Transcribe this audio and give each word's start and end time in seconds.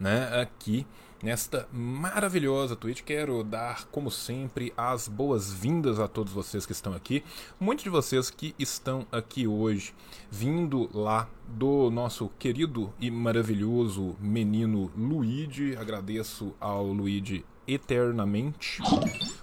né, 0.00 0.40
aqui 0.40 0.84
nesta 1.22 1.68
maravilhosa 1.72 2.74
Twitch. 2.74 3.02
Quero 3.02 3.44
dar, 3.44 3.86
como 3.86 4.10
sempre, 4.10 4.72
as 4.76 5.06
boas-vindas 5.06 6.00
a 6.00 6.08
todos 6.08 6.32
vocês 6.32 6.66
que 6.66 6.72
estão 6.72 6.92
aqui. 6.92 7.22
Muitos 7.60 7.84
de 7.84 7.90
vocês 7.90 8.28
que 8.28 8.56
estão 8.58 9.06
aqui 9.12 9.46
hoje, 9.46 9.94
vindo 10.32 10.90
lá 10.92 11.28
do 11.46 11.92
nosso 11.92 12.28
querido 12.40 12.92
e 12.98 13.08
maravilhoso 13.08 14.16
menino 14.18 14.90
Luigi. 14.96 15.76
Agradeço 15.76 16.52
ao 16.58 16.84
Luigi 16.84 17.44
eternamente 17.68 18.82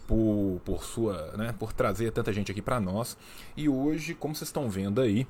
por, 0.06 0.60
por 0.66 0.84
sua, 0.84 1.32
né, 1.38 1.56
por 1.58 1.72
trazer 1.72 2.12
tanta 2.12 2.34
gente 2.34 2.52
aqui 2.52 2.62
para 2.62 2.82
nós. 2.82 3.18
E 3.56 3.70
hoje, 3.70 4.16
como 4.16 4.36
vocês 4.36 4.50
estão 4.50 4.70
vendo 4.70 5.00
aí, 5.00 5.26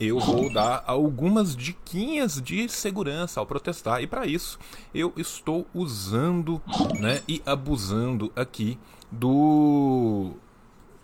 eu 0.00 0.18
vou 0.18 0.52
dar 0.52 0.82
algumas 0.86 1.56
diquinhas 1.56 2.40
de 2.40 2.68
segurança 2.68 3.40
ao 3.40 3.46
protestar. 3.46 4.02
E 4.02 4.06
para 4.06 4.26
isso, 4.26 4.58
eu 4.94 5.12
estou 5.16 5.66
usando 5.74 6.60
né, 6.98 7.22
e 7.28 7.42
abusando 7.46 8.32
aqui 8.34 8.78
do 9.10 10.32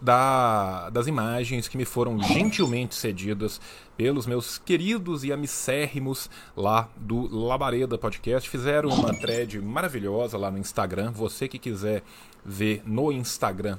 da, 0.01 0.89
das 0.91 1.07
imagens 1.07 1.69
que 1.69 1.77
me 1.77 1.85
foram 1.85 2.23
gentilmente 2.23 2.95
cedidas 2.95 3.61
pelos 3.97 4.27
meus 4.27 4.57
queridos 4.57 5.25
e 5.25 5.33
amicérrimos 5.33 6.31
lá 6.57 6.89
do 6.97 7.29
Labareda 7.47 7.99
Podcast. 7.99 8.49
Fizeram 8.49 8.89
uma 8.89 9.15
thread 9.15 9.61
maravilhosa 9.61 10.39
lá 10.39 10.51
no 10.51 10.59
Instagram. 10.59 11.13
Você 11.13 11.47
que 11.47 11.59
quiser 11.59 12.03
ver 12.45 12.83
no 12.87 13.13
Instagram 13.13 13.79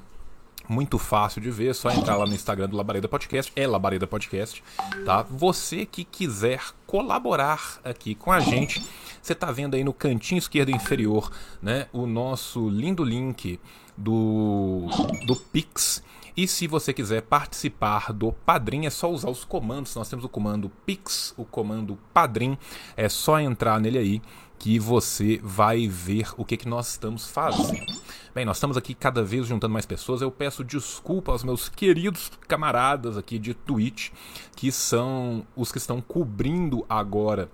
muito 0.67 0.97
fácil 0.97 1.41
de 1.41 1.51
ver, 1.51 1.69
é 1.69 1.73
só 1.73 1.89
entrar 1.91 2.15
lá 2.15 2.25
no 2.25 2.33
Instagram 2.33 2.69
do 2.69 2.77
Labareda 2.77 3.07
Podcast, 3.07 3.51
é 3.55 3.67
Labareda 3.67 4.07
Podcast, 4.07 4.63
tá? 5.05 5.23
Você 5.23 5.85
que 5.85 6.03
quiser 6.03 6.61
colaborar 6.85 7.79
aqui 7.83 8.15
com 8.15 8.31
a 8.31 8.39
gente, 8.39 8.83
você 9.21 9.35
tá 9.35 9.51
vendo 9.51 9.75
aí 9.75 9.83
no 9.83 9.93
cantinho 9.93 10.39
esquerdo 10.39 10.69
inferior, 10.69 11.31
né, 11.61 11.87
o 11.91 12.05
nosso 12.05 12.69
lindo 12.69 13.03
link 13.03 13.59
do 13.97 14.87
do 15.25 15.35
Pix. 15.35 16.03
E 16.35 16.47
se 16.47 16.65
você 16.65 16.93
quiser 16.93 17.23
participar 17.23 18.13
do 18.13 18.31
Padrim, 18.31 18.85
é 18.85 18.89
só 18.89 19.11
usar 19.11 19.29
os 19.29 19.43
comandos. 19.43 19.93
Nós 19.95 20.09
temos 20.09 20.23
o 20.23 20.29
comando 20.29 20.71
Pix, 20.85 21.33
o 21.37 21.43
comando 21.43 21.99
Padrim. 22.13 22.57
É 22.95 23.09
só 23.09 23.37
entrar 23.39 23.81
nele 23.81 23.97
aí 23.97 24.21
que 24.61 24.77
você 24.77 25.39
vai 25.43 25.87
ver 25.87 26.35
o 26.37 26.45
que, 26.45 26.55
que 26.55 26.67
nós 26.67 26.91
estamos 26.91 27.27
fazendo. 27.27 27.99
Bem, 28.33 28.45
nós 28.45 28.57
estamos 28.57 28.77
aqui 28.77 28.93
cada 28.93 29.23
vez 29.23 29.47
juntando 29.47 29.73
mais 29.73 29.87
pessoas. 29.87 30.21
Eu 30.21 30.29
peço 30.29 30.63
desculpa 30.63 31.31
aos 31.31 31.43
meus 31.43 31.67
queridos 31.67 32.31
camaradas 32.47 33.17
aqui 33.17 33.39
de 33.39 33.55
Twitch, 33.55 34.11
que 34.55 34.71
são 34.71 35.47
os 35.55 35.71
que 35.71 35.79
estão 35.79 35.99
cobrindo 35.99 36.85
agora 36.87 37.49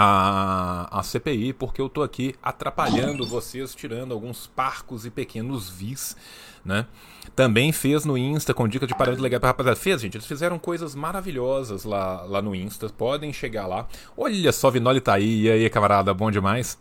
a, 0.00 1.00
a 1.00 1.02
CPI, 1.02 1.52
porque 1.52 1.80
eu 1.80 1.88
tô 1.88 2.04
aqui 2.04 2.32
atrapalhando 2.40 3.26
vocês, 3.26 3.74
tirando 3.74 4.14
alguns 4.14 4.46
parcos 4.46 5.04
e 5.04 5.10
pequenos 5.10 5.68
vis, 5.68 6.16
né? 6.64 6.86
Também 7.34 7.72
fez 7.72 8.04
no 8.04 8.16
Insta 8.16 8.54
com 8.54 8.68
dica 8.68 8.86
de 8.86 8.94
parâmetro 8.94 9.24
legal 9.24 9.40
para 9.40 9.48
rapaziada. 9.48 9.76
Fez, 9.76 10.00
gente. 10.00 10.16
Eles 10.16 10.26
fizeram 10.26 10.56
coisas 10.56 10.94
maravilhosas 10.94 11.82
lá, 11.82 12.22
lá 12.22 12.40
no 12.40 12.54
Insta. 12.54 12.88
Podem 12.88 13.32
chegar 13.32 13.66
lá. 13.66 13.88
Olha 14.16 14.52
só, 14.52 14.70
Vinoli 14.70 15.00
tá 15.00 15.14
aí. 15.14 15.42
E 15.42 15.50
aí, 15.50 15.70
camarada, 15.70 16.14
bom 16.14 16.30
demais. 16.30 16.78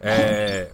É, 0.00 0.70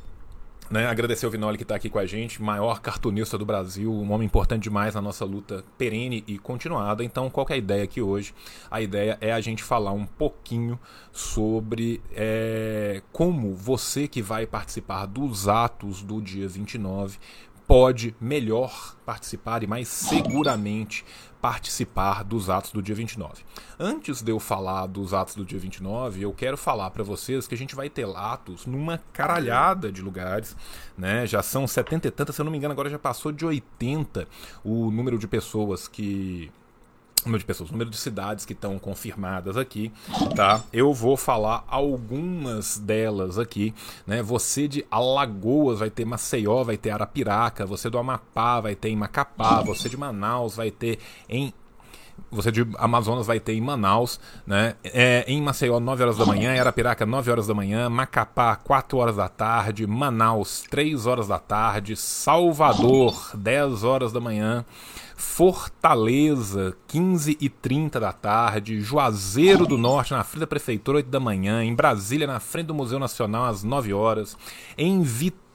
né, 0.70 0.86
agradecer 0.86 1.26
o 1.26 1.30
Vinoli 1.30 1.56
que 1.56 1.62
está 1.62 1.76
aqui 1.76 1.88
com 1.88 1.98
a 1.98 2.06
gente, 2.06 2.42
maior 2.42 2.80
cartunista 2.80 3.38
do 3.38 3.44
Brasil, 3.44 3.92
um 3.92 4.12
homem 4.12 4.26
importante 4.26 4.64
demais 4.64 4.94
na 4.94 5.00
nossa 5.00 5.24
luta 5.24 5.64
perene 5.78 6.24
e 6.26 6.38
continuada. 6.38 7.04
Então, 7.04 7.30
qual 7.30 7.46
é 7.50 7.54
a 7.54 7.56
ideia 7.56 7.84
aqui 7.84 8.02
hoje? 8.02 8.34
A 8.70 8.80
ideia 8.80 9.16
é 9.20 9.32
a 9.32 9.40
gente 9.40 9.62
falar 9.62 9.92
um 9.92 10.06
pouquinho 10.06 10.78
sobre 11.12 12.00
é, 12.12 13.02
como 13.12 13.54
você 13.54 14.08
que 14.08 14.20
vai 14.20 14.46
participar 14.46 15.06
dos 15.06 15.48
atos 15.48 16.02
do 16.02 16.20
dia 16.20 16.48
29 16.48 17.18
pode 17.66 18.14
melhor 18.20 18.96
participar 19.04 19.62
e 19.62 19.66
mais 19.66 19.88
seguramente 19.88 21.04
participar 21.40 22.24
dos 22.24 22.48
atos 22.48 22.72
do 22.72 22.82
dia 22.82 22.94
29. 22.94 23.44
Antes 23.78 24.22
de 24.22 24.30
eu 24.32 24.40
falar 24.40 24.86
dos 24.86 25.12
atos 25.12 25.34
do 25.34 25.44
dia 25.44 25.58
29, 25.58 26.22
eu 26.22 26.32
quero 26.32 26.56
falar 26.56 26.90
para 26.90 27.02
vocês 27.02 27.46
que 27.46 27.54
a 27.54 27.58
gente 27.58 27.74
vai 27.74 27.88
ter 27.90 28.06
atos 28.16 28.66
numa 28.66 28.98
caralhada 29.12 29.92
de 29.92 30.02
lugares, 30.02 30.56
né? 30.96 31.26
Já 31.26 31.42
são 31.42 31.66
70 31.66 32.08
e 32.08 32.10
tantas, 32.10 32.34
se 32.34 32.40
eu 32.40 32.44
não 32.44 32.52
me 32.52 32.58
engano, 32.58 32.72
agora 32.72 32.88
já 32.90 32.98
passou 32.98 33.32
de 33.32 33.44
80 33.44 34.26
o 34.64 34.90
número 34.90 35.18
de 35.18 35.28
pessoas 35.28 35.86
que 35.88 36.50
número 37.26 37.40
de 37.40 37.44
pessoas, 37.44 37.70
número 37.70 37.90
de 37.90 37.96
cidades 37.96 38.44
que 38.44 38.52
estão 38.52 38.78
confirmadas 38.78 39.56
aqui, 39.56 39.92
tá? 40.34 40.62
Eu 40.72 40.92
vou 40.92 41.16
falar 41.16 41.64
algumas 41.68 42.78
delas 42.78 43.38
aqui, 43.38 43.74
né? 44.06 44.22
Você 44.22 44.66
de 44.68 44.86
Alagoas 44.90 45.80
vai 45.80 45.90
ter 45.90 46.04
Maceió, 46.04 46.62
vai 46.62 46.76
ter 46.76 46.90
Arapiraca, 46.90 47.66
você 47.66 47.90
do 47.90 47.98
Amapá 47.98 48.60
vai 48.60 48.74
ter 48.74 48.88
em 48.88 48.96
Macapá, 48.96 49.60
você 49.62 49.88
de 49.88 49.96
Manaus 49.96 50.56
vai 50.56 50.70
ter 50.70 50.98
em 51.28 51.52
você 52.30 52.50
de 52.50 52.66
Amazonas 52.78 53.26
vai 53.26 53.38
ter 53.38 53.52
em 53.52 53.60
Manaus, 53.60 54.18
né? 54.46 54.74
É, 54.82 55.24
em 55.28 55.40
Maceió, 55.42 55.78
9 55.78 56.02
horas 56.02 56.16
da 56.16 56.24
manhã, 56.24 56.58
Arapiraca, 56.58 57.04
9 57.04 57.30
horas 57.30 57.46
da 57.46 57.54
manhã, 57.54 57.88
Macapá, 57.88 58.56
4 58.56 58.98
horas 58.98 59.16
da 59.16 59.28
tarde, 59.28 59.86
Manaus, 59.86 60.62
3 60.70 61.06
horas 61.06 61.28
da 61.28 61.38
tarde, 61.38 61.94
Salvador, 61.94 63.32
10 63.34 63.84
horas 63.84 64.12
da 64.12 64.20
manhã, 64.20 64.64
Fortaleza, 65.16 66.76
15 66.86 67.38
e 67.40 67.48
30 67.48 67.98
da 67.98 68.12
tarde, 68.12 68.80
Juazeiro 68.80 69.66
do 69.66 69.78
Norte, 69.78 70.12
na 70.12 70.22
frente 70.22 70.40
da 70.40 70.46
Prefeitura, 70.46 70.98
8 70.98 71.08
da 71.08 71.18
manhã, 71.18 71.64
em 71.64 71.74
Brasília, 71.74 72.26
na 72.26 72.38
frente 72.38 72.66
do 72.66 72.74
Museu 72.74 72.98
Nacional, 72.98 73.46
às 73.46 73.62
9 73.62 73.94
horas, 73.94 74.36
em 74.76 75.02
Vitória, 75.02 75.45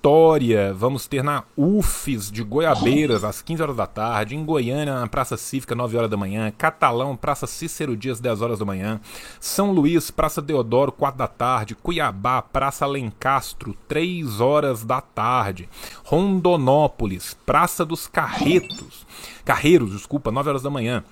vamos 0.74 1.06
ter 1.06 1.24
na 1.24 1.44
UFES 1.56 2.32
de 2.32 2.44
Goiabeiras, 2.44 3.24
às 3.24 3.40
15 3.40 3.62
horas 3.62 3.76
da 3.76 3.86
tarde, 3.86 4.36
em 4.36 4.44
Goiânia, 4.44 5.00
na 5.00 5.08
Praça 5.08 5.38
Cívica, 5.38 5.76
9 5.76 5.96
horas 5.96 6.10
da 6.10 6.18
manhã, 6.18 6.52
Catalão, 6.58 7.16
Praça 7.16 7.46
Cícero 7.46 7.96
Dias, 7.96 8.20
10 8.20 8.42
horas 8.42 8.58
da 8.58 8.66
manhã, 8.66 9.00
São 9.40 9.72
Luís, 9.72 10.10
Praça 10.10 10.42
Deodoro, 10.42 10.92
4 10.92 11.20
da 11.20 11.28
tarde, 11.28 11.76
Cuiabá, 11.76 12.42
Praça 12.42 12.84
Alencastro, 12.84 13.78
3 13.88 14.42
horas 14.42 14.84
da 14.84 15.02
tarde, 15.02 15.70
Rondonópolis, 16.04 17.38
Praça 17.46 17.86
dos 17.86 18.08
Carretos, 18.08 19.06
Carreiros, 19.46 19.92
desculpa, 19.92 20.32
9 20.32 20.50
horas 20.50 20.64
da 20.64 20.72
manhã. 20.72 21.04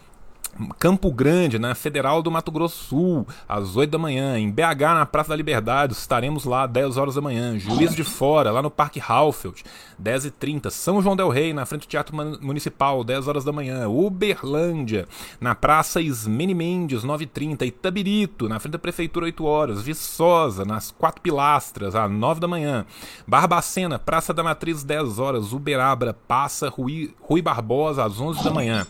Campo 0.78 1.12
Grande, 1.12 1.58
na 1.58 1.74
Federal 1.74 2.22
do 2.22 2.30
Mato 2.30 2.52
Grosso 2.52 2.84
Sul, 2.86 3.28
às 3.48 3.76
8 3.76 3.90
da 3.90 3.98
manhã. 3.98 4.38
Em 4.38 4.50
BH, 4.50 4.82
na 4.96 5.06
Praça 5.06 5.30
da 5.30 5.36
Liberdade, 5.36 5.94
estaremos 5.94 6.44
lá 6.46 6.64
às 6.64 6.72
10 6.72 6.98
horas 6.98 7.16
da 7.16 7.22
manhã. 7.22 7.58
Juiz 7.58 7.96
de 7.96 8.04
Fora, 8.04 8.52
lá 8.52 8.62
no 8.62 8.70
Parque 8.70 9.02
Halfeld, 9.06 9.64
10 9.98 10.26
e 10.26 10.32
30 10.32 10.70
São 10.70 11.02
João 11.02 11.16
Del 11.16 11.30
Rei, 11.30 11.54
na 11.54 11.66
frente 11.66 11.88
do 11.88 11.90
Teatro 11.90 12.16
Municipal, 12.42 13.04
10 13.04 13.28
horas 13.28 13.44
da 13.44 13.52
manhã. 13.52 13.88
Uberlândia, 13.88 15.08
na 15.40 15.56
Praça 15.56 16.02
Ismene 16.02 16.54
Mendes, 16.54 17.04
9 17.04 17.24
e 17.24 17.28
30 17.28 17.66
Itabirito, 17.66 18.50
na 18.50 18.60
frente 18.60 18.74
da 18.74 18.80
Prefeitura, 18.80 19.26
8 19.26 19.46
horas. 19.46 19.82
Viçosa, 19.82 20.66
nas 20.66 20.92
Quatro 20.92 21.22
Pilastras, 21.22 21.96
às 21.96 22.12
9 22.12 22.40
da 22.40 22.48
manhã. 22.48 22.86
Barbacena, 23.26 23.98
Praça 23.98 24.34
da 24.34 24.44
Matriz, 24.44 24.84
10 24.84 25.20
horas. 25.20 25.54
Uberabra, 25.54 26.14
Passa 26.14 26.70
Rui, 26.70 27.14
Rui 27.22 27.42
Barbosa, 27.42 28.04
às 28.04 28.20
11 28.20 28.44
da 28.44 28.52
manhã. 28.52 28.86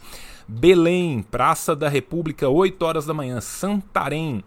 Belém, 0.50 1.22
Praça 1.22 1.76
da 1.76 1.88
República, 1.88 2.50
8 2.50 2.82
horas 2.84 3.06
da 3.06 3.14
manhã. 3.14 3.40
Santarém, 3.40 4.44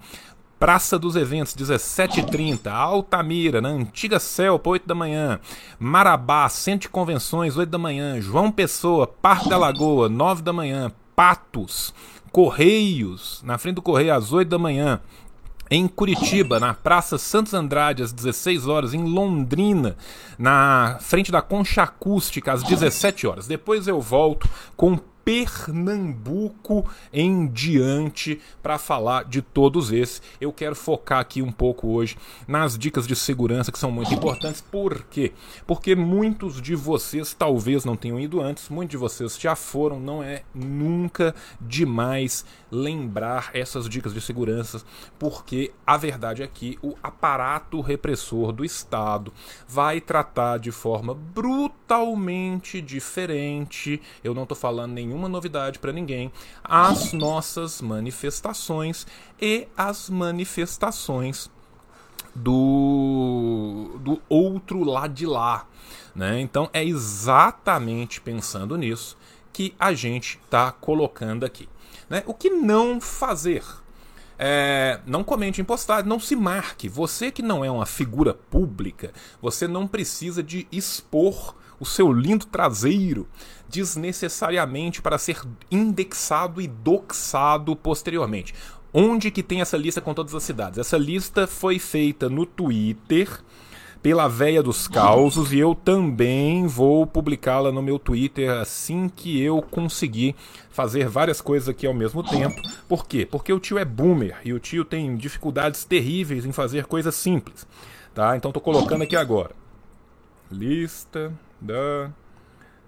Praça 0.59 0.99
dos 0.99 1.15
Eventos, 1.15 1.55
17h30. 1.55 2.67
Altamira, 2.73 3.61
na 3.61 3.69
Antiga 3.69 4.19
Celpa, 4.19 4.71
8 4.71 4.87
da 4.87 4.97
manhã. 4.97 5.39
Marabá, 5.79 6.49
Centro 6.49 6.83
de 6.83 6.89
Convenções, 6.89 7.57
8 7.57 7.71
da 7.71 7.79
manhã. 7.79 8.21
João 8.21 8.51
Pessoa, 8.51 9.07
Parque 9.07 9.49
da 9.49 9.57
Lagoa, 9.57 10.09
9 10.09 10.43
da 10.43 10.53
manhã. 10.53 10.91
Patos, 11.15 11.95
Correios, 12.33 13.41
na 13.45 13.57
frente 13.57 13.77
do 13.77 13.83
Correio, 13.83 14.13
às 14.13 14.33
8 14.33 14.49
da 14.49 14.59
manhã. 14.59 15.01
Em 15.71 15.87
Curitiba, 15.87 16.59
na 16.59 16.75
Praça 16.75 17.17
Santos 17.17 17.55
Andrade, 17.55 18.03
às 18.03 18.13
16 18.13 18.67
horas. 18.67 18.93
Em 18.93 19.05
Londrina, 19.05 19.97
na 20.37 20.99
frente 21.01 21.31
da 21.31 21.41
Concha 21.41 21.85
Acústica, 21.85 22.53
às 22.53 22.65
17 22.65 23.25
horas. 23.27 23.47
Depois 23.47 23.87
eu 23.87 24.01
volto 24.01 24.49
com 24.77 24.99
Pernambuco 25.25 26.89
em 27.13 27.47
diante 27.47 28.41
para 28.63 28.79
falar 28.79 29.25
de 29.25 29.41
todos 29.43 29.93
esses. 29.93 30.23
Eu 30.41 30.53
quero 30.53 30.75
focar 30.75 31.21
aqui 31.21 31.43
um 31.43 31.53
pouco 31.53 31.89
hoje 31.89 32.17
nas 32.47 32.77
dicas 32.77 33.07
de 33.07 33.15
segurança 33.15 33.71
que 33.71 33.79
são 33.79 33.91
muito 33.91 34.13
importantes. 34.13 34.61
Por 34.61 35.05
quê? 35.05 35.33
Porque 35.67 35.95
muitos 35.95 36.61
de 36.61 36.75
vocês 36.75 37.35
talvez 37.35 37.85
não 37.85 37.97
tenham 37.97 38.19
ido 38.19 38.41
antes, 38.41 38.69
muitos 38.69 38.93
de 38.93 38.97
vocês 38.97 39.39
já 39.39 39.55
foram, 39.55 40.01
não 40.01 40.23
é 40.23 40.43
nunca 40.55 41.35
demais 41.61 42.45
lembrar 42.71 43.51
essas 43.53 43.89
dicas 43.89 44.15
de 44.15 44.21
segurança, 44.21 44.83
porque 45.19 45.73
a 45.87 45.97
verdade 45.97 46.43
é 46.43 46.47
que 46.47 46.79
o 46.83 46.95
aparato 47.03 47.81
repressor 47.81 48.53
do 48.53 48.65
Estado 48.65 49.33
vai 49.69 50.01
tratar 50.01 50.59
de 50.59 50.71
forma 50.71 51.15
brutalmente 51.15 52.81
diferente. 52.81 54.01
Eu 54.25 54.35
não 54.35 54.45
estou 54.45 54.57
falando 54.57 54.93
nenhum 54.93 55.12
nenhuma 55.13 55.29
novidade 55.29 55.79
para 55.79 55.93
ninguém, 55.93 56.33
as 56.65 57.13
nossas 57.13 57.83
manifestações 57.83 59.07
e 59.41 59.69
as 59.77 60.09
manifestações 60.09 61.51
do, 62.35 63.99
do 64.01 64.23
outro 64.29 64.83
lado 64.83 65.13
de 65.13 65.27
lá. 65.27 65.67
Né? 66.15 66.41
Então 66.41 66.69
é 66.73 66.83
exatamente 66.83 68.21
pensando 68.21 68.77
nisso 68.77 69.17
que 69.53 69.75
a 69.79 69.93
gente 69.93 70.41
está 70.43 70.73
colocando 70.73 71.45
aqui. 71.45 71.69
Né? 72.09 72.23
O 72.27 72.33
que 72.33 72.49
não 72.49 73.01
fazer? 73.01 73.63
É, 74.39 74.99
não 75.07 75.23
comente 75.23 75.61
em 75.61 75.65
postagem, 75.65 76.09
não 76.09 76.19
se 76.19 76.35
marque. 76.35 76.89
Você 76.89 77.31
que 77.31 77.43
não 77.43 77.63
é 77.65 77.71
uma 77.71 77.87
figura 77.87 78.35
pública, 78.35 79.13
você 79.41 79.69
não 79.69 79.87
precisa 79.87 80.43
de 80.43 80.67
expor 80.73 81.55
o 81.83 81.85
seu 81.85 82.13
lindo 82.13 82.47
traseiro 82.47 83.27
desnecessariamente 83.69 85.03
para 85.03 85.19
ser 85.19 85.43
indexado 85.69 86.61
e 86.61 86.69
doxado 86.69 87.75
posteriormente. 87.75 88.55
Onde 88.95 89.33
que 89.33 89.43
tem 89.43 89.61
essa 89.61 89.77
lista 89.77 90.01
com 90.01 90.15
todas 90.15 90.33
as 90.33 90.45
cidades? 90.45 90.79
Essa 90.79 90.97
lista 90.97 91.45
foi 91.45 91.81
feita 91.81 92.29
no 92.29 92.47
Twitter 92.47 93.29
pela 94.01 94.29
Véia 94.29 94.63
dos 94.63 94.87
Causos 94.87 95.53
e 95.53 95.59
eu 95.59 95.75
também 95.75 96.69
vou 96.69 97.05
publicá-la 97.05 97.73
no 97.73 97.83
meu 97.83 97.99
Twitter 97.99 98.49
assim 98.51 99.09
que 99.09 99.43
eu 99.43 99.61
conseguir 99.61 100.37
fazer 100.71 101.09
várias 101.09 101.41
coisas 101.41 101.69
aqui 101.69 101.85
ao 101.85 101.95
mesmo 101.95 102.23
tempo. 102.23 102.55
Por 102.89 103.09
quê? 103.09 103.27
Porque 103.27 103.53
o 103.53 103.59
tio 103.59 103.77
é 103.77 103.85
boomer 103.85 104.37
e 104.45 104.53
o 104.53 104.61
tio 104.61 104.85
tem 104.85 105.17
dificuldades 105.17 105.85
terríveis 105.85 106.47
em 106.47 106.53
fazer 106.53 106.87
coisas 106.87 107.17
simples. 107.17 107.67
Tá? 108.15 108.37
Então 108.37 108.53
tô 108.53 108.61
colocando 108.61 109.03
aqui 109.03 109.17
agora. 109.17 109.51
Lista 110.49 111.33
da 111.63 112.11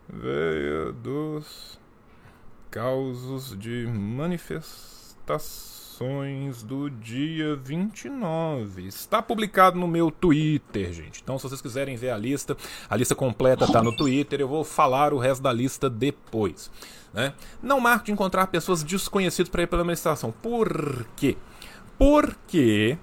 Véia 0.09 0.93
dos 0.93 1.79
Causos 2.73 3.57
de 3.57 3.87
Manifestação 3.87 5.85
do 6.65 6.91
dia 6.91 7.55
29. 7.55 8.89
Está 8.89 9.23
publicado 9.23 9.79
no 9.79 9.87
meu 9.87 10.11
Twitter, 10.11 10.93
gente. 10.93 11.23
Então, 11.23 11.39
se 11.39 11.49
vocês 11.49 11.63
quiserem 11.63 11.95
ver 11.95 12.11
a 12.11 12.19
lista, 12.19 12.57
a 12.91 12.97
lista 12.97 13.15
completa 13.15 13.65
está 13.65 13.81
no 13.81 13.97
Twitter. 13.97 14.41
Eu 14.41 14.49
vou 14.49 14.65
falar 14.65 15.13
o 15.13 15.19
resto 15.19 15.43
da 15.43 15.53
lista 15.53 15.89
depois. 15.89 16.69
Né? 17.13 17.33
Não 17.63 17.79
marque 17.79 18.07
de 18.07 18.13
encontrar 18.13 18.49
pessoas 18.49 18.83
desconhecidas 18.83 19.49
para 19.49 19.63
ir 19.63 19.69
pela 19.69 19.83
administração. 19.83 20.35
Por 20.43 21.07
quê? 21.15 21.37
Porque 21.97 22.99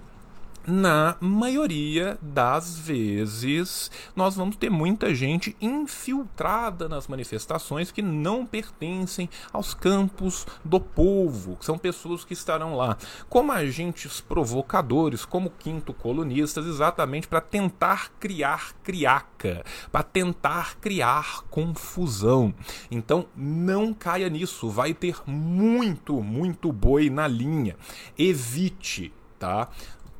na 0.66 1.16
maioria 1.20 2.18
das 2.20 2.78
vezes, 2.78 3.90
nós 4.14 4.36
vamos 4.36 4.56
ter 4.56 4.70
muita 4.70 5.14
gente 5.14 5.56
infiltrada 5.60 6.88
nas 6.88 7.08
manifestações 7.08 7.90
que 7.90 8.02
não 8.02 8.46
pertencem 8.46 9.28
aos 9.52 9.74
campos 9.74 10.46
do 10.64 10.80
povo, 10.80 11.56
são 11.60 11.78
pessoas 11.78 12.24
que 12.24 12.32
estarão 12.32 12.76
lá 12.76 12.96
como 13.28 13.52
agentes 13.52 14.20
provocadores, 14.20 15.24
como 15.24 15.50
quinto 15.50 15.92
colunistas, 15.92 16.66
exatamente 16.66 17.28
para 17.28 17.40
tentar 17.40 18.12
criar 18.20 18.74
criaca, 18.82 19.64
para 19.90 20.02
tentar 20.02 20.76
criar 20.76 21.42
confusão. 21.50 22.54
Então, 22.90 23.26
não 23.36 23.92
caia 23.92 24.28
nisso, 24.28 24.68
vai 24.68 24.94
ter 24.94 25.16
muito, 25.26 26.22
muito 26.22 26.72
boi 26.72 27.10
na 27.10 27.26
linha. 27.26 27.76
Evite 28.18 29.12
tá? 29.42 29.68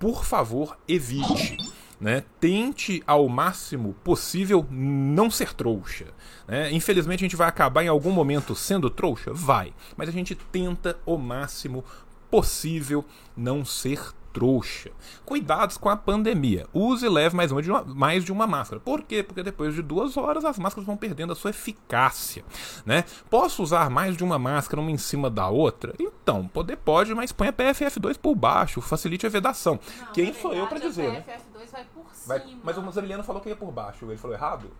Por 0.03 0.25
favor, 0.25 0.77
evite. 0.89 1.57
Né? 2.01 2.25
Tente 2.41 3.01
ao 3.07 3.29
máximo 3.29 3.95
possível 4.03 4.67
não 4.69 5.31
ser 5.31 5.55
trouxa. 5.55 6.07
Né? 6.49 6.73
Infelizmente 6.73 7.21
a 7.21 7.27
gente 7.27 7.37
vai 7.37 7.47
acabar 7.47 7.85
em 7.85 7.89
algum 7.89 8.11
momento 8.11 8.53
sendo 8.57 8.91
trouxa? 8.91 9.33
Vai. 9.33 9.73
Mas 9.97 10.09
a 10.09 10.13
gente 10.13 10.35
tenta 10.35 10.99
o 11.07 11.17
máximo 11.17 11.85
possível 12.29 13.05
não 13.37 13.65
ser 13.65 14.13
trouxa. 14.33 14.91
Cuidados 15.25 15.77
com 15.77 15.89
a 15.89 15.97
pandemia. 15.97 16.67
Use 16.73 17.05
e 17.05 17.09
leve 17.09 17.37
mais, 17.37 17.53
uma 17.53 17.63
de 17.63 17.71
uma, 17.71 17.85
mais 17.85 18.25
de 18.25 18.33
uma 18.33 18.47
máscara. 18.47 18.81
Por 18.81 19.03
quê? 19.03 19.23
Porque 19.23 19.43
depois 19.43 19.75
de 19.75 19.83
duas 19.83 20.17
horas 20.17 20.45
as 20.45 20.59
máscaras 20.59 20.87
vão 20.87 20.97
perdendo 20.97 21.33
a 21.33 21.37
sua 21.37 21.51
eficácia. 21.51 22.45
Né? 22.85 23.05
Posso 23.29 23.63
usar 23.63 23.91
mais 23.91 24.17
de 24.17 24.25
uma 24.25 24.39
máscara 24.39 24.81
uma 24.81 24.91
em 24.91 24.99
cima 24.99 25.31
da 25.31 25.49
outra? 25.49 25.95
Então, 25.99 26.47
poder 26.49 26.77
pode, 26.77 27.15
mas 27.15 27.33
põe 27.33 27.49
a 27.49 27.53
PFF2 27.53 28.19
por 28.19 28.35
baixo, 28.35 28.81
facilite 28.81 29.27
a 29.27 29.31
vedação. 29.31 29.79
Não, 30.01 30.13
Quem 30.13 30.33
sou 30.33 30.53
eu 30.53 30.67
para 30.67 30.79
dizer? 30.79 31.09
A 31.09 31.23
PFF2 31.23 31.59
né? 31.59 31.67
vai 31.73 31.85
por 31.85 32.15
cima. 32.15 32.39
Vai, 32.39 32.57
mas 32.63 32.79
o 32.79 32.91
Zamiliano 32.91 33.25
falou 33.25 33.41
que 33.41 33.49
ia 33.49 33.57
por 33.57 33.71
baixo. 33.71 34.05
Ele 34.07 34.17
falou 34.17 34.37
errado? 34.37 34.71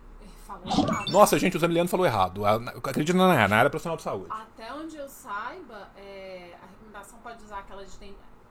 Nossa, 1.09 1.39
gente, 1.39 1.57
o 1.57 1.59
Zamiliano 1.59 1.89
falou 1.89 2.05
errado. 2.05 2.45
Acredito 2.45 3.15
na 3.15 3.27
área, 3.27 3.47
na 3.47 3.57
área 3.57 3.69
profissional 3.69 3.97
de 3.97 4.03
saúde. 4.03 4.27
Até 4.29 4.73
onde 4.73 4.95
eu 4.95 5.07
saiba, 5.07 5.89
é, 5.97 6.53
a 6.61 6.65
recomendação 6.67 7.17
pode 7.19 7.43
usar 7.43 7.59
aquela 7.59 7.83
de 7.83 7.97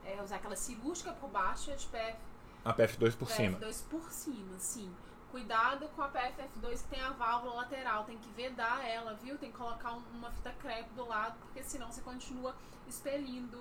é, 0.05 0.21
usar 0.23 0.37
aquela 0.37 0.57
cirúrgica 0.57 1.13
por 1.13 1.29
baixo 1.31 1.71
e 1.71 1.73
a 1.73 1.77
de 1.77 1.87
PF. 1.87 2.17
A 2.65 2.75
PF2 2.75 3.17
por 3.17 3.29
PF2 3.29 3.31
cima. 3.31 3.59
PF2 3.59 3.83
por 3.91 4.13
cima, 4.13 4.59
sim. 4.59 4.91
Cuidado 5.31 5.89
com 5.97 6.03
a 6.03 6.09
PFF2 6.09 6.83
que 6.83 6.89
tem 6.89 7.01
a 7.01 7.11
válvula 7.11 7.55
lateral, 7.55 8.05
tem 8.05 8.19
que 8.19 8.29
vedar 8.37 8.87
ela, 8.87 9.15
viu? 9.15 9.39
Tem 9.39 9.51
que 9.51 9.57
colocar 9.57 9.93
uma 10.15 10.31
fita 10.31 10.55
crepe 10.61 10.91
do 10.95 11.09
lado, 11.09 11.35
porque 11.41 11.63
senão 11.63 11.91
você 11.91 12.03
continua 12.03 12.55
expelindo, 12.87 13.59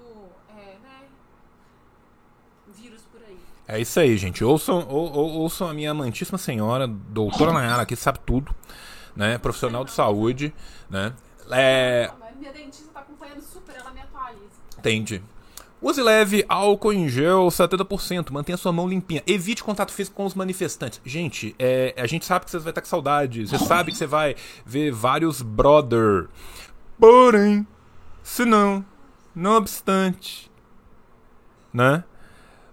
é, 0.49 0.77
né? 0.83 1.07
Vírus 2.67 3.01
por 3.03 3.21
aí. 3.23 3.39
É 3.67 3.79
isso 3.79 3.99
aí, 3.99 4.17
gente. 4.17 4.43
Ouçam, 4.43 4.85
ou, 4.89 5.11
ou, 5.13 5.31
ouçam 5.39 5.69
a 5.69 5.73
minha 5.73 5.91
amantíssima 5.91 6.37
senhora, 6.37 6.87
doutora 6.87 7.53
Nayara, 7.53 7.85
que 7.85 7.95
sabe 7.95 8.19
tudo, 8.19 8.53
né? 9.15 9.37
Profissional 9.37 9.85
de 9.85 9.91
saúde, 9.91 10.53
né? 10.89 11.15
É... 11.49 12.11
Minha 12.37 12.51
dentista 12.51 12.91
tá 12.91 12.99
acompanhando 12.99 13.41
super, 13.41 13.75
ela 13.75 13.91
me 13.91 14.01
atualiza. 14.01 14.51
Entende. 14.77 15.23
Use 15.81 15.99
leve, 15.99 16.45
álcool 16.47 16.93
em 16.93 17.09
gel 17.09 17.47
70%, 17.47 18.29
mantenha 18.29 18.55
sua 18.55 18.71
mão 18.71 18.87
limpinha. 18.87 19.23
Evite 19.25 19.63
contato 19.63 19.91
físico 19.91 20.15
com 20.15 20.25
os 20.25 20.35
manifestantes. 20.35 21.01
Gente, 21.03 21.55
é, 21.57 21.95
a 21.97 22.05
gente 22.05 22.23
sabe 22.23 22.45
que 22.45 22.51
você 22.51 22.59
vai 22.59 22.69
estar 22.69 22.81
com 22.81 22.87
saudade. 22.87 23.47
Você 23.47 23.57
sabe 23.57 23.91
que 23.91 23.97
você 23.97 24.05
vai 24.05 24.35
ver 24.63 24.91
vários 24.91 25.41
brother. 25.41 26.27
Porém, 26.99 27.65
se 28.21 28.45
não, 28.45 28.85
não 29.33 29.55
obstante, 29.55 30.51
né? 31.73 32.03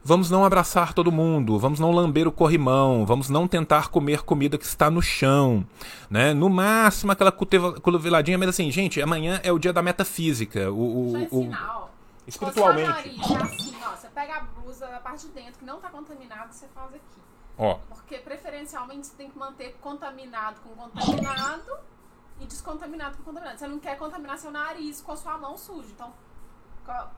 Vamos 0.05 0.31
não 0.31 0.45
abraçar 0.45 0.93
todo 0.93 1.11
mundo, 1.11 1.59
vamos 1.59 1.81
não 1.81 1.91
lamber 1.91 2.27
o 2.27 2.33
corrimão, 2.33 3.05
vamos 3.05 3.29
não 3.29 3.49
tentar 3.49 3.89
comer 3.89 4.23
comida 4.23 4.57
que 4.57 4.65
está 4.65 4.91
no 4.91 5.03
chão, 5.03 5.67
né? 6.09 6.33
No 6.33 6.49
máximo 6.49 7.13
aquela 7.13 7.33
cotoveladinha, 7.33 8.39
mas 8.39 8.49
assim, 8.49 8.71
gente, 8.71 9.03
amanhã 9.03 9.41
é 9.43 9.53
o 9.53 9.59
dia 9.59 9.73
da 9.73 9.83
metafísica. 9.83 10.71
O, 10.71 11.13
o, 11.13 11.17
é 11.17 11.29
o, 11.31 11.51
espiritualmente. 12.29 12.89
Nariz, 12.89 13.31
é 13.31 13.43
assim, 13.43 13.77
ó, 13.85 13.97
você 13.97 14.09
pega 14.09 14.37
a 14.37 14.41
blusa 14.41 14.87
da 14.87 15.01
parte 15.01 15.27
de 15.27 15.33
dentro 15.33 15.59
que 15.59 15.65
não 15.65 15.81
tá 15.81 15.89
contaminada, 15.89 16.53
você 16.53 16.69
faz 16.69 16.95
aqui. 16.95 17.23
Ó. 17.57 17.75
Porque 17.89 18.19
preferencialmente 18.19 19.07
você 19.07 19.17
tem 19.17 19.31
que 19.31 19.39
manter 19.39 19.77
contaminado 19.81 20.61
com 20.61 20.71
contaminado 20.77 21.79
e 22.39 22.47
descontaminado 22.47 23.17
com 23.17 23.25
contaminado. 23.25 23.59
Você 23.59 23.67
não 23.67 23.79
quer 23.81 23.97
contaminar 23.97 24.39
seu 24.39 24.51
nariz 24.51 25.01
com 25.01 25.13
a 25.13 25.17
sua 25.17 25.37
mão 25.39 25.57
suja. 25.57 25.89
Então, 25.91 26.13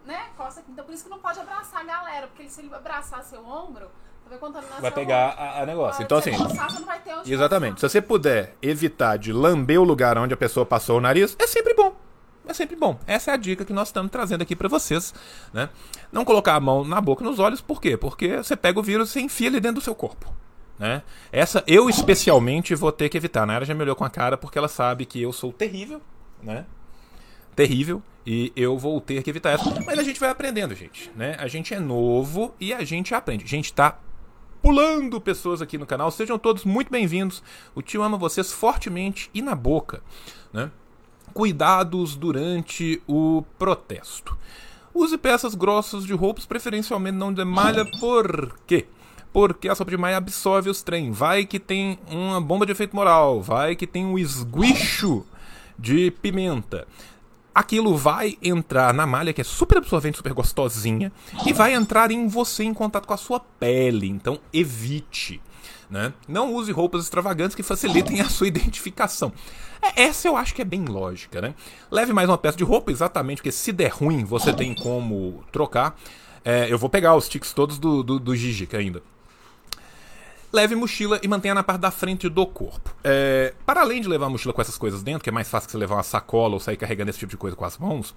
né? 0.06 0.28
Costa 0.36 0.60
aqui. 0.60 0.70
Então 0.70 0.84
por 0.84 0.94
isso 0.94 1.04
que 1.04 1.10
não 1.10 1.18
pode 1.18 1.38
abraçar 1.40 1.80
a 1.80 1.84
galera, 1.84 2.28
porque 2.28 2.48
se 2.48 2.60
ele 2.60 2.74
abraçar 2.74 3.22
seu 3.24 3.44
ombro, 3.46 3.90
vai 4.28 4.38
contaminar 4.38 4.80
Vai 4.80 4.92
pegar 4.92 5.30
a, 5.30 5.62
a, 5.62 5.66
negócio. 5.66 6.02
Então 6.02 6.18
assim, 6.18 6.36
coçar, 6.36 6.72
não 6.72 6.84
vai 6.84 7.00
ter 7.00 7.14
onde 7.16 7.34
exatamente. 7.34 7.80
Se 7.80 7.88
você 7.88 8.00
puder 8.00 8.56
evitar 8.62 9.18
de 9.18 9.32
lamber 9.32 9.80
o 9.80 9.84
lugar 9.84 10.16
onde 10.16 10.32
a 10.32 10.36
pessoa 10.36 10.64
passou 10.64 10.98
o 10.98 11.00
nariz, 11.00 11.36
é 11.38 11.46
sempre 11.46 11.74
bom 11.74 11.94
é 12.50 12.54
sempre 12.54 12.76
bom. 12.76 12.98
Essa 13.06 13.30
é 13.30 13.34
a 13.34 13.36
dica 13.36 13.64
que 13.64 13.72
nós 13.72 13.88
estamos 13.88 14.10
trazendo 14.10 14.42
aqui 14.42 14.54
para 14.54 14.68
vocês, 14.68 15.14
né? 15.52 15.68
Não 16.12 16.24
colocar 16.24 16.54
a 16.54 16.60
mão 16.60 16.84
na 16.84 17.00
boca 17.00 17.22
e 17.22 17.26
nos 17.26 17.38
olhos, 17.38 17.60
por 17.60 17.80
quê? 17.80 17.96
Porque 17.96 18.36
você 18.36 18.56
pega 18.56 18.78
o 18.78 18.82
vírus 18.82 19.14
e 19.16 19.20
enfia 19.20 19.46
ele 19.46 19.60
dentro 19.60 19.80
do 19.80 19.84
seu 19.84 19.94
corpo. 19.94 20.32
Né? 20.78 21.02
Essa 21.30 21.62
eu 21.66 21.90
especialmente 21.90 22.74
vou 22.74 22.90
ter 22.90 23.10
que 23.10 23.16
evitar. 23.16 23.42
A 23.42 23.46
Nayara 23.46 23.66
já 23.66 23.74
me 23.74 23.82
olhou 23.82 23.94
com 23.94 24.04
a 24.04 24.08
cara 24.08 24.38
porque 24.38 24.58
ela 24.58 24.68
sabe 24.68 25.04
que 25.04 25.20
eu 25.20 25.30
sou 25.30 25.52
terrível, 25.52 26.00
né? 26.42 26.64
Terrível. 27.54 28.02
E 28.26 28.52
eu 28.56 28.78
vou 28.78 29.00
ter 29.00 29.22
que 29.22 29.28
evitar 29.28 29.50
essa. 29.50 29.78
Mas 29.84 29.98
a 29.98 30.02
gente 30.02 30.18
vai 30.18 30.30
aprendendo, 30.30 30.74
gente. 30.74 31.10
Né? 31.14 31.36
A 31.38 31.48
gente 31.48 31.74
é 31.74 31.80
novo 31.80 32.54
e 32.58 32.72
a 32.72 32.82
gente 32.82 33.14
aprende. 33.14 33.44
A 33.44 33.48
gente 33.48 33.72
tá 33.72 33.98
pulando 34.62 35.20
pessoas 35.20 35.60
aqui 35.60 35.76
no 35.76 35.86
canal. 35.86 36.10
Sejam 36.10 36.38
todos 36.38 36.64
muito 36.64 36.90
bem-vindos. 36.90 37.42
O 37.74 37.82
tio 37.82 38.02
ama 38.02 38.16
vocês 38.16 38.52
fortemente 38.52 39.30
e 39.34 39.42
na 39.42 39.54
boca. 39.54 40.02
Né? 40.52 40.70
Cuidados 41.32 42.16
durante 42.16 43.02
o 43.06 43.42
protesto. 43.58 44.36
Use 44.94 45.16
peças 45.16 45.54
grossas 45.54 46.04
de 46.04 46.12
roupas, 46.12 46.44
preferencialmente 46.44 47.16
não 47.16 47.32
de 47.32 47.44
malha, 47.44 47.84
por 48.00 48.54
quê? 48.66 48.86
Porque 49.32 49.68
a 49.68 49.74
sopa 49.74 49.90
de 49.90 49.96
malha 49.96 50.16
absorve 50.16 50.68
os 50.68 50.82
trem. 50.82 51.12
Vai 51.12 51.46
que 51.46 51.60
tem 51.60 51.98
uma 52.10 52.40
bomba 52.40 52.66
de 52.66 52.72
efeito 52.72 52.96
moral. 52.96 53.40
Vai 53.40 53.76
que 53.76 53.86
tem 53.86 54.04
um 54.04 54.18
esguicho 54.18 55.24
de 55.78 56.10
pimenta. 56.10 56.86
Aquilo 57.54 57.96
vai 57.96 58.36
entrar 58.42 58.92
na 58.92 59.06
malha, 59.06 59.32
que 59.32 59.40
é 59.40 59.44
super 59.44 59.78
absorvente, 59.78 60.16
super 60.16 60.32
gostosinha, 60.32 61.12
e 61.46 61.52
vai 61.52 61.74
entrar 61.74 62.10
em 62.10 62.26
você 62.28 62.64
em 62.64 62.74
contato 62.74 63.06
com 63.06 63.14
a 63.14 63.16
sua 63.16 63.40
pele. 63.40 64.08
Então, 64.08 64.38
evite. 64.52 65.40
Né? 65.90 66.12
Não 66.28 66.54
use 66.54 66.70
roupas 66.70 67.02
extravagantes 67.02 67.56
que 67.56 67.62
facilitem 67.62 68.20
a 68.20 68.28
sua 68.28 68.46
identificação. 68.48 69.32
É, 69.82 70.02
essa 70.02 70.28
eu 70.28 70.36
acho 70.36 70.54
que 70.54 70.62
é 70.62 70.64
bem 70.64 70.84
lógica, 70.84 71.40
né? 71.40 71.54
Leve 71.90 72.12
mais 72.12 72.28
uma 72.28 72.38
peça 72.38 72.56
de 72.56 72.64
roupa, 72.64 72.92
exatamente, 72.92 73.38
porque 73.38 73.50
se 73.50 73.72
der 73.72 73.90
ruim, 73.90 74.24
você 74.24 74.52
tem 74.52 74.74
como 74.74 75.42
trocar. 75.50 75.98
É, 76.44 76.72
eu 76.72 76.78
vou 76.78 76.88
pegar 76.88 77.16
os 77.16 77.28
tics 77.28 77.52
todos 77.52 77.78
do, 77.78 78.02
do, 78.02 78.18
do 78.20 78.36
Gigi 78.36 78.68
ainda. 78.72 79.02
Leve 80.52 80.74
mochila 80.74 81.20
e 81.22 81.28
mantenha 81.28 81.54
na 81.54 81.62
parte 81.62 81.80
da 81.80 81.90
frente 81.90 82.28
do 82.28 82.46
corpo. 82.46 82.94
É, 83.04 83.54
para 83.64 83.80
além 83.80 84.00
de 84.00 84.08
levar 84.08 84.26
a 84.26 84.28
mochila 84.28 84.52
com 84.52 84.60
essas 84.60 84.76
coisas 84.76 85.02
dentro, 85.02 85.22
que 85.22 85.28
é 85.28 85.32
mais 85.32 85.48
fácil 85.48 85.68
que 85.68 85.72
você 85.72 85.78
levar 85.78 85.96
uma 85.96 86.02
sacola 86.02 86.54
ou 86.54 86.60
sair 86.60 86.76
carregando 86.76 87.10
esse 87.10 87.18
tipo 87.18 87.30
de 87.30 87.36
coisa 87.36 87.56
com 87.56 87.64
as 87.64 87.78
mãos, 87.78 88.14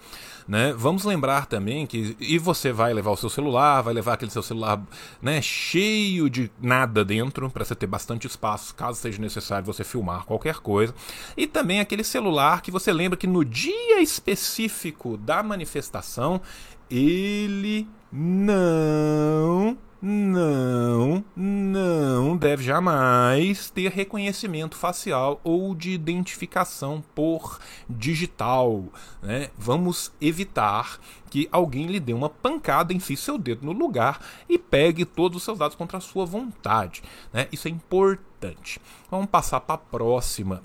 né? 0.48 0.74
Vamos 0.76 1.04
lembrar 1.04 1.46
também 1.46 1.86
que 1.86 2.16
e 2.20 2.38
você 2.38 2.72
vai 2.72 2.94
levar 2.94 3.12
o 3.12 3.18
seu 3.18 3.30
celular, 3.30 3.82
vai 3.82 3.94
levar 3.94 4.14
aquele 4.14 4.32
seu 4.32 4.44
celular, 4.44 4.82
né, 5.22 5.42
cheio 5.42 6.30
de 6.30 6.52
nada 6.62 7.06
dentro 7.06 7.50
para 7.50 7.64
você 7.64 7.76
ter 7.76 7.88
bastante 7.88 8.28
espaço, 8.28 8.74
caso 8.76 9.00
seja 9.00 9.22
necessário 9.22 9.66
você 9.66 9.84
filmar 9.84 10.26
qualquer 10.26 10.56
coisa. 10.56 10.94
E 11.38 11.46
também 11.46 11.80
aquele 11.80 12.04
celular 12.04 12.62
que 12.62 12.72
você 12.72 12.92
lembra 12.92 13.18
que 13.18 13.28
no 13.28 13.46
dia 13.46 14.02
específico 14.02 15.18
da 15.18 15.44
manifestação 15.44 16.42
ele 16.90 17.88
não 18.12 19.78
não, 20.06 21.24
não 21.34 22.36
deve 22.36 22.62
jamais 22.62 23.70
ter 23.70 23.90
reconhecimento 23.90 24.76
facial 24.76 25.40
ou 25.46 25.74
de 25.74 25.92
identificação 25.92 27.02
por 27.16 27.58
digital. 27.90 28.84
Né? 29.22 29.50
Vamos 29.58 30.12
evitar 30.20 31.00
que 31.30 31.48
alguém 31.50 31.88
lhe 31.88 32.02
dê 32.02 32.12
uma 32.12 32.30
pancada, 32.30 32.94
enfie 32.94 33.16
seu 33.16 33.38
dedo 33.38 33.66
no 33.66 33.72
lugar 33.72 34.20
e 34.50 34.60
pegue 34.60 35.06
todos 35.06 35.38
os 35.38 35.44
seus 35.44 35.58
dados 35.58 35.78
contra 35.78 36.00
a 36.00 36.02
sua 36.02 36.26
vontade. 36.26 37.02
Né? 37.32 37.48
Isso 37.50 37.70
é 37.70 37.72
importante. 37.72 38.82
Vamos 39.10 39.28
passar 39.28 39.62
para 39.62 39.76
a 39.76 39.78
próxima 39.78 40.62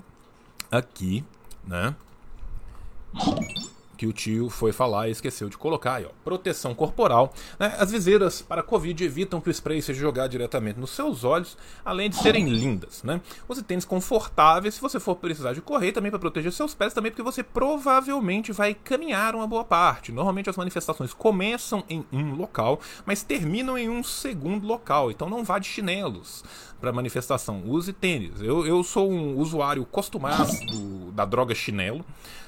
aqui, 0.69 1.23
né? 1.65 1.95
Que 3.99 4.07
o 4.07 4.13
tio 4.13 4.49
foi 4.49 4.71
falar 4.71 5.09
e 5.09 5.11
esqueceu 5.11 5.49
de 5.49 5.57
colocar 5.57 5.95
aí, 5.95 6.05
ó. 6.05 6.09
Proteção 6.23 6.73
corporal. 6.73 7.33
Né? 7.59 7.75
As 7.77 7.91
viseiras 7.91 8.41
para 8.41 8.63
Covid 8.63 9.03
evitam 9.03 9.41
que 9.41 9.49
o 9.49 9.51
spray 9.51 9.81
seja 9.81 9.99
jogado 9.99 10.31
diretamente 10.31 10.79
nos 10.79 10.91
seus 10.91 11.25
olhos, 11.25 11.57
além 11.83 12.09
de 12.09 12.15
serem 12.15 12.47
lindas, 12.47 13.03
né? 13.03 13.19
Use 13.49 13.61
tênis 13.61 13.83
confortáveis 13.83 14.75
se 14.75 14.81
você 14.81 15.01
for 15.01 15.15
precisar 15.15 15.51
de 15.51 15.59
correr, 15.59 15.91
também 15.91 16.09
para 16.09 16.17
proteger 16.17 16.53
seus 16.53 16.73
pés, 16.73 16.93
também 16.93 17.11
porque 17.11 17.21
você 17.21 17.43
provavelmente 17.43 18.53
vai 18.53 18.73
caminhar 18.73 19.35
uma 19.35 19.45
boa 19.45 19.65
parte. 19.65 20.13
Normalmente 20.13 20.49
as 20.49 20.55
manifestações 20.55 21.13
começam 21.13 21.83
em 21.89 22.05
um 22.09 22.35
local, 22.35 22.79
mas 23.05 23.21
terminam 23.21 23.77
em 23.77 23.89
um 23.89 24.01
segundo 24.01 24.65
local, 24.65 25.11
então 25.11 25.29
não 25.29 25.43
vá 25.43 25.59
de 25.59 25.67
chinelos 25.67 26.41
para 26.79 26.93
manifestação. 26.93 27.63
Use 27.65 27.91
tênis. 27.91 28.41
Eu, 28.41 28.65
eu 28.65 28.81
sou 28.81 29.11
um 29.11 29.35
usuário 29.35 29.85
costumado 29.85 30.49
da 31.19 31.25
droga 31.25 31.53
chinelo 31.53 32.03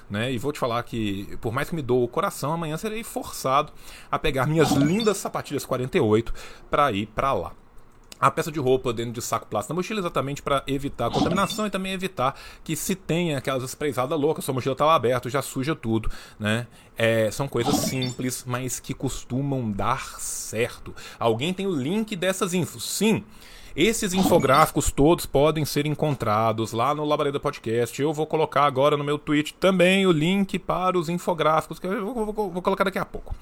né? 0.09 0.31
E 0.31 0.37
vou 0.37 0.51
te 0.51 0.59
falar 0.59 0.83
que, 0.83 1.37
por 1.39 1.53
mais 1.53 1.69
que 1.69 1.75
me 1.75 1.81
doa 1.81 2.03
o 2.03 2.07
coração, 2.07 2.51
amanhã 2.51 2.75
serei 2.75 3.01
forçado 3.01 3.71
a 4.11 4.19
pegar 4.19 4.45
minhas 4.45 4.71
lindas 4.71 5.17
sapatilhas 5.17 5.65
48 5.65 6.33
para 6.69 6.91
ir 6.91 7.05
para 7.07 7.31
lá 7.31 7.53
a 8.19 8.29
peça 8.29 8.51
de 8.51 8.59
roupa 8.59 8.93
dentro 8.93 9.13
de 9.13 9.21
saco 9.21 9.47
plástico 9.47 9.73
na 9.73 9.77
mochila 9.77 9.99
exatamente 9.99 10.43
para 10.43 10.63
evitar 10.67 11.09
contaminação 11.09 11.65
e 11.65 11.71
também 11.71 11.91
evitar 11.91 12.39
que 12.63 12.75
se 12.75 12.93
tenha 12.93 13.39
aquelas 13.39 13.63
espreitadas 13.63 14.19
loucas, 14.19 14.45
sua 14.45 14.53
mochila 14.53 14.73
estava 14.73 14.91
tá 14.91 14.95
aberta, 14.95 15.27
já 15.27 15.41
suja 15.41 15.75
tudo, 15.75 16.11
né? 16.39 16.67
É, 16.95 17.31
são 17.31 17.47
coisas 17.47 17.75
simples, 17.77 18.43
mas 18.45 18.79
que 18.79 18.93
costumam 18.93 19.71
dar 19.71 20.19
certo. 20.19 20.93
Alguém 21.17 21.51
tem 21.51 21.65
o 21.65 21.73
link 21.73 22.15
dessas 22.15 22.53
infos? 22.53 22.83
Sim. 22.83 23.23
Esses 23.75 24.13
infográficos 24.13 24.91
todos 24.91 25.25
podem 25.25 25.63
ser 25.63 25.85
encontrados 25.85 26.73
lá 26.73 26.93
no 26.93 27.05
Labareda 27.05 27.39
Podcast. 27.39 28.01
Eu 28.01 28.11
vou 28.11 28.27
colocar 28.27 28.65
agora 28.65 28.97
no 28.97 29.03
meu 29.03 29.17
tweet 29.17 29.53
também 29.53 30.05
o 30.05 30.11
link 30.11 30.59
para 30.59 30.97
os 30.97 31.07
infográficos, 31.07 31.79
que 31.79 31.87
eu 31.87 32.13
vou, 32.13 32.25
vou, 32.33 32.51
vou 32.51 32.61
colocar 32.61 32.83
daqui 32.83 32.99
a 32.99 33.05
pouco. 33.05 33.33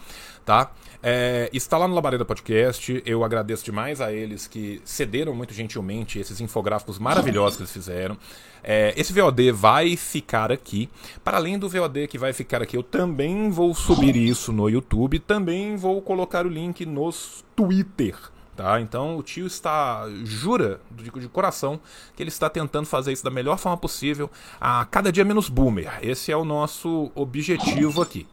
Tá? 0.46 0.72
É, 1.02 1.50
está 1.52 1.78
lá 1.78 1.88
no 1.88 1.96
Labareda 1.96 2.26
Podcast. 2.26 3.02
Eu 3.06 3.24
agradeço 3.24 3.66
demais 3.66 4.02
a 4.02 4.14
eles 4.14 4.46
que 4.46 4.80
cederam 4.86 5.34
muito 5.34 5.54
gentilmente 5.54 6.20
esses 6.20 6.40
infográficos 6.40 7.00
maravilhosos 7.00 7.58
que 7.58 7.64
eles 7.64 7.74
fizeram. 7.74 8.16
É, 8.64 8.94
esse 8.96 9.12
VOD 9.12 9.52
vai 9.52 9.96
ficar 9.98 10.52
aqui. 10.52 10.90
Para 11.24 11.38
além 11.38 11.58
do 11.58 11.68
VOD 11.68 12.08
que 12.08 12.20
vai 12.20 12.34
ficar 12.34 12.62
aqui, 12.62 12.78
eu 12.78 12.84
também 12.84 13.50
vou 13.50 13.74
subir 13.74 14.16
isso 14.16 14.54
no 14.54 14.70
YouTube. 14.70 15.18
Também 15.18 15.76
vou 15.76 16.00
colocar 16.04 16.46
o 16.46 16.50
link 16.50 16.86
nos 16.86 17.44
Twitter. 17.56 18.16
Tá? 18.60 18.82
Então 18.82 19.16
o 19.16 19.24
tio 19.24 19.48
está, 19.48 20.04
jura 20.25 20.82
de, 20.92 21.10
de, 21.10 21.30
coração 21.30 21.80
que 22.13 22.22
ele 22.22 22.28
está 22.28 22.50
tentando 22.50 22.86
fazer 22.88 23.13
isso 23.13 23.24
da 23.24 23.30
melhor 23.30 23.58
forma 23.58 23.78
possível, 23.78 24.30
a 24.60 24.84
cada 24.84 25.13
dia 25.13 25.24
menos 25.24 25.48
boomer. 25.48 25.98
Esse 26.01 26.30
é 26.30 26.36
o 26.36 26.44
nosso 26.44 27.10
objetivo 27.16 28.01
aqui. 28.01 28.28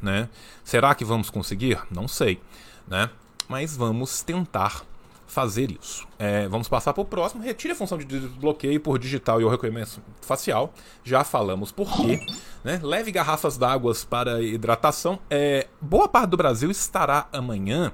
Né? 0.00 0.28
Será 0.62 0.94
que 0.94 1.04
vamos 1.04 1.28
conseguir? 1.28 1.76
Não 1.90 2.06
sei. 2.06 2.40
Né? 2.86 3.10
Mas 3.48 3.76
vamos 3.76 4.22
tentar 4.22 4.84
fazer 5.26 5.72
isso. 5.72 6.06
É, 6.20 6.46
vamos 6.46 6.68
passar 6.68 6.92
para 6.94 7.02
o 7.02 7.04
próximo. 7.04 7.42
Retire 7.42 7.72
a 7.72 7.76
função 7.76 7.98
de 7.98 8.04
desbloqueio 8.04 8.78
por 8.78 8.96
digital 8.96 9.40
e 9.40 9.44
o 9.44 9.48
reconhecimento 9.48 10.02
facial. 10.20 10.72
Já 11.02 11.24
falamos 11.24 11.72
por 11.72 11.90
quê. 11.96 12.24
Né? 12.62 12.78
Leve 12.80 13.10
garrafas 13.10 13.58
d'água 13.58 13.92
para 14.08 14.40
hidratação. 14.40 15.18
É, 15.28 15.66
boa 15.80 16.08
parte 16.08 16.30
do 16.30 16.36
Brasil 16.36 16.70
estará 16.70 17.26
amanhã 17.32 17.92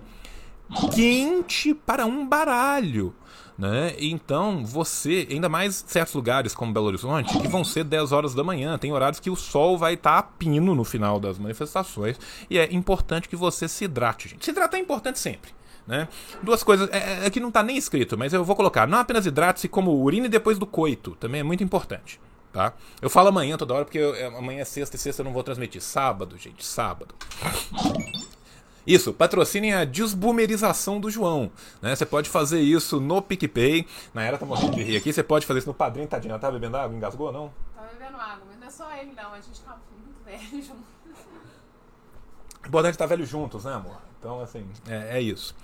quente 0.95 1.75
para 1.75 2.07
um 2.07 2.27
baralho. 2.27 3.15
Né? 3.57 3.95
Então, 3.99 4.65
você, 4.65 5.29
ainda 5.31 5.49
mais 5.49 5.85
certos 5.87 6.15
lugares 6.15 6.55
como 6.55 6.73
Belo 6.73 6.87
Horizonte, 6.87 7.39
que 7.39 7.47
vão 7.47 7.63
ser 7.63 7.85
10 7.85 8.11
horas 8.11 8.35
da 8.35 8.43
manhã, 8.43 8.77
tem 8.77 8.93
horários 8.93 9.21
que 9.21 9.31
o 9.31 9.37
sol 9.37 9.79
vai 9.79 9.95
estar 9.95 10.13
tá 10.13 10.19
a 10.19 10.23
pino 10.23 10.75
no 10.75 10.83
final 10.83 11.21
das 11.21 11.39
manifestações, 11.39 12.19
e 12.51 12.59
é 12.59 12.73
importante 12.75 13.29
que 13.29 13.37
você 13.37 13.69
se 13.69 13.85
hidrate, 13.85 14.29
gente. 14.29 14.45
Se 14.45 14.51
hidratar 14.51 14.77
é 14.77 14.81
importante 14.81 15.21
sempre. 15.21 15.53
Né? 15.87 16.09
Duas 16.43 16.65
coisas, 16.65 16.89
é, 16.91 17.27
é 17.27 17.31
que 17.31 17.39
não 17.39 17.49
está 17.49 17.63
nem 17.63 17.77
escrito, 17.77 18.19
mas 18.19 18.33
eu 18.33 18.45
vou 18.45 18.57
colocar. 18.57 18.89
Não 18.89 18.99
apenas 18.99 19.27
hidrate-se 19.27 19.69
como 19.69 19.93
urine 20.03 20.29
depois 20.29 20.59
do 20.59 20.67
coito, 20.67 21.13
também 21.21 21.41
é 21.41 21.45
muito 21.45 21.63
importante. 21.63 22.19
Tá? 22.53 22.73
Eu 23.03 23.11
falo 23.11 23.29
amanhã 23.29 23.57
toda 23.57 23.75
hora 23.75 23.85
porque 23.85 23.99
eu, 23.99 24.39
amanhã 24.39 24.61
é 24.61 24.65
sexta 24.65 24.95
e 24.95 24.99
sexta 24.99 25.23
eu 25.23 25.25
não 25.25 25.33
vou 25.33 25.43
transmitir. 25.43 25.83
Sábado, 25.83 26.39
gente, 26.39 26.65
sábado. 26.65 27.15
Isso, 28.87 29.15
patrocinem 29.15 29.73
a 29.73 29.85
desboomerização 29.85 31.01
do 31.01 31.11
João. 31.11 31.51
Né? 31.81 31.97
Você 31.97 32.05
pode 32.05 32.29
fazer 32.29 32.61
isso 32.61 33.01
no 33.01 33.23
PicPay. 33.23 33.87
Na 34.13 34.23
era 34.23 34.37
tá 34.37 34.45
morrendo 34.45 34.77
de 34.77 34.83
rir 34.83 34.97
aqui. 34.97 35.13
Você 35.13 35.23
pode 35.23 35.47
fazer 35.47 35.61
isso 35.61 35.69
no 35.69 35.75
padrinho, 35.75 36.07
tadinha. 36.07 36.39
Tá 36.39 36.51
bebendo 36.51 36.77
água? 36.77 36.95
Engasgou 36.95 37.33
não? 37.33 37.51
Tá 37.75 37.83
bebendo 37.83 38.19
água, 38.19 38.43
mas 38.49 38.59
não 38.59 38.67
é 38.67 38.71
só 38.71 38.95
ele, 38.97 39.13
não. 39.17 39.33
A 39.33 39.41
gente 39.41 39.61
tá 39.63 39.79
muito 39.91 40.25
velho 40.25 40.63
junto. 40.63 40.95
Importante 42.67 42.95
estar 42.95 43.07
velho 43.07 43.27
juntos, 43.27 43.65
né, 43.65 43.73
amor? 43.73 43.97
Então, 44.19 44.41
assim, 44.41 44.67
é, 44.89 45.19
é, 45.19 45.21
isso. 45.21 45.55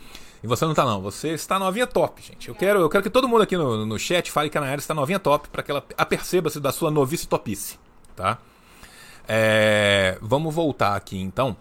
E 0.42 0.46
você 0.46 0.64
não 0.66 0.74
tá, 0.74 0.84
não. 0.84 1.00
Você 1.00 1.28
está 1.28 1.58
novinha 1.58 1.86
top, 1.86 2.22
gente. 2.22 2.48
Eu 2.48 2.54
quero, 2.54 2.80
eu 2.80 2.88
quero 2.88 3.02
que 3.02 3.10
todo 3.10 3.26
mundo 3.28 3.42
aqui 3.42 3.56
no, 3.56 3.86
no 3.86 3.98
chat 3.98 4.30
fale 4.30 4.50
que 4.50 4.58
a 4.58 4.60
Nayara 4.60 4.80
está 4.80 4.94
novinha 4.94 5.18
top 5.18 5.48
para 5.48 5.62
que 5.62 5.70
ela 5.70 5.84
aperceba-se 5.96 6.60
da 6.60 6.70
sua 6.70 6.90
novice 6.90 7.26
topice, 7.26 7.78
tá? 8.14 8.38
É, 9.26 10.18
vamos 10.20 10.54
voltar 10.54 10.94
aqui, 10.94 11.18
então. 11.18 11.56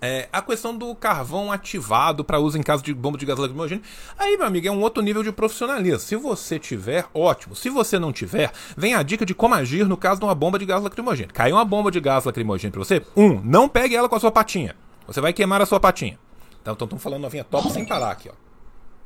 É, 0.00 0.28
a 0.30 0.42
questão 0.42 0.76
do 0.76 0.94
carvão 0.94 1.50
ativado 1.50 2.22
para 2.22 2.38
uso 2.38 2.58
em 2.58 2.62
caso 2.62 2.82
de 2.82 2.92
bomba 2.92 3.16
de 3.16 3.24
gás 3.24 3.38
lacrimogêneo. 3.38 3.82
Aí, 4.18 4.36
meu 4.36 4.46
amigo, 4.46 4.68
é 4.68 4.70
um 4.70 4.80
outro 4.80 5.02
nível 5.02 5.22
de 5.22 5.32
profissionalismo. 5.32 5.98
Se 5.98 6.16
você 6.16 6.58
tiver, 6.58 7.06
ótimo. 7.14 7.56
Se 7.56 7.70
você 7.70 7.98
não 7.98 8.12
tiver, 8.12 8.52
vem 8.76 8.94
a 8.94 9.02
dica 9.02 9.24
de 9.24 9.34
como 9.34 9.54
agir 9.54 9.86
no 9.86 9.96
caso 9.96 10.20
de 10.20 10.26
uma 10.26 10.34
bomba 10.34 10.58
de 10.58 10.66
gás 10.66 10.82
lacrimogêneo. 10.82 11.32
Caiu 11.32 11.56
uma 11.56 11.64
bomba 11.64 11.90
de 11.90 12.00
gás 12.00 12.24
lacrimogêneo 12.24 12.72
para 12.72 12.84
você? 12.84 13.02
Um, 13.16 13.40
não 13.42 13.68
pegue 13.68 13.96
ela 13.96 14.08
com 14.08 14.16
a 14.16 14.20
sua 14.20 14.30
patinha. 14.30 14.76
Você 15.06 15.20
vai 15.20 15.32
queimar 15.32 15.62
a 15.62 15.66
sua 15.66 15.80
patinha. 15.80 16.18
Então, 16.60 16.74
estamos 16.74 17.02
falando 17.02 17.22
novinha 17.22 17.44
top 17.44 17.70
sem 17.70 17.86
parar 17.86 18.10
aqui, 18.10 18.28
ó. 18.28 18.46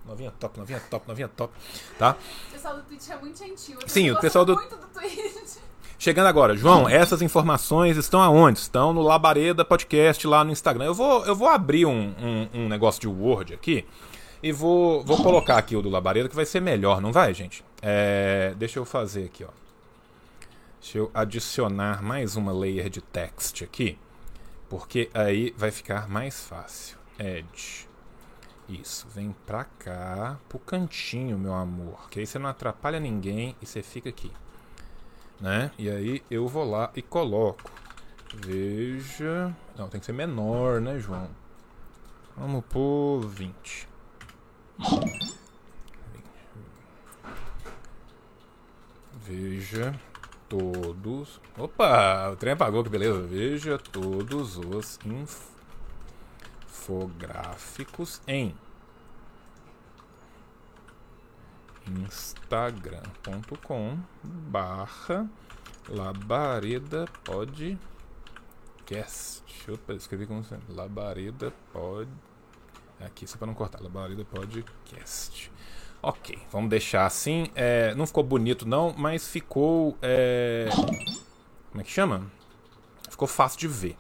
Novinha 0.09 0.33
top, 0.41 0.59
novinha 0.59 0.81
top, 0.91 1.07
novinha 1.07 1.29
top. 1.29 1.55
Tá? 1.99 2.17
O 2.49 2.53
pessoal 2.53 2.75
do 2.75 2.83
Twitch 2.83 3.09
é 3.11 3.17
muito 3.17 3.39
gentil. 3.39 3.79
Sim, 3.87 4.11
o 4.11 4.19
pessoal 4.19 4.45
do. 4.45 4.55
Muito 4.55 4.77
do 4.77 4.87
Twitch. 4.87 5.59
Chegando 6.01 6.29
agora, 6.29 6.57
João, 6.57 6.89
essas 6.89 7.21
informações 7.21 7.99
estão 7.99 8.23
aonde? 8.23 8.59
Estão 8.59 8.91
no 8.95 9.03
Labareda 9.03 9.67
Podcast 9.67 10.27
lá 10.27 10.43
no 10.43 10.51
Instagram. 10.51 10.87
Eu 10.87 10.95
vou, 10.95 11.27
eu 11.27 11.37
vou 11.37 11.47
abrir 11.47 11.85
um, 11.85 12.15
um, 12.19 12.49
um 12.55 12.69
negócio 12.71 12.99
de 13.03 13.07
Word 13.07 13.53
aqui 13.53 13.87
e 14.43 14.51
vou, 14.51 15.05
vou 15.05 15.23
colocar 15.23 15.59
aqui 15.59 15.77
o 15.77 15.83
do 15.83 15.91
Labareda 15.91 16.27
que 16.27 16.35
vai 16.35 16.47
ser 16.47 16.63
melhor, 16.63 17.03
não 17.03 17.13
vai, 17.13 17.35
gente? 17.35 17.63
É, 17.83 18.55
deixa 18.57 18.79
eu 18.79 18.87
fazer 18.87 19.27
aqui, 19.27 19.45
ó. 19.45 19.51
Deixa 20.81 20.97
eu 20.97 21.11
adicionar 21.13 22.03
mais 22.03 22.35
uma 22.35 22.51
layer 22.51 22.89
de 22.89 23.03
text 23.03 23.63
aqui, 23.63 23.99
porque 24.71 25.11
aí 25.13 25.53
vai 25.55 25.71
ficar 25.71 26.09
mais 26.09 26.43
fácil. 26.43 26.97
Edge. 27.19 27.87
Isso, 28.67 29.07
vem 29.15 29.37
pra 29.45 29.65
cá, 29.65 30.39
pro 30.49 30.59
cantinho, 30.59 31.39
meu 31.39 31.53
amor. 31.53 32.09
Que 32.09 32.21
aí 32.21 32.27
você 32.27 32.39
não 32.39 32.49
atrapalha 32.49 32.99
ninguém 32.99 33.55
e 33.61 33.67
você 33.67 33.83
fica 33.83 34.09
aqui 34.09 34.33
né? 35.41 35.71
E 35.79 35.89
aí 35.89 36.23
eu 36.31 36.47
vou 36.47 36.69
lá 36.69 36.91
e 36.95 37.03
coloco. 37.03 37.71
Veja. 38.35 39.55
Não, 39.77 39.89
tem 39.89 39.99
que 39.99 40.07
ser 40.07 40.13
menor, 40.13 40.81
né, 40.81 40.99
João? 40.99 41.29
Vamos 42.37 42.65
por 42.67 43.21
20. 43.21 43.89
Veja 49.23 49.99
todos. 50.49 51.41
Opa, 51.57 52.31
o 52.31 52.37
trem 52.37 52.53
apagou, 52.53 52.83
que 52.83 52.91
beleza. 52.91 53.21
Veja 53.23 53.79
todos 53.79 54.57
os 54.57 54.99
infográficos 56.67 58.21
em 58.27 58.55
instagram.com 61.99 63.99
barra 64.23 65.29
labareda 65.89 67.07
podcast. 67.25 67.81
Opa, 69.69 69.95
escrevi 69.95 70.27
como 70.27 70.45
sempre. 70.45 70.73
Labareda 70.73 71.53
pod... 71.73 72.09
Aqui, 73.01 73.27
só 73.27 73.39
para 73.39 73.47
não 73.47 73.55
cortar. 73.55 73.81
Labareda 73.81 74.25
podcast. 74.25 75.51
Ok, 76.03 76.39
vamos 76.51 76.71
deixar 76.71 77.07
assim. 77.07 77.51
É, 77.55 77.95
não 77.95 78.07
ficou 78.07 78.25
bonito 78.25 78.67
não, 78.67 78.95
mas 78.97 79.29
ficou... 79.29 79.97
É... 80.01 80.69
Como 81.71 81.81
é 81.81 81.85
que 81.85 81.91
chama? 81.91 82.31
Ficou 83.09 83.29
fácil 83.29 83.61
de 83.61 83.69
ver. 83.69 83.97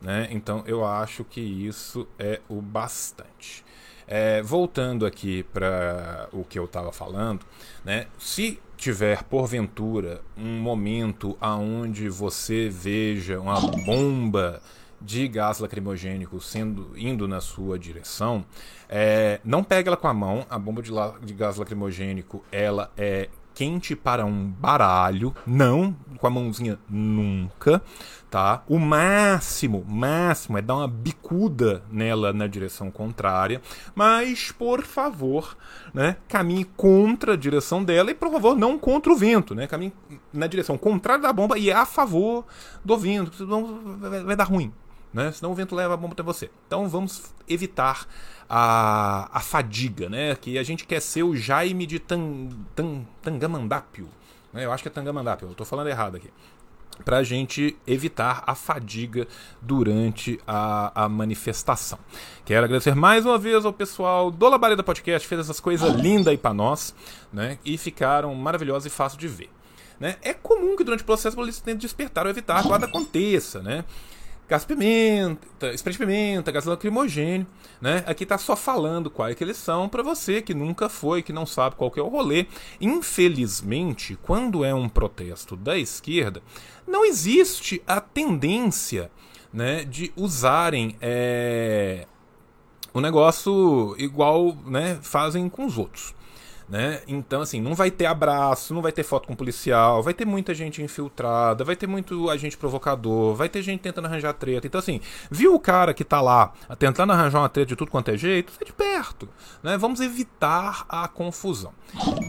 Né? 0.00 0.28
Então 0.30 0.62
eu 0.66 0.84
acho 0.84 1.24
que 1.24 1.40
isso 1.40 2.08
é 2.18 2.40
o 2.48 2.62
bastante. 2.62 3.64
É, 4.12 4.42
voltando 4.42 5.06
aqui 5.06 5.44
para 5.44 6.28
o 6.32 6.42
que 6.42 6.58
eu 6.58 6.64
estava 6.64 6.90
falando, 6.90 7.46
né? 7.84 8.08
se 8.18 8.58
tiver 8.76 9.22
porventura 9.22 10.20
um 10.36 10.58
momento 10.58 11.36
aonde 11.40 12.08
você 12.08 12.68
veja 12.68 13.38
uma 13.38 13.60
bomba 13.86 14.60
de 15.00 15.28
gás 15.28 15.60
lacrimogênico 15.60 16.40
sendo 16.40 16.92
indo 16.96 17.28
na 17.28 17.40
sua 17.40 17.78
direção, 17.78 18.44
é, 18.88 19.40
não 19.44 19.62
pegue 19.62 19.88
ela 19.88 19.96
com 19.96 20.08
a 20.08 20.14
mão. 20.14 20.44
A 20.50 20.58
bomba 20.58 20.82
de, 20.82 20.90
la, 20.90 21.14
de 21.22 21.32
gás 21.32 21.56
lacrimogênico 21.56 22.44
ela 22.50 22.90
é 22.96 23.28
quente 23.54 23.94
para 23.94 24.24
um 24.24 24.48
baralho, 24.48 25.34
não 25.46 25.94
com 26.18 26.26
a 26.26 26.30
mãozinha 26.30 26.78
nunca, 26.88 27.82
tá? 28.30 28.62
O 28.68 28.78
máximo, 28.78 29.84
máximo 29.88 30.58
é 30.58 30.62
dar 30.62 30.76
uma 30.76 30.88
bicuda 30.88 31.82
nela 31.90 32.32
na 32.32 32.46
direção 32.46 32.90
contrária, 32.90 33.60
mas 33.94 34.52
por 34.52 34.82
favor, 34.82 35.56
né, 35.94 36.16
caminhe 36.28 36.64
contra 36.64 37.32
a 37.32 37.36
direção 37.36 37.82
dela 37.82 38.10
e 38.10 38.14
por 38.14 38.30
favor 38.30 38.56
não 38.56 38.78
contra 38.78 39.10
o 39.12 39.16
vento, 39.16 39.54
né? 39.54 39.66
Caminhe 39.66 39.92
na 40.32 40.46
direção 40.46 40.76
contrária 40.76 41.22
da 41.22 41.32
bomba 41.32 41.58
e 41.58 41.72
a 41.72 41.86
favor 41.86 42.44
do 42.84 42.96
vento, 42.98 43.46
vai 44.24 44.36
dar 44.36 44.44
ruim, 44.44 44.72
né? 45.12 45.32
Senão 45.32 45.52
o 45.52 45.54
vento 45.54 45.74
leva 45.74 45.94
a 45.94 45.96
bomba 45.96 46.12
até 46.12 46.22
você. 46.22 46.50
Então 46.66 46.88
vamos 46.88 47.32
evitar 47.48 48.06
a, 48.48 49.28
a 49.32 49.40
fadiga, 49.40 50.08
né? 50.08 50.34
Que 50.36 50.58
a 50.58 50.62
gente 50.62 50.86
quer 50.86 51.00
ser 51.00 51.22
o 51.22 51.36
Jaime 51.36 51.86
de 51.86 51.98
Tan, 51.98 52.48
Tan, 52.74 53.04
Tangamandápio. 53.22 54.08
Né? 54.52 54.64
Eu 54.64 54.72
acho 54.72 54.82
que 54.82 54.88
é 54.88 54.92
Tangamandápio, 54.92 55.48
eu 55.48 55.54
tô 55.54 55.64
falando 55.64 55.88
errado 55.88 56.16
aqui 56.16 56.30
para 57.04 57.18
a 57.18 57.22
gente 57.22 57.76
evitar 57.86 58.42
a 58.46 58.54
fadiga 58.54 59.26
durante 59.60 60.38
a, 60.46 61.04
a, 61.04 61.08
manifestação. 61.08 61.98
Quero 62.44 62.64
agradecer 62.64 62.94
mais 62.94 63.24
uma 63.24 63.38
vez 63.38 63.64
ao 63.64 63.72
pessoal 63.72 64.30
do 64.30 64.48
Labareda 64.48 64.82
Podcast, 64.82 65.26
fez 65.26 65.40
essas 65.40 65.60
coisas 65.60 65.94
lindas 65.94 66.28
aí 66.28 66.38
para 66.38 66.52
nós, 66.52 66.94
né? 67.32 67.58
E 67.64 67.78
ficaram 67.78 68.34
maravilhosas 68.34 68.86
e 68.86 68.94
fáceis 68.94 69.18
de 69.18 69.28
ver. 69.28 69.50
Né? 69.98 70.16
É 70.22 70.32
comum 70.32 70.76
que 70.76 70.84
durante 70.84 71.02
o 71.02 71.06
processo 71.06 71.40
eles 71.40 71.58
tentem 71.58 71.80
despertar 71.80 72.24
ou 72.24 72.30
evitar 72.30 72.62
que 72.62 72.68
nada 72.68 72.86
aconteça, 72.86 73.62
né? 73.62 73.84
Gás 74.50 74.64
pimenta, 74.64 75.72
spray 75.76 75.92
de 75.92 75.98
pimenta, 75.98 76.50
gás 76.50 76.64
lacrimogênio, 76.64 77.46
né? 77.80 78.02
Aqui 78.04 78.26
tá 78.26 78.36
só 78.36 78.56
falando 78.56 79.08
quais 79.08 79.36
que 79.36 79.44
eles 79.44 79.56
são 79.56 79.88
para 79.88 80.02
você 80.02 80.42
que 80.42 80.52
nunca 80.52 80.88
foi, 80.88 81.22
que 81.22 81.32
não 81.32 81.46
sabe 81.46 81.76
qual 81.76 81.88
que 81.88 82.00
é 82.00 82.02
o 82.02 82.08
rolê. 82.08 82.46
Infelizmente, 82.80 84.18
quando 84.20 84.64
é 84.64 84.74
um 84.74 84.88
protesto 84.88 85.54
da 85.54 85.78
esquerda, 85.78 86.42
não 86.84 87.04
existe 87.04 87.80
a 87.86 88.00
tendência, 88.00 89.08
né, 89.52 89.84
de 89.84 90.12
usarem 90.16 90.96
é, 91.00 92.08
o 92.92 93.00
negócio 93.00 93.94
igual, 93.98 94.56
né, 94.66 94.98
fazem 95.00 95.48
com 95.48 95.64
os 95.64 95.78
outros. 95.78 96.12
Né? 96.70 97.02
Então, 97.08 97.42
assim, 97.42 97.60
não 97.60 97.74
vai 97.74 97.90
ter 97.90 98.06
abraço, 98.06 98.72
não 98.72 98.80
vai 98.80 98.92
ter 98.92 99.02
foto 99.02 99.26
com 99.26 99.34
policial, 99.34 100.04
vai 100.04 100.14
ter 100.14 100.24
muita 100.24 100.54
gente 100.54 100.80
infiltrada, 100.80 101.64
vai 101.64 101.74
ter 101.74 101.88
muito 101.88 102.30
agente 102.30 102.56
provocador, 102.56 103.34
vai 103.34 103.48
ter 103.48 103.60
gente 103.60 103.80
tentando 103.80 104.06
arranjar 104.06 104.32
treta. 104.34 104.68
Então, 104.68 104.78
assim, 104.78 105.00
viu 105.28 105.52
o 105.52 105.58
cara 105.58 105.92
que 105.92 106.04
tá 106.04 106.20
lá 106.20 106.52
tentando 106.78 107.12
arranjar 107.12 107.40
uma 107.40 107.48
treta 107.48 107.70
de 107.70 107.76
tudo 107.76 107.90
quanto 107.90 108.12
é 108.12 108.16
jeito? 108.16 108.52
Sai 108.52 108.64
de 108.64 108.72
perto, 108.72 109.28
né? 109.64 109.76
Vamos 109.76 110.00
evitar 110.00 110.84
a 110.88 111.08
confusão. 111.08 111.72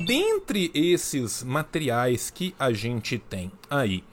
Dentre 0.07 0.71
esses 0.73 1.43
materiais 1.43 2.31
que 2.31 2.55
a 2.57 2.73
gente 2.73 3.19
tem 3.19 3.51
aí 3.69 4.03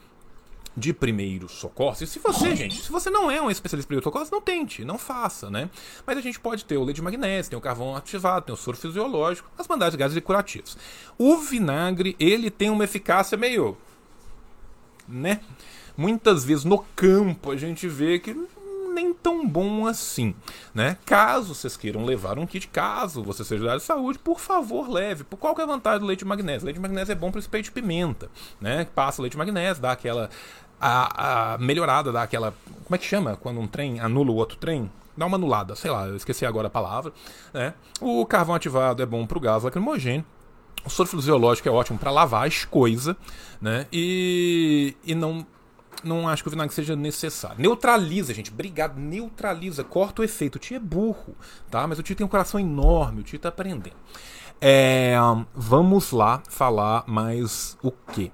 de 0.79 0.93
primeiros 0.93 1.53
socorros. 1.53 2.01
E 2.01 2.07
se 2.07 2.19
você, 2.19 2.55
gente, 2.55 2.81
se 2.81 2.91
você 2.91 3.11
não 3.11 3.31
é 3.31 3.43
um 3.43 3.51
especialista 3.51 3.87
em 3.87 3.88
primeiros 3.88 4.05
socorros, 4.05 4.31
não 4.31 4.41
tente, 4.41 4.85
não 4.85 4.97
faça, 4.97 5.51
né? 5.51 5.69
Mas 6.07 6.17
a 6.17 6.21
gente 6.21 6.38
pode 6.38 6.64
ter 6.64 6.77
o 6.77 6.85
leite 6.85 6.97
de 6.97 7.03
magnésio, 7.03 7.51
tem 7.51 7.59
o 7.59 7.62
carvão 7.62 7.97
ativado, 7.97 8.47
tem 8.47 8.55
o 8.55 8.59
soro 8.59 8.77
fisiológico, 8.77 9.51
as 9.59 9.67
bandagens 9.67 9.93
de 9.93 9.99
gases 9.99 10.23
curativos. 10.23 10.77
O 11.19 11.37
vinagre, 11.38 12.14
ele 12.19 12.51
tem 12.51 12.71
uma 12.71 12.85
eficácia 12.85 13.37
meio, 13.37 13.77
né? 15.07 15.41
Muitas 15.97 16.45
vezes 16.45 16.64
no 16.64 16.79
campo 16.95 17.51
a 17.51 17.57
gente 17.57 17.88
vê 17.88 18.21
que 18.21 18.37
nem 18.99 19.14
tão 19.14 19.47
bom 19.47 19.87
assim, 19.87 20.35
né? 20.75 20.97
Caso 21.07 21.55
vocês 21.55 21.77
queiram 21.77 22.05
levar 22.05 22.38
um 22.38 22.47
kit, 22.47 22.67
caso 22.69 23.23
você 23.23 23.45
seja 23.45 23.62
da 23.64 23.71
área 23.71 23.81
de 23.81 23.87
saúde, 23.87 24.19
por 24.19 24.41
favor, 24.41 24.91
leve. 24.91 25.23
Por 25.23 25.37
qual 25.37 25.55
que 25.55 25.61
é 25.61 25.64
a 25.64 25.67
vantagem 25.67 26.01
do 26.01 26.07
leite 26.07 26.21
de 26.21 26.25
magnésio? 26.25 26.62
O 26.62 26.64
leite 26.64 26.77
de 26.77 26.83
magnésio 26.83 27.12
é 27.12 27.14
bom 27.14 27.31
para 27.31 27.41
spray 27.41 27.62
de 27.62 27.71
pimenta, 27.71 28.29
né? 28.61 28.87
Passa 28.95 29.21
o 29.21 29.23
leite 29.23 29.33
de 29.33 29.38
magnésio, 29.38 29.83
dá 29.83 29.93
aquela 29.93 30.29
a, 30.81 31.55
a 31.55 31.59
melhorada 31.59 32.12
daquela. 32.12 32.55
Como 32.85 32.95
é 32.95 32.99
que 32.99 33.05
chama? 33.05 33.37
Quando 33.37 33.61
um 33.61 33.67
trem 33.67 34.01
anula 34.01 34.31
o 34.31 34.35
outro 34.35 34.57
trem? 34.57 34.91
Dá 35.17 35.27
uma 35.27 35.37
anulada, 35.37 35.75
sei 35.75 35.91
lá, 35.91 36.07
eu 36.07 36.14
esqueci 36.14 36.47
agora 36.47 36.69
a 36.69 36.71
palavra. 36.71 37.12
Né? 37.53 37.75
O 38.01 38.25
carvão 38.25 38.55
ativado 38.55 39.03
é 39.03 39.07
bom 39.07 39.27
para 39.27 39.37
o 39.37 39.41
gás 39.41 39.64
lacrimogêneo. 39.64 40.25
O 40.85 40.91
soro 40.91 41.09
fisiológico 41.09 41.69
é 41.69 41.73
ótimo 41.73 41.99
para 41.99 42.12
lavar 42.12 42.47
as 42.47 42.64
coisas, 42.64 43.17
né? 43.61 43.87
E, 43.93 44.97
e 45.05 45.14
não 45.14 45.45
não 46.05 46.29
acho 46.29 46.43
que 46.43 46.49
o 46.49 46.51
vinagre 46.53 46.73
seja 46.73 46.95
necessário. 46.95 47.57
Neutraliza, 47.59 48.33
gente. 48.33 48.53
Obrigado. 48.53 48.99
Neutraliza. 48.99 49.83
Corta 49.83 50.23
o 50.23 50.25
efeito. 50.25 50.57
O 50.57 50.59
tio 50.59 50.77
é 50.77 50.81
burro, 50.81 51.35
tá? 51.71 51.87
Mas 51.87 51.99
o 51.99 52.03
tio 52.03 52.14
tem 52.14 52.25
um 52.25 52.29
coração 52.29 52.61
enorme. 52.61 53.21
O 53.21 53.25
tio 53.25 53.38
tá 53.38 53.49
aprendendo. 53.49 53.97
É, 54.61 55.14
vamos 55.55 56.11
lá 56.12 56.43
falar 56.49 57.05
mais 57.07 57.77
o 57.83 57.91
quê? 57.91 58.31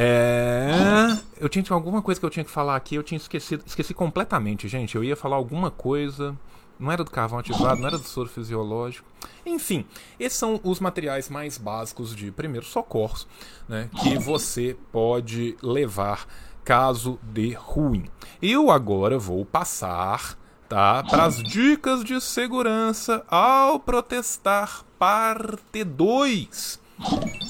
É. 0.00 1.18
Eu 1.40 1.48
tinha 1.48 1.64
alguma 1.70 2.00
coisa 2.00 2.20
que 2.20 2.24
eu 2.24 2.30
tinha 2.30 2.44
que 2.44 2.50
falar 2.50 2.76
aqui, 2.76 2.94
eu 2.94 3.02
tinha 3.02 3.18
esquecido. 3.18 3.64
Esqueci 3.66 3.92
completamente, 3.92 4.68
gente. 4.68 4.94
Eu 4.94 5.02
ia 5.02 5.16
falar 5.16 5.34
alguma 5.34 5.72
coisa. 5.72 6.36
Não 6.78 6.92
era 6.92 7.02
do 7.02 7.10
carvão 7.10 7.40
ativado, 7.40 7.80
não 7.80 7.88
era 7.88 7.98
do 7.98 8.04
soro 8.04 8.28
fisiológico. 8.28 9.04
Enfim, 9.44 9.84
esses 10.20 10.38
são 10.38 10.60
os 10.62 10.78
materiais 10.78 11.28
mais 11.28 11.58
básicos 11.58 12.14
de 12.14 12.30
primeiros 12.30 12.68
socorros 12.68 13.26
né, 13.68 13.90
que 14.00 14.16
você 14.16 14.76
pode 14.92 15.56
levar 15.60 16.24
caso 16.64 17.18
de 17.20 17.52
ruim. 17.54 18.08
Eu 18.40 18.70
agora 18.70 19.18
vou 19.18 19.44
passar 19.44 20.38
tá, 20.68 21.02
para 21.02 21.24
as 21.24 21.42
dicas 21.42 22.04
de 22.04 22.20
segurança 22.20 23.24
ao 23.26 23.80
protestar, 23.80 24.84
parte 24.96 25.82
2. 25.82 26.78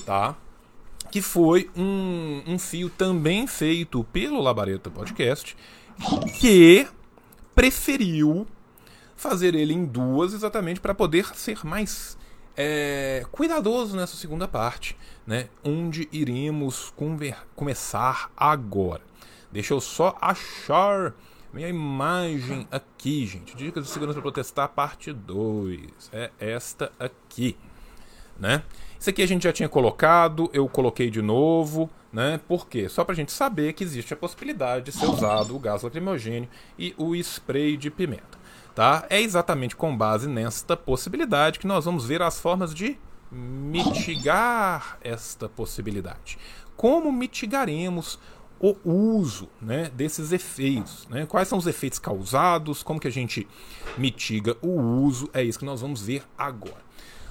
Tá? 0.07 0.35
Que 1.11 1.23
foi 1.23 1.71
um, 1.77 2.43
um 2.47 2.59
fio 2.59 2.91
também 2.91 3.47
feito 3.47 4.05
pelo 4.05 4.41
Labareta 4.41 4.91
Podcast, 4.91 5.57
que 6.39 6.87
preferiu 7.55 8.47
fazer 9.17 9.55
ele 9.55 9.75
em 9.75 9.85
duas 9.85 10.33
exatamente 10.33 10.81
para 10.81 10.95
poder 10.95 11.27
ser 11.35 11.65
mais 11.65 12.17
é, 12.57 13.25
cuidadoso 13.31 13.97
nessa 13.97 14.17
segunda 14.17 14.47
parte, 14.47 14.97
né? 15.27 15.49
Onde 15.65 16.09
iremos 16.13 16.93
começar 17.55 18.31
agora. 18.37 19.03
Deixa 19.51 19.75
eu 19.75 19.81
só 19.81 20.17
achar 20.21 21.15
minha 21.53 21.69
imagem 21.69 22.69
aqui, 22.71 23.27
gente. 23.27 23.57
Dicas 23.57 23.85
de 23.85 23.91
segurança 23.91 24.15
para 24.15 24.23
protestar, 24.23 24.69
parte 24.69 25.13
2. 25.13 26.11
É 26.13 26.31
esta 26.39 26.93
aqui, 26.99 27.57
né? 28.39 28.63
Isso 28.99 29.11
aqui 29.11 29.23
a 29.23 29.29
gente 29.29 29.45
já 29.45 29.53
tinha 29.53 29.69
colocado, 29.69 30.51
eu 30.53 30.69
coloquei 30.69 31.09
de 31.09 31.23
novo, 31.23 31.89
né? 32.13 32.41
Por 32.49 32.67
quê? 32.67 32.89
Só 32.89 33.05
para 33.05 33.13
a 33.13 33.17
gente 33.17 33.31
saber 33.31 33.73
que 33.73 33.85
existe 33.85 34.13
a 34.13 34.17
possibilidade 34.17 34.87
de 34.87 34.93
ser 34.93 35.07
usado 35.07 35.55
o 35.55 35.59
gás 35.59 35.83
lacrimogênio 35.83 36.49
e 36.77 36.95
o 36.99 37.15
spray 37.15 37.77
de 37.77 37.91
pimenta. 37.91 38.39
Tá? 38.75 39.07
É 39.09 39.21
exatamente 39.21 39.77
com 39.77 39.97
base 39.97 40.29
nesta 40.29 40.77
possibilidade 40.77 41.59
que 41.59 41.67
nós 41.67 41.85
vamos 41.85 42.07
ver 42.07 42.23
as 42.23 42.41
formas 42.41 42.75
de 42.75 42.99
mitigar 43.31 44.99
esta 45.01 45.49
possibilidade. 45.49 46.39
Como 46.77 47.13
mitigaremos 47.13 48.19
o 48.61 48.77
uso 48.85 49.49
né, 49.61 49.91
desses 49.95 50.33
efeitos? 50.33 51.07
Né? 51.09 51.27
Quais 51.27 51.47
são 51.47 51.59
os 51.59 51.67
efeitos 51.67 51.99
causados? 51.99 52.83
Como 52.83 52.99
que 53.01 53.09
a 53.09 53.13
gente 53.13 53.47
mitiga 53.97 54.57
o 54.63 54.81
uso? 54.81 55.29
É 55.33 55.43
isso 55.43 55.59
que 55.59 55.65
nós 55.65 55.81
vamos 55.81 56.03
ver 56.03 56.23
agora. 56.37 56.88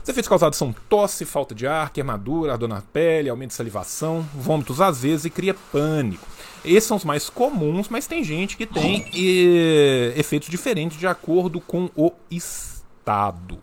Os 0.07 0.09
efeitos 0.09 0.29
causados 0.29 0.57
são 0.57 0.73
tosse, 0.87 1.25
falta 1.25 1.53
de 1.53 1.67
ar, 1.67 1.89
queimadura, 1.89 2.53
ardor 2.53 2.69
na 2.69 2.81
pele, 2.81 3.29
aumento 3.29 3.49
de 3.49 3.55
salivação, 3.55 4.25
vômitos 4.33 4.79
às 4.79 5.01
vezes 5.01 5.25
e 5.25 5.29
cria 5.29 5.53
pânico. 5.53 6.25
Esses 6.63 6.85
são 6.85 6.95
os 6.95 7.03
mais 7.03 7.29
comuns, 7.29 7.89
mas 7.89 8.07
tem 8.07 8.23
gente 8.23 8.55
que 8.55 8.65
tem 8.65 9.05
e, 9.13 10.13
efeitos 10.15 10.47
diferentes 10.47 10.97
de 10.97 11.05
acordo 11.05 11.59
com 11.59 11.89
o 11.93 12.13
estado. 12.31 13.59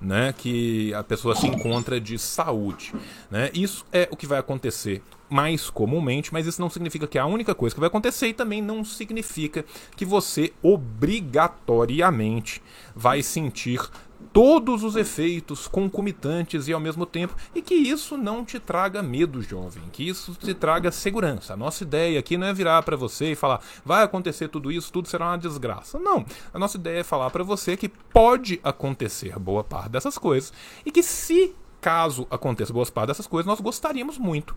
né, 0.00 0.34
que 0.36 0.94
a 0.94 1.02
pessoa 1.02 1.34
se 1.34 1.46
encontra 1.46 2.00
de 2.00 2.18
saúde. 2.18 2.92
Né? 3.30 3.50
Isso 3.52 3.84
é 3.92 4.08
o 4.10 4.16
que 4.16 4.26
vai 4.26 4.38
acontecer 4.38 5.02
mais 5.28 5.70
comumente, 5.70 6.32
mas 6.32 6.46
isso 6.46 6.60
não 6.60 6.70
significa 6.70 7.06
que 7.06 7.18
é 7.18 7.20
a 7.20 7.26
única 7.26 7.54
coisa 7.54 7.74
que 7.74 7.80
vai 7.80 7.88
acontecer 7.88 8.28
e 8.28 8.32
também 8.32 8.62
não 8.62 8.84
significa 8.84 9.64
que 9.94 10.04
você 10.04 10.52
obrigatoriamente 10.62 12.62
vai 12.96 13.22
sentir 13.22 13.80
todos 14.32 14.84
os 14.84 14.96
efeitos 14.96 15.66
concomitantes 15.66 16.68
e 16.68 16.72
ao 16.72 16.80
mesmo 16.80 17.04
tempo, 17.04 17.34
e 17.54 17.60
que 17.60 17.74
isso 17.74 18.16
não 18.16 18.44
te 18.44 18.58
traga 18.58 19.02
medo, 19.02 19.42
jovem, 19.42 19.82
que 19.92 20.08
isso 20.08 20.34
te 20.34 20.54
traga 20.54 20.90
segurança. 20.90 21.54
A 21.54 21.56
nossa 21.56 21.82
ideia 21.82 22.18
aqui 22.18 22.36
não 22.36 22.46
é 22.46 22.54
virar 22.54 22.82
para 22.82 22.96
você 22.96 23.32
e 23.32 23.36
falar, 23.36 23.60
vai 23.84 24.02
acontecer 24.02 24.48
tudo 24.48 24.70
isso, 24.70 24.92
tudo 24.92 25.08
será 25.08 25.28
uma 25.28 25.38
desgraça. 25.38 25.98
Não. 25.98 26.24
A 26.52 26.58
nossa 26.58 26.76
ideia 26.76 27.00
é 27.00 27.04
falar 27.04 27.30
para 27.30 27.44
você 27.44 27.76
que 27.76 27.88
pode 27.88 28.60
acontecer 28.62 29.38
boa 29.38 29.64
parte 29.64 29.90
dessas 29.90 30.16
coisas 30.16 30.52
e 30.84 30.90
que 30.90 31.02
se 31.02 31.54
caso 31.80 32.26
aconteça 32.30 32.72
boa 32.72 32.86
parte 32.86 33.08
dessas 33.08 33.26
coisas, 33.26 33.46
nós 33.46 33.60
gostaríamos 33.60 34.18
muito 34.18 34.54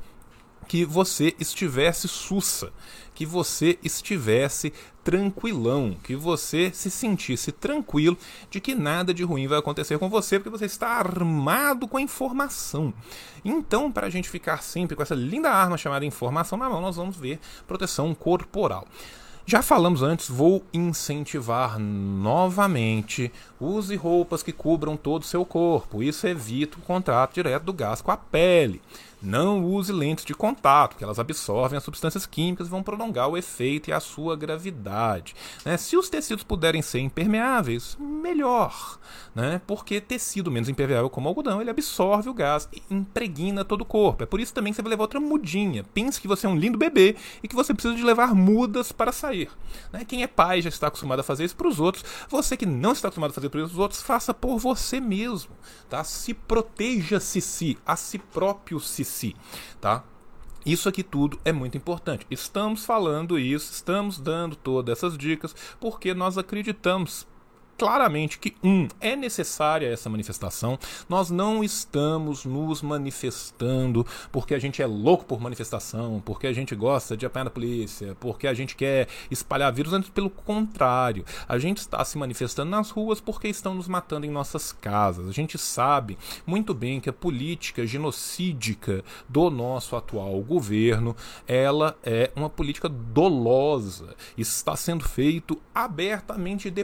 que 0.67 0.85
você 0.85 1.35
estivesse 1.39 2.07
sussa, 2.07 2.71
que 3.13 3.25
você 3.25 3.77
estivesse 3.83 4.73
tranquilão, 5.03 5.97
que 6.03 6.15
você 6.15 6.71
se 6.73 6.89
sentisse 6.89 7.51
tranquilo 7.51 8.17
de 8.49 8.59
que 8.59 8.73
nada 8.73 9.13
de 9.13 9.23
ruim 9.23 9.47
vai 9.47 9.59
acontecer 9.59 9.99
com 9.99 10.09
você, 10.09 10.39
porque 10.39 10.57
você 10.57 10.65
está 10.65 10.87
armado 10.87 11.87
com 11.87 11.97
a 11.97 12.01
informação. 12.01 12.93
Então, 13.43 13.91
para 13.91 14.07
a 14.07 14.09
gente 14.09 14.29
ficar 14.29 14.63
sempre 14.63 14.95
com 14.95 15.03
essa 15.03 15.15
linda 15.15 15.51
arma 15.51 15.77
chamada 15.77 16.05
informação 16.05 16.57
na 16.57 16.69
mão, 16.69 16.81
nós 16.81 16.95
vamos 16.95 17.17
ver 17.17 17.39
proteção 17.67 18.15
corporal. 18.15 18.87
Já 19.45 19.61
falamos 19.61 20.01
antes, 20.01 20.29
vou 20.29 20.63
incentivar 20.73 21.77
novamente. 21.77 23.29
Use 23.59 23.93
roupas 23.97 24.41
que 24.41 24.53
cubram 24.53 24.95
todo 24.95 25.23
o 25.23 25.25
seu 25.25 25.45
corpo. 25.45 26.01
Isso 26.01 26.25
evita 26.25 26.77
o 26.77 26.81
contato 26.81 27.33
direto 27.33 27.63
do 27.63 27.73
gás 27.73 28.01
com 28.01 28.09
a 28.09 28.15
pele. 28.15 28.81
Não 29.23 29.63
use 29.63 29.89
lentes 29.93 30.25
de 30.25 30.33
contato, 30.33 30.97
que 30.97 31.03
elas 31.03 31.17
absorvem 31.17 31.77
as 31.77 31.83
substâncias 31.85 32.25
químicas 32.25 32.67
e 32.67 32.69
vão 32.69 32.83
prolongar 32.83 33.29
o 33.29 33.37
efeito 33.37 33.89
e 33.89 33.93
a 33.93 34.01
sua 34.01 34.35
gravidade. 34.35 35.33
Né? 35.63 35.77
Se 35.77 35.95
os 35.95 36.09
tecidos 36.09 36.43
puderem 36.43 36.81
ser 36.81 36.99
impermeáveis, 36.99 37.95
melhor, 37.97 38.99
né? 39.33 39.61
porque 39.65 40.01
tecido 40.01 40.51
menos 40.51 40.67
impermeável 40.67 41.09
como 41.09 41.29
algodão, 41.29 41.61
ele 41.61 41.69
absorve 41.69 42.27
o 42.27 42.33
gás 42.33 42.67
e 42.73 42.83
impregna 42.93 43.63
todo 43.63 43.81
o 43.81 43.85
corpo. 43.85 44.23
É 44.23 44.25
por 44.25 44.41
isso 44.41 44.53
também 44.53 44.73
que 44.73 44.75
você 44.75 44.81
vai 44.81 44.89
levar 44.89 45.03
outra 45.03 45.21
mudinha. 45.21 45.85
Pense 45.93 46.19
que 46.19 46.27
você 46.27 46.45
é 46.45 46.49
um 46.49 46.57
lindo 46.57 46.77
bebê 46.77 47.15
e 47.41 47.47
que 47.47 47.55
você 47.55 47.73
precisa 47.73 47.95
de 47.95 48.03
levar 48.03 48.35
mudas 48.35 48.91
para 48.91 49.13
sair. 49.13 49.49
Né? 49.93 50.03
Quem 50.03 50.23
é 50.23 50.27
pai 50.27 50.61
já 50.61 50.67
está 50.67 50.87
acostumado 50.87 51.21
a 51.21 51.23
fazer 51.23 51.45
isso 51.45 51.55
para 51.55 51.69
os 51.69 51.79
outros. 51.79 52.03
Você 52.27 52.57
que 52.57 52.65
não 52.65 52.91
está 52.91 53.07
acostumado 53.07 53.31
a 53.31 53.33
fazer 53.33 53.47
para 53.47 53.63
os 53.63 53.77
outros, 53.77 54.01
faça 54.01 54.33
por 54.33 54.59
você 54.59 54.99
mesmo. 54.99 55.51
Tá? 55.89 56.03
Se 56.03 56.33
proteja-se, 56.33 57.39
-se, 57.39 57.77
a 57.85 57.95
si 57.95 58.19
próprio 58.19 58.81
se 58.81 59.12
si, 59.13 59.35
tá? 59.79 60.03
Isso 60.65 60.87
aqui 60.87 61.03
tudo 61.03 61.39
é 61.43 61.51
muito 61.51 61.77
importante. 61.77 62.25
Estamos 62.31 62.85
falando 62.85 63.37
isso, 63.37 63.71
estamos 63.71 64.17
dando 64.17 64.55
todas 64.55 64.97
essas 64.97 65.17
dicas 65.17 65.53
porque 65.79 66.13
nós 66.13 66.37
acreditamos 66.37 67.27
claramente 67.77 68.39
que, 68.39 68.55
um, 68.63 68.87
é 68.99 69.15
necessária 69.15 69.87
essa 69.87 70.09
manifestação. 70.09 70.77
Nós 71.07 71.29
não 71.29 71.63
estamos 71.63 72.45
nos 72.45 72.81
manifestando 72.81 74.05
porque 74.31 74.53
a 74.53 74.59
gente 74.59 74.81
é 74.81 74.85
louco 74.85 75.25
por 75.25 75.39
manifestação, 75.39 76.21
porque 76.25 76.47
a 76.47 76.53
gente 76.53 76.75
gosta 76.75 77.17
de 77.17 77.25
apanhar 77.25 77.45
da 77.45 77.49
polícia, 77.49 78.15
porque 78.19 78.47
a 78.47 78.53
gente 78.53 78.75
quer 78.75 79.07
espalhar 79.29 79.71
vírus, 79.73 79.93
antes 79.93 80.09
pelo 80.09 80.29
contrário. 80.29 81.25
A 81.47 81.57
gente 81.57 81.79
está 81.79 82.03
se 82.05 82.17
manifestando 82.17 82.71
nas 82.71 82.89
ruas 82.89 83.19
porque 83.19 83.47
estão 83.47 83.75
nos 83.75 83.87
matando 83.87 84.25
em 84.25 84.31
nossas 84.31 84.71
casas. 84.71 85.27
A 85.27 85.31
gente 85.31 85.57
sabe 85.57 86.17
muito 86.45 86.73
bem 86.73 86.99
que 86.99 87.09
a 87.09 87.13
política 87.13 87.85
genocídica 87.85 89.03
do 89.27 89.49
nosso 89.49 89.95
atual 89.95 90.41
governo, 90.41 91.15
ela 91.47 91.97
é 92.03 92.31
uma 92.35 92.49
política 92.49 92.87
dolosa. 92.87 94.15
Está 94.37 94.75
sendo 94.75 95.03
feito 95.03 95.59
abertamente 95.73 96.69
de 96.69 96.83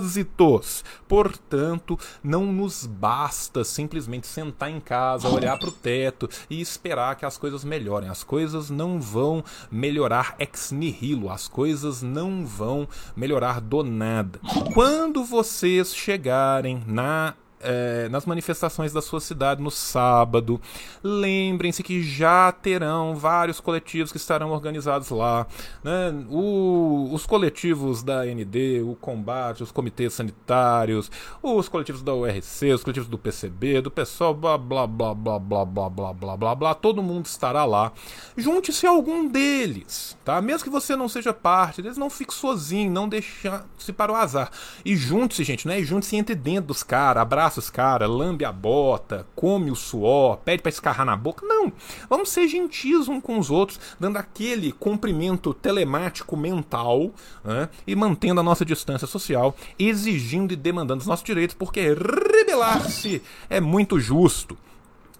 trânsitos. 0.00 0.84
Portanto, 1.08 1.98
não 2.22 2.52
nos 2.52 2.86
basta 2.86 3.64
simplesmente 3.64 4.26
sentar 4.26 4.70
em 4.70 4.80
casa, 4.80 5.28
olhar 5.28 5.58
para 5.58 5.68
o 5.68 5.72
teto 5.72 6.28
e 6.48 6.60
esperar 6.60 7.16
que 7.16 7.26
as 7.26 7.36
coisas 7.36 7.64
melhorem. 7.64 8.08
As 8.08 8.22
coisas 8.22 8.70
não 8.70 9.00
vão 9.00 9.44
melhorar 9.70 10.34
ex 10.38 10.70
nihilo, 10.72 11.30
as 11.30 11.48
coisas 11.48 12.02
não 12.02 12.46
vão 12.46 12.88
melhorar 13.16 13.60
do 13.60 13.82
nada. 13.82 14.38
Quando 14.72 15.24
vocês 15.24 15.94
chegarem 15.94 16.82
na 16.86 17.34
é, 17.60 18.08
nas 18.08 18.24
manifestações 18.24 18.92
da 18.92 19.02
sua 19.02 19.20
cidade 19.20 19.62
no 19.62 19.70
sábado. 19.70 20.60
Lembrem-se 21.02 21.82
que 21.82 22.02
já 22.02 22.50
terão 22.50 23.14
vários 23.14 23.60
coletivos 23.60 24.10
que 24.10 24.16
estarão 24.18 24.50
organizados 24.50 25.10
lá. 25.10 25.46
Né? 25.84 26.12
O, 26.30 27.10
os 27.12 27.26
coletivos 27.26 28.02
da 28.02 28.24
ND, 28.24 28.82
o 28.82 28.94
combate, 28.94 29.62
os 29.62 29.70
comitês 29.70 30.14
sanitários, 30.14 31.10
os 31.42 31.68
coletivos 31.68 32.02
da 32.02 32.14
URC, 32.14 32.72
os 32.72 32.82
coletivos 32.82 33.08
do 33.08 33.18
PCB, 33.18 33.82
do 33.82 33.90
pessoal, 33.90 34.34
blá 34.34 34.56
blá 34.56 34.86
blá 34.86 35.14
blá 35.14 35.38
blá 35.38 35.64
blá 35.64 35.88
blá 35.88 36.12
blá 36.14 36.36
blá 36.36 36.54
blá, 36.54 36.74
todo 36.74 37.02
mundo 37.02 37.26
estará 37.26 37.64
lá. 37.64 37.92
Junte-se 38.36 38.86
a 38.86 38.90
algum 38.90 39.28
deles, 39.28 40.16
tá? 40.24 40.40
Mesmo 40.40 40.64
que 40.64 40.70
você 40.70 40.96
não 40.96 41.08
seja 41.08 41.32
parte 41.32 41.82
deles, 41.82 41.98
não 41.98 42.08
fique 42.08 42.32
sozinho, 42.32 42.90
não 42.90 43.08
deixe-se 43.08 43.92
para 43.92 44.12
o 44.12 44.16
azar. 44.16 44.50
E 44.84 44.96
junte-se, 44.96 45.44
gente, 45.44 45.66
né? 45.68 45.80
E 45.80 45.84
junte-se 45.84 46.16
entre 46.16 46.34
dentro 46.34 46.68
dos 46.68 46.82
caras, 46.82 47.22
abraça 47.22 47.49
abraça 47.50 47.58
os 47.58 47.68
caras, 47.68 48.08
lambe 48.08 48.44
a 48.44 48.52
bota, 48.52 49.26
come 49.34 49.70
o 49.70 49.74
suor, 49.74 50.38
pede 50.38 50.62
para 50.62 50.70
escarrar 50.70 51.04
na 51.04 51.16
boca. 51.16 51.44
Não. 51.44 51.72
Vamos 52.08 52.30
ser 52.30 52.46
gentis 52.46 53.08
uns 53.08 53.20
com 53.20 53.38
os 53.38 53.50
outros, 53.50 53.80
dando 53.98 54.16
aquele 54.16 54.72
cumprimento 54.72 55.52
telemático 55.52 56.36
mental 56.36 57.10
né, 57.44 57.68
e 57.86 57.96
mantendo 57.96 58.40
a 58.40 58.44
nossa 58.44 58.64
distância 58.64 59.06
social, 59.06 59.54
exigindo 59.78 60.52
e 60.52 60.56
demandando 60.56 61.00
os 61.00 61.06
nossos 61.06 61.24
direitos, 61.24 61.56
porque 61.56 61.92
rebelar-se 61.92 63.20
é 63.48 63.60
muito 63.60 63.98
justo. 63.98 64.56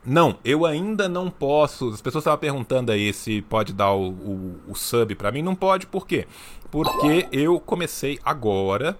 Não, 0.07 0.39
eu 0.43 0.65
ainda 0.65 1.09
não 1.11 1.31
posso. 1.31 1.91
As 1.91 2.01
pessoas 2.01 2.23
estavam 2.23 2.39
perguntando 2.39 2.91
aí 2.91 3.13
se 3.13 3.43
pode 3.43 3.75
dar 3.75 3.93
o, 3.93 4.09
o, 4.09 4.61
o 4.69 4.75
sub 4.75 5.15
para 5.15 5.31
mim. 5.31 5.43
Não 5.43 5.55
pode, 5.55 5.87
por 5.87 6.07
quê? 6.07 6.27
Porque 6.71 7.29
eu 7.31 7.61
comecei 7.61 8.19
agora 8.25 8.97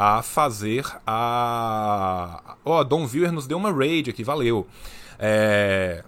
a 0.00 0.22
fazer 0.22 0.86
a. 1.04 2.54
Ó, 2.64 2.78
oh, 2.78 2.84
Dom 2.84 3.04
Viewer 3.04 3.32
nos 3.32 3.48
deu 3.48 3.58
uma 3.58 3.72
raid 3.72 4.10
aqui, 4.10 4.22
valeu. 4.22 4.64
É... 5.18 6.04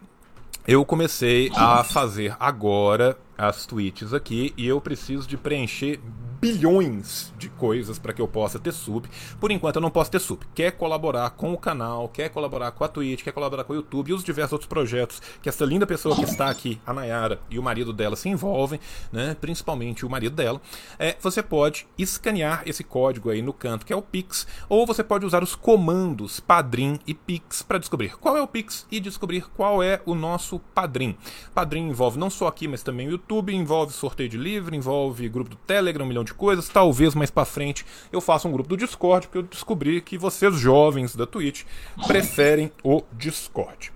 Eu 0.64 0.85
comecei 0.85 1.50
a 1.57 1.83
fazer 1.83 2.37
agora 2.38 3.18
as 3.37 3.66
tweets 3.66 4.14
aqui 4.14 4.55
e 4.57 4.68
eu 4.68 4.81
preciso 4.81 5.26
de 5.26 5.37
preencher 5.37 5.98
bilhões 6.40 7.33
de 7.37 7.48
coisas 7.50 7.98
para 7.98 8.12
que 8.12 8.22
eu 8.22 8.26
possa 8.26 8.59
ter 8.59 8.72
sub. 8.72 9.09
Por 9.38 9.50
enquanto 9.50 9.76
eu 9.76 9.83
não 9.83 9.90
posso 9.90 10.11
ter 10.11 10.18
sub. 10.18 10.44
Quer 10.55 10.72
colaborar 10.72 11.31
com 11.31 11.53
o 11.53 11.59
canal, 11.59 12.09
quer 12.09 12.31
colaborar 12.31 12.70
com 12.72 12.83
a 12.83 12.88
Twitch, 12.88 13.22
quer 13.22 13.33
colaborar 13.33 13.64
com 13.64 13.72
o 13.72 13.76
YouTube 13.76 14.11
e 14.11 14.14
os 14.14 14.24
diversos 14.24 14.53
outros 14.53 14.68
projetos 14.68 15.20
que 15.42 15.48
essa 15.48 15.64
linda 15.64 15.87
pessoa 15.87 16.16
que 16.16 16.24
está 16.24 16.48
aqui, 16.48 16.81
a 16.87 16.92
Nayara, 16.92 17.40
e 17.50 17.59
o 17.59 17.62
marido 17.62 17.92
dela 17.92 18.16
se 18.16 18.29
envolvem, 18.29 18.81
né? 19.12 19.37
principalmente 19.40 20.07
o 20.07 20.11
marido 20.11 20.35
dela, 20.35 20.61
é, 20.98 21.16
você 21.20 21.42
pode 21.42 21.87
escanear 21.98 22.62
esse 22.66 22.83
código 22.83 23.31
aí 23.31 23.42
no 23.42 23.53
canto 23.53 23.85
que 23.85 23.92
é 23.92 23.96
o 23.96 24.03
Pix, 24.03 24.46
ou 24.68 24.87
você 24.87 25.05
pode 25.05 25.26
usar 25.26 25.42
os 25.42 25.55
comandos 25.55 26.40
Padrim 26.40 26.98
e 27.07 27.14
Pix 27.14 27.62
para 27.62 27.79
descobrir 27.79 28.16
qual 28.18 28.37
é 28.37 28.42
o 28.42 28.48
Pix 28.48 28.87
e 28.90 29.00
descobrir 29.00 29.46
qual 29.57 29.83
é 29.83 30.00
o 30.07 30.14
nosso 30.14 30.59
Padrim. 30.59 31.16
Padrim 31.55 31.88
envolve 31.88 32.18
não 32.18 32.31
só 32.31 32.46
aqui, 32.46 32.66
mas 32.66 32.83
também 32.83 33.09
o 33.09 33.12
YouTube, 33.12 33.55
envolve 33.55 33.92
sorteio 33.92 34.29
de 34.29 34.37
livro, 34.37 34.74
envolve 34.74 35.29
grupo 35.29 35.50
do 35.50 35.57
Telegram, 35.57 36.05
um 36.05 36.09
milhão 36.09 36.24
de 36.24 36.30
de 36.31 36.35
coisas. 36.35 36.69
Talvez 36.69 37.14
mais 37.14 37.31
para 37.31 37.45
frente 37.45 37.85
eu 38.11 38.21
faça 38.21 38.49
um 38.49 38.53
grupo 38.53 38.69
do 38.69 38.77
Discord, 38.77 39.27
porque 39.27 39.38
eu 39.38 39.43
descobri 39.43 40.01
que 40.01 40.16
vocês 40.16 40.55
jovens 40.57 41.14
da 41.14 41.27
Twitch 41.27 41.64
preferem 42.07 42.73
o 42.83 43.03
Discord. 43.12 43.93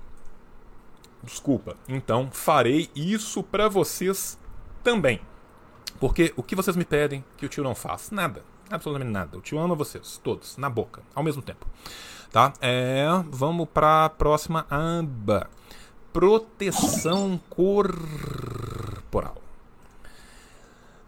Desculpa. 1.23 1.77
Então 1.89 2.29
farei 2.31 2.91
isso 2.95 3.43
para 3.43 3.69
vocês 3.69 4.39
também. 4.83 5.21
Porque 5.99 6.35
o 6.37 6.43
que 6.43 6.57
vocês 6.57 6.77
me 6.77 6.85
pedem 6.85 7.25
que 7.37 7.47
o 7.47 7.49
tio 7.49 7.65
não 7.65 7.75
faz? 7.75 8.11
Nada. 8.11 8.43
Absolutamente 8.71 9.11
nada. 9.11 9.39
O 9.39 9.41
tio 9.41 9.59
ama 9.59 9.75
vocês, 9.75 10.21
todos, 10.23 10.57
na 10.57 10.69
boca, 10.69 11.03
ao 11.15 11.23
mesmo 11.23 11.43
tempo. 11.43 11.67
Tá? 12.31 12.53
É, 12.61 13.07
vamos 13.31 13.69
para 13.73 14.07
a 14.07 14.11
próxima 14.11 14.67
aba. 14.69 15.49
Proteção 16.13 17.41
corporal. 17.49 19.44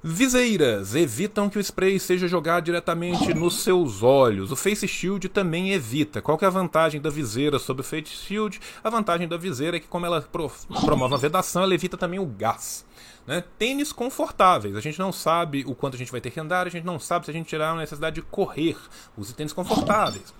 Viseiras 0.08 0.94
evitam 0.94 1.50
que 1.50 1.58
o 1.58 1.60
spray 1.60 1.98
seja 1.98 2.28
jogado 2.28 2.66
diretamente 2.66 3.34
nos 3.34 3.64
seus 3.64 4.04
olhos. 4.04 4.52
O 4.52 4.56
Face 4.56 4.86
Shield 4.86 5.28
também 5.28 5.72
evita. 5.72 6.22
Qual 6.22 6.38
que 6.38 6.44
é 6.44 6.46
a 6.46 6.50
vantagem 6.50 7.00
da 7.00 7.10
viseira 7.10 7.58
sobre 7.58 7.80
o 7.80 7.84
Face 7.84 8.12
Shield? 8.12 8.60
A 8.84 8.88
vantagem 8.88 9.26
da 9.26 9.36
viseira 9.36 9.78
é 9.78 9.80
que, 9.80 9.88
como 9.88 10.06
ela 10.06 10.20
promove 10.22 11.12
uma 11.12 11.18
vedação, 11.18 11.64
ela 11.64 11.74
evita 11.74 11.96
também 11.96 12.20
o 12.20 12.24
gás. 12.24 12.86
Né? 13.26 13.42
Tênis 13.58 13.92
confortáveis. 13.92 14.76
A 14.76 14.80
gente 14.80 14.96
não 15.00 15.10
sabe 15.10 15.64
o 15.66 15.74
quanto 15.74 15.96
a 15.96 15.98
gente 15.98 16.12
vai 16.12 16.20
ter 16.20 16.30
que 16.30 16.38
andar, 16.38 16.68
a 16.68 16.70
gente 16.70 16.86
não 16.86 17.00
sabe 17.00 17.24
se 17.24 17.32
a 17.32 17.34
gente 17.34 17.48
tirar 17.48 17.72
a 17.72 17.76
necessidade 17.76 18.14
de 18.14 18.22
correr. 18.22 18.76
Use 19.18 19.34
tênis 19.34 19.52
confortáveis. 19.52 20.32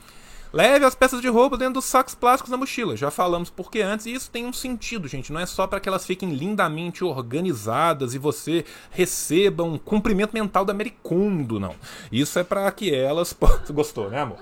Leve 0.53 0.85
as 0.85 0.95
peças 0.95 1.21
de 1.21 1.29
roupa 1.29 1.57
dentro 1.57 1.75
dos 1.75 1.85
sacos 1.85 2.15
plásticos 2.15 2.51
da 2.51 2.57
mochila. 2.57 2.97
Já 2.97 3.11
falamos 3.11 3.51
porque 3.51 3.81
antes, 3.81 4.07
e 4.07 4.15
isso 4.15 4.31
tem 4.31 4.47
um 4.47 4.53
sentido, 4.53 5.09
gente. 5.09 5.33
Não 5.33 5.41
é 5.41 5.47
só 5.47 5.67
para 5.67 5.81
que 5.81 5.89
elas 5.89 6.07
fiquem 6.07 6.31
lindamente 6.31 7.05
organizadas 7.05 8.15
e 8.15 8.19
você 8.19 8.65
receba 8.91 9.63
um 9.63 9.79
cumprimento 9.79 10.33
mental 10.33 10.65
da 10.65 10.73
Mericondo, 10.73 11.61
não. 11.61 11.75
Isso 12.11 12.39
é 12.39 12.45
para 12.45 12.71
que 12.73 12.95
elas. 12.95 13.37
Gostou, 13.71 14.11
né, 14.11 14.21
amor? 14.21 14.39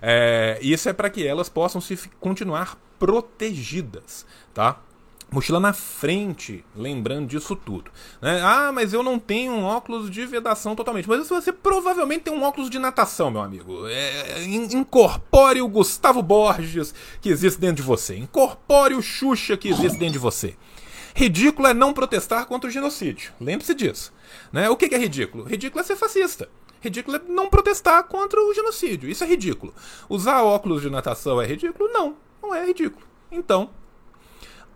É, 0.00 0.58
isso 0.60 0.88
é 0.88 0.92
para 0.92 1.10
que 1.10 1.26
elas 1.26 1.48
possam 1.48 1.80
se 1.80 1.96
continuar 2.20 2.78
protegidas, 2.98 4.26
tá? 4.54 4.78
Mochila 5.30 5.58
na 5.58 5.72
frente, 5.72 6.64
lembrando 6.74 7.26
disso 7.26 7.56
tudo. 7.56 7.90
Né? 8.22 8.40
Ah, 8.42 8.70
mas 8.72 8.92
eu 8.92 9.02
não 9.02 9.18
tenho 9.18 9.52
um 9.52 9.64
óculos 9.64 10.08
de 10.08 10.24
vedação 10.24 10.76
totalmente. 10.76 11.08
Mas 11.08 11.28
você 11.28 11.52
provavelmente 11.52 12.22
tem 12.22 12.32
um 12.32 12.42
óculos 12.42 12.70
de 12.70 12.78
natação, 12.78 13.30
meu 13.30 13.42
amigo. 13.42 13.86
É, 13.88 14.44
incorpore 14.44 15.60
o 15.60 15.68
Gustavo 15.68 16.22
Borges 16.22 16.94
que 17.20 17.28
existe 17.28 17.60
dentro 17.60 17.76
de 17.76 17.82
você. 17.82 18.16
Incorpore 18.16 18.94
o 18.94 19.02
Xuxa 19.02 19.56
que 19.56 19.68
existe 19.68 19.98
dentro 19.98 20.14
de 20.14 20.18
você. 20.18 20.56
Ridículo 21.14 21.66
é 21.66 21.74
não 21.74 21.92
protestar 21.92 22.46
contra 22.46 22.68
o 22.68 22.72
genocídio. 22.72 23.32
Lembre-se 23.40 23.74
disso. 23.74 24.12
Né? 24.52 24.70
O 24.70 24.76
que 24.76 24.94
é 24.94 24.98
ridículo? 24.98 25.44
Ridículo 25.44 25.80
é 25.80 25.84
ser 25.84 25.96
fascista. 25.96 26.48
Ridículo 26.80 27.16
é 27.16 27.20
não 27.26 27.48
protestar 27.48 28.04
contra 28.04 28.40
o 28.40 28.54
genocídio. 28.54 29.08
Isso 29.08 29.24
é 29.24 29.26
ridículo. 29.26 29.74
Usar 30.08 30.42
óculos 30.42 30.82
de 30.82 30.90
natação 30.90 31.40
é 31.40 31.46
ridículo? 31.46 31.90
Não, 31.90 32.16
não 32.40 32.54
é 32.54 32.64
ridículo. 32.64 33.04
Então, 33.32 33.70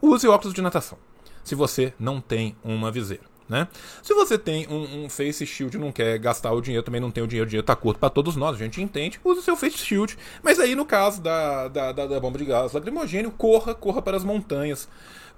use 0.02 0.26
óculos 0.28 0.54
de 0.54 0.62
natação. 0.62 0.98
Se 1.44 1.54
você 1.54 1.92
não 1.98 2.20
tem 2.20 2.56
uma 2.62 2.90
viseira. 2.90 3.30
Né? 3.50 3.66
Se 4.00 4.14
você 4.14 4.38
tem 4.38 4.68
um, 4.68 5.06
um, 5.06 5.10
face 5.10 5.44
shield 5.44 5.76
e 5.76 5.80
não 5.80 5.90
quer 5.90 6.16
gastar 6.20 6.52
o 6.52 6.60
dinheiro, 6.60 6.84
também 6.84 7.00
não 7.00 7.10
tem 7.10 7.24
o 7.24 7.26
dinheiro, 7.26 7.46
o 7.46 7.48
dinheiro 7.48 7.66
tá 7.66 7.74
curto 7.74 7.98
para 7.98 8.08
todos 8.08 8.36
nós, 8.36 8.54
a 8.54 8.58
gente 8.58 8.80
entende, 8.80 9.18
use 9.24 9.40
o 9.40 9.42
seu 9.42 9.56
face 9.56 9.76
shield. 9.76 10.16
Mas 10.40 10.60
aí, 10.60 10.76
no 10.76 10.86
caso 10.86 11.20
da, 11.20 11.66
da, 11.66 11.90
da, 11.90 12.06
da 12.06 12.20
bomba 12.20 12.38
de 12.38 12.44
gás 12.44 12.72
lacrimogênio, 12.72 13.32
corra, 13.32 13.74
corra 13.74 14.00
para 14.00 14.16
as 14.16 14.22
montanhas, 14.22 14.88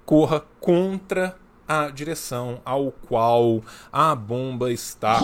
corra 0.05 0.43
contra 0.59 1.35
a 1.67 1.89
direção 1.89 2.61
ao 2.63 2.91
qual 2.91 3.63
a 3.91 4.13
bomba 4.13 4.71
está 4.71 5.17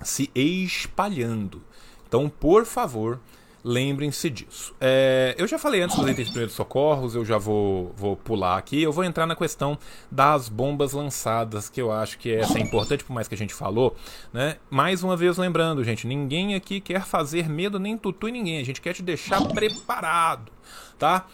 se 0.00 0.30
espalhando. 0.36 1.62
Então, 2.06 2.28
por 2.28 2.64
favor, 2.64 3.18
Lembrem-se 3.64 4.28
disso. 4.28 4.74
É, 4.78 5.34
eu 5.38 5.46
já 5.46 5.58
falei 5.58 5.80
antes 5.80 5.96
dos 5.96 6.06
itens 6.06 6.26
de 6.26 6.32
primeiros 6.32 6.54
socorros, 6.54 7.14
eu 7.14 7.24
já 7.24 7.38
vou, 7.38 7.94
vou 7.96 8.14
pular 8.14 8.58
aqui. 8.58 8.82
Eu 8.82 8.92
vou 8.92 9.02
entrar 9.02 9.26
na 9.26 9.34
questão 9.34 9.78
das 10.10 10.50
bombas 10.50 10.92
lançadas, 10.92 11.70
que 11.70 11.80
eu 11.80 11.90
acho 11.90 12.18
que 12.18 12.30
essa 12.30 12.58
é 12.58 12.60
importante, 12.60 13.02
por 13.02 13.14
mais 13.14 13.26
que 13.26 13.34
a 13.34 13.38
gente 13.38 13.54
falou. 13.54 13.96
Né? 14.34 14.56
Mais 14.68 15.02
uma 15.02 15.16
vez 15.16 15.38
lembrando, 15.38 15.82
gente, 15.82 16.06
ninguém 16.06 16.54
aqui 16.54 16.78
quer 16.78 17.06
fazer 17.06 17.48
medo 17.48 17.78
nem 17.78 17.96
tutu 17.96 18.28
em 18.28 18.32
ninguém. 18.32 18.60
A 18.60 18.64
gente 18.64 18.82
quer 18.82 18.92
te 18.92 19.02
deixar 19.02 19.42
preparado, 19.48 20.52
tá? 20.98 21.26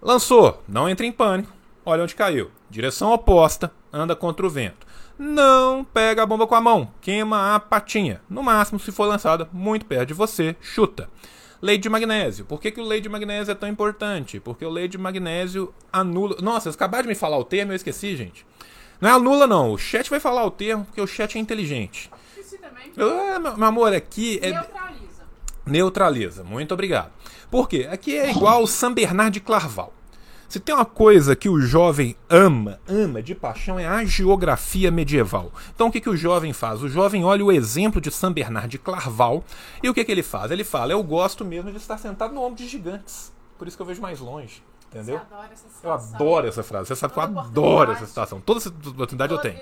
Lançou, 0.00 0.62
não 0.66 0.88
entre 0.88 1.06
em 1.06 1.12
pânico. 1.12 1.52
Olha 1.84 2.02
onde 2.02 2.14
caiu. 2.14 2.50
Direção 2.70 3.12
oposta, 3.12 3.70
anda 3.92 4.16
contra 4.16 4.46
o 4.46 4.50
vento. 4.50 4.86
Não 5.18 5.84
pega 5.84 6.22
a 6.22 6.26
bomba 6.26 6.46
com 6.46 6.54
a 6.54 6.60
mão, 6.62 6.88
queima 7.02 7.54
a 7.54 7.60
patinha. 7.60 8.22
No 8.28 8.42
máximo, 8.42 8.80
se 8.80 8.90
for 8.90 9.04
lançada 9.04 9.46
muito 9.52 9.84
perto 9.84 10.08
de 10.08 10.14
você, 10.14 10.56
chuta. 10.62 11.10
Lei 11.64 11.78
de 11.78 11.88
magnésio. 11.88 12.44
Por 12.44 12.60
que, 12.60 12.70
que 12.70 12.78
o 12.78 12.84
lei 12.84 13.00
de 13.00 13.08
magnésio 13.08 13.50
é 13.50 13.54
tão 13.54 13.66
importante? 13.66 14.38
Porque 14.38 14.66
o 14.66 14.68
lei 14.68 14.86
de 14.86 14.98
magnésio 14.98 15.72
anula. 15.90 16.36
Nossa, 16.42 16.64
vocês 16.64 16.74
acabaram 16.74 17.04
de 17.04 17.08
me 17.08 17.14
falar 17.14 17.38
o 17.38 17.44
termo, 17.44 17.72
eu 17.72 17.76
esqueci, 17.76 18.14
gente. 18.14 18.44
Não 19.00 19.08
é 19.08 19.12
anula, 19.14 19.46
não. 19.46 19.72
O 19.72 19.78
chat 19.78 20.10
vai 20.10 20.20
falar 20.20 20.44
o 20.44 20.50
termo, 20.50 20.84
porque 20.84 21.00
o 21.00 21.06
chat 21.06 21.38
é 21.38 21.40
inteligente. 21.40 22.10
Esqueci 22.36 22.58
também. 22.58 22.92
Ah, 22.98 23.38
meu 23.56 23.66
amor, 23.66 23.94
aqui 23.94 24.38
é. 24.42 24.50
Neutraliza. 24.50 25.22
Neutraliza. 25.64 26.44
Muito 26.44 26.74
obrigado. 26.74 27.10
Por 27.50 27.66
quê? 27.66 27.88
Aqui 27.90 28.14
é 28.14 28.30
igual 28.30 28.62
o 28.62 28.66
São 28.66 28.92
Bernard 28.92 29.32
de 29.32 29.40
Clarval. 29.40 29.90
Se 30.48 30.60
tem 30.60 30.74
uma 30.74 30.84
coisa 30.84 31.34
que 31.34 31.48
o 31.48 31.60
jovem 31.60 32.16
ama, 32.28 32.78
ama 32.88 33.22
de 33.22 33.34
paixão, 33.34 33.78
é 33.78 33.86
a 33.86 34.04
geografia 34.04 34.90
medieval. 34.90 35.52
Então 35.74 35.88
o 35.88 35.92
que, 35.92 36.00
que 36.00 36.10
o 36.10 36.16
jovem 36.16 36.52
faz? 36.52 36.82
O 36.82 36.88
jovem 36.88 37.24
olha 37.24 37.44
o 37.44 37.52
exemplo 37.52 38.00
de 38.00 38.10
São 38.10 38.32
Bernardo 38.32 38.68
de 38.68 38.78
Clairval 38.78 39.44
e 39.82 39.88
o 39.88 39.94
que, 39.94 40.04
que 40.04 40.12
ele 40.12 40.22
faz? 40.22 40.50
Ele 40.50 40.64
fala: 40.64 40.92
Eu 40.92 41.02
gosto 41.02 41.44
mesmo 41.44 41.70
de 41.70 41.76
estar 41.76 41.98
sentado 41.98 42.34
no 42.34 42.42
ombro 42.42 42.56
de 42.56 42.68
gigantes. 42.68 43.32
Por 43.58 43.66
isso 43.68 43.76
que 43.76 43.82
eu 43.82 43.86
vejo 43.86 44.00
mais 44.00 44.20
longe. 44.20 44.62
Entendeu? 44.90 45.20
eu 45.82 45.92
adoro 45.92 46.46
essa 46.46 46.62
frase. 46.62 46.88
Você 46.88 46.94
sabe 46.94 47.14
que 47.14 47.18
eu 47.18 47.22
adoro 47.24 47.90
essa 47.92 48.06
situação. 48.06 48.40
Toda 48.40 48.60
essa 48.60 48.68
oportunidade 48.68 49.32
eu 49.32 49.38
tenho. 49.38 49.58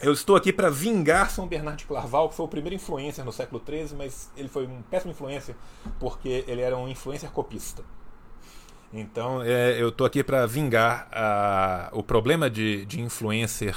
Eu 0.00 0.12
estou 0.12 0.34
aqui 0.34 0.52
para 0.52 0.68
vingar 0.68 1.30
São 1.30 1.46
Bernardo 1.46 1.78
de 1.78 1.84
Clairval, 1.84 2.28
que 2.28 2.34
foi 2.34 2.44
o 2.44 2.48
primeiro 2.48 2.74
influencer 2.74 3.24
no 3.24 3.32
século 3.32 3.62
XIII, 3.64 3.96
mas 3.96 4.30
ele 4.36 4.48
foi 4.48 4.66
um 4.66 4.82
péssimo 4.82 5.12
influencer 5.12 5.54
porque 6.00 6.44
ele 6.48 6.60
era 6.60 6.76
um 6.76 6.88
influencer 6.88 7.30
copista. 7.30 7.84
Então 8.94 9.42
é, 9.42 9.80
eu 9.80 9.90
tô 9.90 10.04
aqui 10.04 10.22
para 10.22 10.46
vingar 10.46 11.90
o 11.92 12.02
problema 12.02 12.48
de, 12.48 12.86
de 12.86 13.00
influencer 13.00 13.76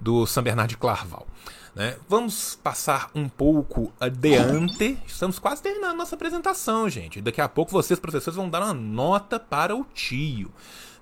do 0.00 0.26
São 0.26 0.42
Bernardo 0.42 0.76
Clarval. 0.76 1.26
Né? 1.74 1.96
Vamos 2.08 2.56
passar 2.56 3.08
um 3.14 3.28
pouco 3.28 3.92
adiante. 4.00 4.98
Estamos 5.06 5.38
quase 5.38 5.62
terminando 5.62 5.96
nossa 5.96 6.16
apresentação, 6.16 6.88
gente. 6.88 7.20
Daqui 7.20 7.40
a 7.40 7.48
pouco 7.48 7.70
vocês, 7.70 8.00
professores, 8.00 8.36
vão 8.36 8.50
dar 8.50 8.62
uma 8.62 8.74
nota 8.74 9.38
para 9.38 9.76
o 9.76 9.84
tio. 9.94 10.50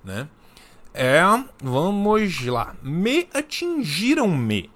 Né? 0.03 0.27
É, 0.93 1.21
vamos 1.63 2.45
lá. 2.45 2.75
Me 2.83 3.27
atingiram-me. 3.33 4.69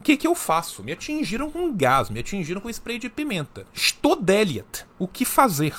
O 0.00 0.02
que, 0.02 0.16
que 0.16 0.26
eu 0.26 0.34
faço? 0.34 0.82
Me 0.82 0.92
atingiram 0.92 1.50
com 1.50 1.76
gás, 1.76 2.08
me 2.08 2.20
atingiram 2.20 2.62
com 2.62 2.70
spray 2.70 2.98
de 2.98 3.10
pimenta. 3.10 3.66
Estou 3.74 4.16
Deliat. 4.16 4.86
O 4.98 5.06
que 5.06 5.26
fazer? 5.26 5.74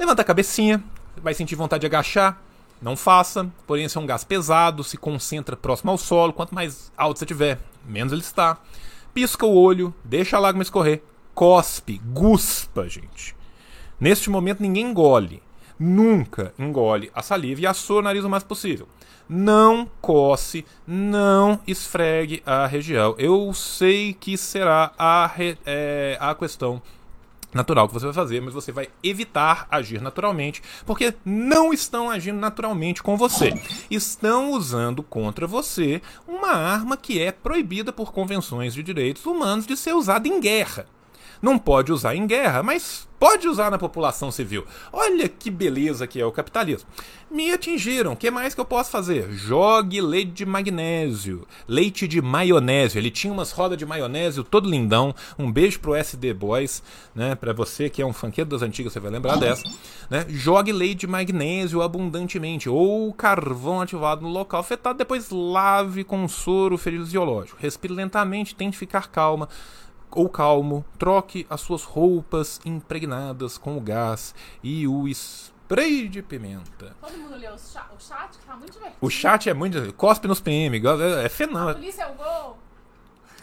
Levanta 0.00 0.22
a 0.22 0.24
cabecinha, 0.24 0.82
vai 1.22 1.34
sentir 1.34 1.54
vontade 1.54 1.82
de 1.82 1.86
agachar. 1.86 2.40
Não 2.80 2.96
faça, 2.96 3.52
porém 3.66 3.84
esse 3.84 3.98
é 3.98 4.00
um 4.00 4.06
gás 4.06 4.24
pesado, 4.24 4.82
se 4.82 4.96
concentra 4.96 5.54
próximo 5.54 5.90
ao 5.90 5.98
solo. 5.98 6.32
Quanto 6.32 6.54
mais 6.54 6.90
alto 6.96 7.18
você 7.18 7.26
tiver, 7.26 7.58
menos 7.84 8.10
ele 8.10 8.22
está. 8.22 8.56
Pisca 9.12 9.44
o 9.44 9.54
olho, 9.54 9.92
deixa 10.02 10.38
a 10.38 10.40
lágrima 10.40 10.62
escorrer, 10.62 11.02
cospe, 11.34 12.00
guspa, 12.02 12.88
gente. 12.88 13.36
Neste 14.00 14.30
momento 14.30 14.62
ninguém 14.62 14.86
engole. 14.86 15.42
Nunca 15.78 16.54
engole 16.58 17.10
a 17.14 17.20
saliva 17.20 17.60
e 17.60 17.66
assua 17.66 17.98
o 17.98 18.02
nariz 18.02 18.24
o 18.24 18.30
mais 18.30 18.42
possível. 18.42 18.88
Não 19.28 19.86
coce, 20.00 20.64
não 20.86 21.60
esfregue 21.66 22.42
a 22.46 22.66
região. 22.66 23.14
Eu 23.18 23.52
sei 23.52 24.14
que 24.14 24.38
será 24.38 24.92
a, 24.96 25.26
re, 25.26 25.58
é, 25.66 26.16
a 26.18 26.34
questão 26.34 26.80
natural 27.52 27.88
que 27.88 27.94
você 27.94 28.06
vai 28.06 28.14
fazer, 28.14 28.40
mas 28.40 28.54
você 28.54 28.72
vai 28.72 28.88
evitar 29.02 29.66
agir 29.70 30.00
naturalmente, 30.00 30.62
porque 30.86 31.14
não 31.24 31.72
estão 31.72 32.10
agindo 32.10 32.38
naturalmente 32.38 33.02
com 33.02 33.16
você. 33.16 33.52
Estão 33.90 34.52
usando 34.52 35.02
contra 35.02 35.46
você 35.46 36.00
uma 36.26 36.52
arma 36.52 36.96
que 36.96 37.20
é 37.20 37.32
proibida 37.32 37.92
por 37.92 38.12
convenções 38.12 38.74
de 38.74 38.82
direitos 38.82 39.26
humanos 39.26 39.66
de 39.66 39.76
ser 39.76 39.94
usada 39.94 40.28
em 40.28 40.40
guerra. 40.40 40.86
Não 41.42 41.58
pode 41.58 41.92
usar 41.92 42.14
em 42.14 42.26
guerra, 42.26 42.62
mas 42.62 43.08
pode 43.18 43.46
usar 43.46 43.70
na 43.70 43.78
população 43.78 44.30
civil. 44.30 44.66
Olha 44.90 45.28
que 45.28 45.50
beleza 45.50 46.06
que 46.06 46.18
é 46.18 46.24
o 46.24 46.32
capitalismo. 46.32 46.88
Me 47.30 47.52
atingiram. 47.52 48.12
O 48.12 48.16
que 48.16 48.30
mais 48.30 48.54
que 48.54 48.60
eu 48.60 48.64
posso 48.64 48.90
fazer? 48.90 49.30
Jogue 49.30 50.00
leite 50.00 50.32
de 50.32 50.46
magnésio, 50.46 51.46
leite 51.68 52.08
de 52.08 52.20
maionésio. 52.20 52.98
Ele 52.98 53.10
tinha 53.10 53.32
umas 53.32 53.52
rodas 53.52 53.78
de 53.78 53.84
maionésio 53.86 54.42
todo 54.42 54.68
lindão. 54.68 55.14
Um 55.38 55.52
beijo 55.52 55.80
pro 55.80 55.94
SD 55.94 56.32
Boys, 56.32 56.82
né? 57.14 57.34
Para 57.34 57.52
você 57.52 57.90
que 57.90 58.00
é 58.00 58.06
um 58.06 58.12
fanqueiro 58.12 58.50
das 58.50 58.62
antigas, 58.62 58.92
você 58.92 59.00
vai 59.00 59.10
lembrar 59.10 59.36
dessa, 59.36 59.62
né? 60.08 60.24
Jogue 60.28 60.72
leite 60.72 61.00
de 61.00 61.06
magnésio 61.06 61.82
abundantemente 61.82 62.68
ou 62.68 63.12
carvão 63.12 63.80
ativado 63.80 64.22
no 64.22 64.28
local 64.28 64.60
afetado, 64.60 64.98
depois 64.98 65.30
lave 65.30 66.04
com 66.04 66.26
soro 66.26 66.76
fisiológico. 66.76 67.58
Respire 67.60 67.92
lentamente, 67.92 68.54
tente 68.54 68.76
ficar 68.76 69.08
calma 69.08 69.48
ou 70.12 70.28
calmo, 70.28 70.84
troque 70.98 71.46
as 71.48 71.60
suas 71.60 71.82
roupas 71.82 72.60
impregnadas 72.64 73.56
com 73.58 73.76
o 73.76 73.80
gás 73.80 74.34
e 74.62 74.86
o 74.86 75.06
spray 75.08 76.08
de 76.08 76.22
pimenta. 76.22 76.96
Todo 77.00 77.16
mundo 77.18 77.36
leu 77.36 77.54
o 77.54 77.58
chat, 77.58 77.86
o 77.96 78.00
chat 78.00 78.38
que 78.38 78.44
tá 78.44 78.56
muito 78.56 78.72
divertido. 78.72 78.98
O 79.00 79.10
chat 79.10 79.48
é 79.48 79.54
muito. 79.54 79.92
Cospe 79.94 80.28
nos 80.28 80.40
PM, 80.40 80.76
é, 80.76 81.24
é 81.24 81.28
fenômeno. 81.28 81.70
A 81.70 81.74
polícia 81.74 82.02
é 82.02 82.08
o 82.08 82.14
gol. 82.14 82.58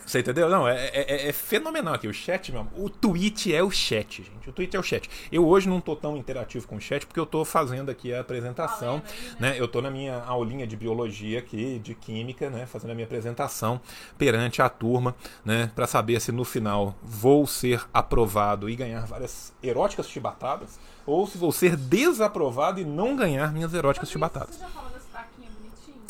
Você 0.08 0.20
entendeu? 0.20 0.48
Não, 0.48 0.65
é, 0.65 0.88
é, 0.88 1.26
é, 1.26 1.28
é, 1.28 1.34
fenomenal 1.34 1.93
aqui. 1.93 2.08
O 2.08 2.13
chat, 2.13 2.50
meu 2.50 2.65
O 2.78 2.89
tweet 2.89 3.54
é 3.54 3.62
o 3.62 3.70
chat, 3.70 4.24
gente. 4.24 4.50
O 4.50 4.54
tweet 4.54 4.74
é 4.74 4.80
o 4.80 4.84
chat. 4.84 5.10
Eu 5.30 5.46
hoje 5.46 5.67
não 5.67 5.82
tô 5.82 5.98
tão 5.98 6.15
interativo 6.15 6.65
com 6.65 6.78
o 6.78 6.82
chat 6.82 7.06
porque 7.06 7.20
eu 7.20 7.26
tô 7.26 7.43
fazendo 7.43 7.91
aqui 7.91 8.13
a 8.13 8.22
apresentação. 8.22 9.02
Aí, 9.06 9.32
né? 9.38 9.50
né? 9.52 9.60
Eu 9.60 9.67
tô 9.67 9.82
na 9.82 9.91
minha 9.91 10.24
aulinha 10.24 10.65
de 10.65 10.78
biologia 10.78 11.39
aqui, 11.39 11.78
de 11.80 11.93
química, 11.93 12.50
né? 12.50 12.65
Fazendo 12.65 12.91
a 12.91 12.93
minha 12.96 13.06
apresentação 13.06 13.82
perante 14.17 14.62
a 14.62 14.70
turma, 14.70 15.13
né? 15.43 15.70
Pra 15.76 15.86
saber 15.86 16.22
se 16.22 16.32
no 16.32 16.46
final 16.46 16.96
vou 17.04 17.46
ser 17.46 17.86
aprovado 17.93 18.70
e 18.70 18.78
ganhar 18.78 19.06
várias 19.06 19.54
eróticas 19.62 20.08
chibatadas 20.08 20.80
ou 21.06 21.28
se 21.28 21.38
vou 21.38 21.52
ser 21.52 21.76
desaprovado 21.76 22.80
e 22.80 22.86
não 22.86 23.13
ganhar 23.13 23.52
minhas 23.52 23.74
eróticas 23.74 24.10
chibatadas. 24.10 24.56
Você 24.56 24.62
já 24.62 24.70
falou? 24.70 24.97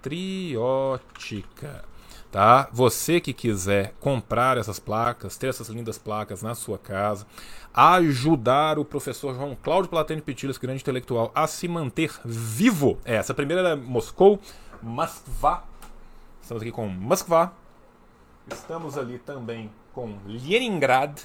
patriótica. 0.02 1.84
Tá? 2.32 2.70
Você 2.72 3.20
que 3.20 3.34
quiser 3.34 3.96
comprar 4.00 4.58
essas 4.58 4.80
placas, 4.80 5.36
ter 5.36 5.48
essas 5.48 5.68
lindas 5.70 5.98
placas 5.98 6.44
na 6.44 6.54
sua 6.54 6.78
casa, 6.78 7.26
ajudar 7.74 8.78
o 8.78 8.86
professor 8.86 9.34
João 9.34 9.58
Cláudio 9.62 9.90
Platini 9.90 10.22
Petilas, 10.22 10.60
grande 10.60 10.82
intelectual, 10.82 11.32
a 11.34 11.48
se 11.48 11.68
manter 11.68 12.12
vivo. 12.24 13.00
É, 13.04 13.16
essa 13.16 13.34
primeira 13.34 13.62
era 13.62 13.76
Moscou, 13.76 14.40
Moskva. 14.82 15.64
Estamos 16.42 16.62
aqui 16.62 16.72
com 16.72 16.88
Moskva. 16.88 17.52
Estamos 18.48 18.98
ali 18.98 19.18
também 19.18 19.72
com 19.94 20.18
Leningrad. 20.28 21.22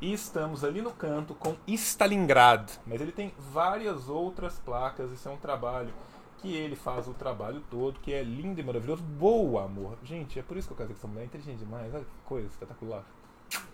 E 0.00 0.12
estamos 0.12 0.62
ali 0.62 0.80
no 0.80 0.92
canto 0.92 1.34
com 1.34 1.56
Stalingrad. 1.66 2.70
Mas 2.86 3.00
ele 3.00 3.12
tem 3.12 3.32
várias 3.52 4.08
outras 4.08 4.58
placas. 4.58 5.10
Isso 5.10 5.28
é 5.28 5.32
um 5.32 5.36
trabalho 5.36 5.92
que 6.38 6.54
ele 6.54 6.76
faz 6.76 7.08
o 7.08 7.14
trabalho 7.14 7.60
todo, 7.68 7.98
que 8.00 8.12
é 8.12 8.22
lindo 8.22 8.60
e 8.60 8.64
maravilhoso. 8.64 9.02
Boa, 9.02 9.64
amor. 9.64 9.98
Gente, 10.04 10.38
é 10.38 10.42
por 10.42 10.56
isso 10.56 10.68
que 10.68 10.74
eu 10.74 10.76
casei 10.78 10.94
com 10.94 11.00
essa 11.00 11.08
mulher. 11.08 11.22
É 11.22 11.26
inteligente 11.26 11.58
demais. 11.58 11.92
Olha 11.92 12.04
que 12.04 12.10
coisa 12.24 12.46
espetacular. 12.46 13.04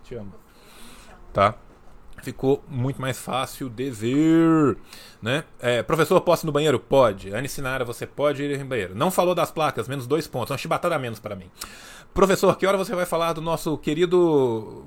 Te 0.02 0.14
amo. 0.14 0.32
Tá? 1.32 1.54
Ficou 2.22 2.64
muito 2.68 3.00
mais 3.02 3.18
fácil 3.18 3.68
de 3.68 3.90
ver. 3.90 4.78
Né? 5.20 5.44
É, 5.60 5.82
professor, 5.82 6.18
posso 6.22 6.44
ir 6.44 6.46
no 6.46 6.52
banheiro? 6.52 6.78
Pode. 6.78 7.30
Ana 7.30 7.46
Sinara, 7.48 7.84
você 7.84 8.06
pode 8.06 8.42
ir 8.42 8.58
no 8.58 8.64
banheiro. 8.64 8.94
Não 8.94 9.10
falou 9.10 9.34
das 9.34 9.50
placas, 9.50 9.88
menos 9.88 10.06
dois 10.06 10.26
pontos. 10.26 10.50
Uma 10.50 10.58
chibatada 10.58 10.94
a 10.94 10.98
menos 10.98 11.20
para 11.20 11.36
mim. 11.36 11.50
Professor, 12.14 12.56
que 12.56 12.66
hora 12.66 12.78
você 12.78 12.94
vai 12.94 13.04
falar 13.04 13.32
do 13.32 13.42
nosso 13.42 13.76
querido. 13.76 14.84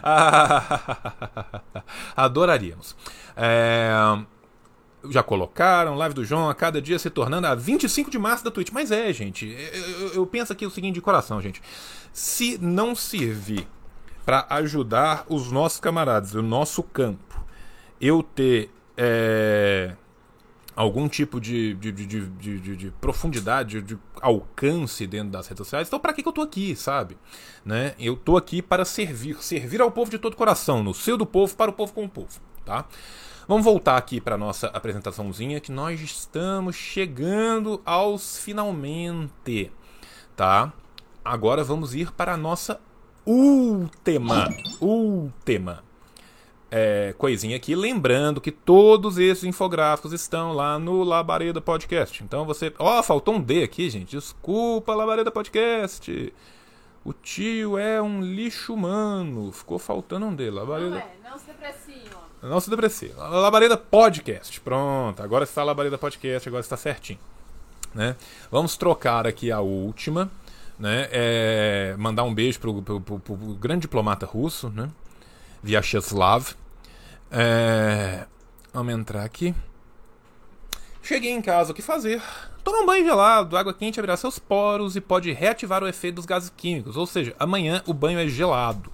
Adoraríamos. 2.16 2.96
É 3.36 3.92
já 5.10 5.22
colocaram, 5.22 5.94
live 5.94 6.14
do 6.14 6.24
João 6.24 6.48
a 6.48 6.54
cada 6.54 6.82
dia 6.82 6.98
se 6.98 7.10
tornando 7.10 7.46
a 7.46 7.54
25 7.54 8.10
de 8.10 8.18
março 8.18 8.44
da 8.44 8.50
Twitch. 8.50 8.70
Mas 8.72 8.90
é, 8.90 9.12
gente, 9.12 9.46
eu, 9.46 10.14
eu 10.14 10.26
penso 10.26 10.52
aqui 10.52 10.66
o 10.66 10.70
seguinte 10.70 10.94
de 10.94 11.00
coração, 11.00 11.40
gente. 11.40 11.62
Se 12.12 12.58
não 12.60 12.94
servir 12.94 13.66
para 14.24 14.46
ajudar 14.50 15.24
os 15.28 15.50
nossos 15.50 15.80
camaradas, 15.80 16.34
o 16.34 16.42
nosso 16.42 16.82
campo, 16.82 17.44
eu 18.00 18.22
ter 18.22 18.70
é, 18.96 19.94
algum 20.78 21.08
tipo 21.08 21.40
de, 21.40 21.74
de, 21.74 21.90
de, 21.90 22.06
de, 22.06 22.76
de 22.76 22.90
profundidade, 23.00 23.82
de 23.82 23.98
alcance 24.20 25.08
dentro 25.08 25.30
das 25.30 25.48
redes 25.48 25.58
sociais, 25.58 25.88
então 25.88 25.98
para 25.98 26.12
que, 26.12 26.24
eu 26.24 26.32
tô 26.32 26.40
aqui, 26.40 26.76
sabe? 26.76 27.18
Né? 27.64 27.96
Eu 27.98 28.14
tô 28.16 28.36
aqui 28.36 28.62
para 28.62 28.84
servir, 28.84 29.42
servir 29.42 29.80
ao 29.80 29.90
povo 29.90 30.08
de 30.08 30.20
todo 30.20 30.36
coração, 30.36 30.84
no 30.84 30.94
seio 30.94 31.16
do 31.16 31.26
povo, 31.26 31.56
para 31.56 31.72
o 31.72 31.74
povo 31.74 31.92
com 31.92 32.04
o 32.04 32.08
povo, 32.08 32.40
tá? 32.64 32.84
Vamos 33.48 33.64
voltar 33.64 33.96
aqui 33.96 34.20
para 34.20 34.38
nossa 34.38 34.68
apresentaçãozinha 34.68 35.58
que 35.58 35.72
nós 35.72 36.00
estamos 36.00 36.76
chegando 36.76 37.82
aos 37.84 38.38
finalmente, 38.38 39.72
tá? 40.36 40.72
Agora 41.24 41.64
vamos 41.64 41.92
ir 41.92 42.12
para 42.12 42.34
a 42.34 42.36
nossa 42.36 42.80
última, 43.26 44.48
última 44.80 45.87
é, 46.70 47.14
coisinha 47.16 47.56
aqui, 47.56 47.74
lembrando 47.74 48.40
que 48.40 48.52
todos 48.52 49.18
esses 49.18 49.44
infográficos 49.44 50.12
estão 50.12 50.52
lá 50.52 50.78
no 50.78 51.02
Labareda 51.02 51.60
Podcast. 51.60 52.22
Então 52.22 52.44
você, 52.44 52.72
ó, 52.78 52.98
oh, 52.98 53.02
faltou 53.02 53.34
um 53.34 53.40
D 53.40 53.62
aqui, 53.62 53.88
gente. 53.88 54.16
Desculpa, 54.16 54.94
Labareda 54.94 55.30
Podcast. 55.30 56.32
O 57.04 57.12
tio 57.12 57.78
é 57.78 58.02
um 58.02 58.20
lixo 58.20 58.74
humano. 58.74 59.50
Ficou 59.50 59.78
faltando 59.78 60.26
um 60.26 60.34
D. 60.34 60.50
Labareda. 60.50 60.90
Não 60.90 60.98
é, 60.98 61.06
não 61.30 61.38
se 61.38 61.46
deprecie. 61.46 62.02
Não 62.42 62.60
se 62.60 62.70
deprecie. 62.70 63.12
Labareda 63.16 63.76
Podcast. 63.76 64.60
Pronto, 64.60 65.22
agora 65.22 65.44
está 65.44 65.64
Labareda 65.64 65.96
Podcast, 65.96 66.48
agora 66.48 66.60
está 66.60 66.76
certinho. 66.76 67.18
Né? 67.94 68.14
Vamos 68.50 68.76
trocar 68.76 69.26
aqui 69.26 69.50
a 69.50 69.60
última. 69.60 70.30
Né? 70.78 71.08
É, 71.10 71.96
mandar 71.98 72.24
um 72.24 72.34
beijo 72.34 72.60
pro, 72.60 72.82
pro, 72.82 73.00
pro, 73.00 73.18
pro, 73.18 73.36
grande 73.54 73.80
diplomata 73.82 74.24
russo, 74.26 74.68
né? 74.68 74.88
Vyacheslav. 75.62 76.54
É, 77.30 78.26
vamos 78.72 78.94
entrar 78.94 79.24
aqui. 79.24 79.54
Cheguei 81.02 81.32
em 81.32 81.40
casa, 81.40 81.72
o 81.72 81.74
que 81.74 81.82
fazer? 81.82 82.22
Toma 82.62 82.80
um 82.82 82.86
banho 82.86 83.04
gelado, 83.04 83.56
água 83.56 83.72
quente 83.72 83.98
abrirá 83.98 84.16
seus 84.16 84.38
poros 84.38 84.94
e 84.94 85.00
pode 85.00 85.32
reativar 85.32 85.82
o 85.82 85.88
efeito 85.88 86.16
dos 86.16 86.26
gases 86.26 86.52
químicos. 86.54 86.96
Ou 86.96 87.06
seja, 87.06 87.34
amanhã 87.38 87.82
o 87.86 87.94
banho 87.94 88.18
é 88.18 88.26
gelado 88.26 88.92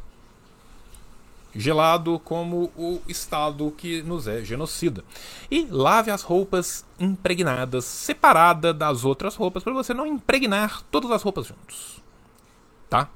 gelado 1.54 2.18
como 2.18 2.72
o 2.76 3.00
Estado 3.08 3.72
que 3.76 4.02
nos 4.02 4.26
é 4.26 4.44
genocida. 4.44 5.04
E 5.50 5.66
lave 5.70 6.10
as 6.10 6.22
roupas 6.22 6.84
impregnadas, 6.98 7.84
separada 7.84 8.74
das 8.74 9.04
outras 9.04 9.36
roupas, 9.36 9.62
para 9.62 9.72
você 9.72 9.94
não 9.94 10.06
impregnar 10.06 10.82
todas 10.90 11.10
as 11.10 11.22
roupas 11.22 11.46
juntos. 11.46 12.02
Tá? 12.90 13.08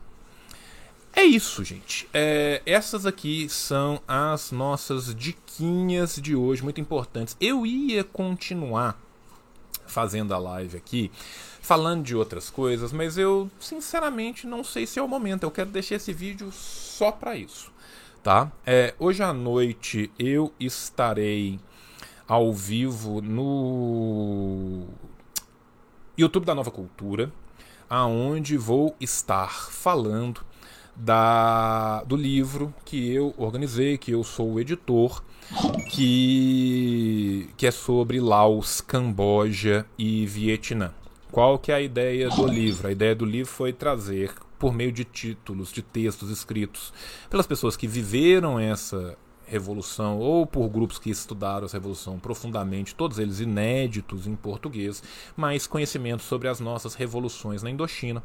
É 1.12 1.23
isso, 1.23 1.64
gente. 1.64 2.09
É, 2.12 2.62
essas 2.64 3.07
aqui 3.07 3.49
são 3.49 4.01
as 4.07 4.53
nossas 4.53 5.14
diquinhas 5.14 6.16
de 6.16 6.37
hoje, 6.37 6.62
muito 6.62 6.81
importantes. 6.81 7.37
Eu 7.40 7.66
ia 7.66 8.05
continuar 8.05 9.01
fazendo 9.87 10.35
a 10.35 10.38
live 10.38 10.77
aqui, 10.77 11.11
falando 11.61 12.05
de 12.05 12.14
outras 12.14 12.51
coisas, 12.51 12.92
mas 12.92 13.18
eu 13.18 13.51
sinceramente 13.59 14.47
não 14.47 14.62
sei 14.62 14.87
se 14.87 14.99
é 14.99 15.03
o 15.03 15.09
momento. 15.09 15.42
Eu 15.42 15.51
quero 15.51 15.71
deixar 15.71 15.97
esse 15.97 16.12
vídeo 16.12 16.53
só 16.53 17.11
para 17.11 17.37
isso 17.37 17.73
tá? 18.23 18.53
É, 18.66 18.94
hoje 18.99 19.23
à 19.23 19.33
noite 19.33 20.11
eu 20.18 20.53
estarei 20.61 21.59
ao 22.27 22.53
vivo 22.53 23.23
no 23.23 24.87
YouTube 26.16 26.44
da 26.44 26.55
Nova 26.55 26.71
Cultura, 26.71 27.33
aonde 27.88 28.59
vou 28.59 28.94
estar 29.01 29.51
falando 29.71 30.42
da, 30.98 32.02
do 32.04 32.16
livro 32.16 32.74
que 32.84 33.12
eu 33.12 33.32
organizei, 33.37 33.96
que 33.96 34.11
eu 34.11 34.24
sou 34.24 34.54
o 34.54 34.61
editor, 34.61 35.22
que, 35.90 37.48
que 37.56 37.66
é 37.66 37.70
sobre 37.70 38.20
Laos, 38.20 38.80
Camboja 38.80 39.87
e 39.96 40.26
Vietnã. 40.26 40.92
Qual 41.30 41.58
que 41.58 41.70
é 41.70 41.76
a 41.76 41.80
ideia 41.80 42.28
do 42.28 42.46
livro? 42.46 42.88
A 42.88 42.92
ideia 42.92 43.14
do 43.14 43.24
livro 43.24 43.52
foi 43.52 43.73
trazer 43.73 44.35
por 44.58 44.73
meio 44.73 44.90
de 44.90 45.04
títulos, 45.04 45.70
de 45.70 45.83
textos 45.83 46.31
escritos 46.31 46.92
pelas 47.31 47.46
pessoas 47.46 47.77
que 47.77 47.87
viveram 47.87 48.58
essa 48.58 49.16
revolução 49.46 50.18
ou 50.18 50.46
por 50.46 50.68
grupos 50.68 50.98
que 50.98 51.10
estudaram 51.10 51.64
essa 51.64 51.77
revolução 51.77 52.18
profundamente, 52.18 52.94
todos 52.94 53.18
eles 53.18 53.40
inéditos 53.40 54.27
em 54.27 54.37
português, 54.37 55.02
mas 55.37 55.66
conhecimento 55.66 56.23
sobre 56.23 56.48
as 56.48 56.60
nossas 56.60 56.94
revoluções 56.94 57.62
na 57.62 57.70
Indochina. 57.70 58.23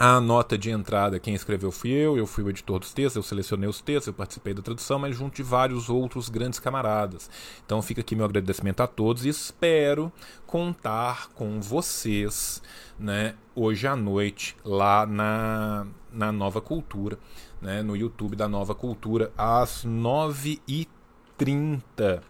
A 0.00 0.20
nota 0.20 0.56
de 0.56 0.70
entrada, 0.70 1.18
quem 1.18 1.34
escreveu 1.34 1.72
fui 1.72 1.90
eu, 1.90 2.16
eu 2.16 2.24
fui 2.24 2.44
o 2.44 2.50
editor 2.50 2.78
dos 2.78 2.92
textos, 2.92 3.16
eu 3.16 3.22
selecionei 3.24 3.68
os 3.68 3.80
textos, 3.80 4.06
eu 4.06 4.14
participei 4.14 4.54
da 4.54 4.62
tradução, 4.62 4.96
mas 4.96 5.16
junto 5.16 5.34
de 5.34 5.42
vários 5.42 5.90
outros 5.90 6.28
grandes 6.28 6.60
camaradas. 6.60 7.28
Então 7.66 7.82
fica 7.82 8.00
aqui 8.00 8.14
meu 8.14 8.24
agradecimento 8.24 8.80
a 8.80 8.86
todos 8.86 9.24
e 9.24 9.28
espero 9.28 10.12
contar 10.46 11.30
com 11.30 11.60
vocês 11.60 12.62
né, 12.96 13.34
hoje 13.56 13.88
à 13.88 13.96
noite 13.96 14.54
lá 14.64 15.04
na, 15.04 15.84
na 16.12 16.30
Nova 16.30 16.60
Cultura, 16.60 17.18
né, 17.60 17.82
no 17.82 17.96
YouTube 17.96 18.36
da 18.36 18.46
Nova 18.46 18.76
Cultura, 18.76 19.32
às 19.36 19.84
9h30 19.84 22.22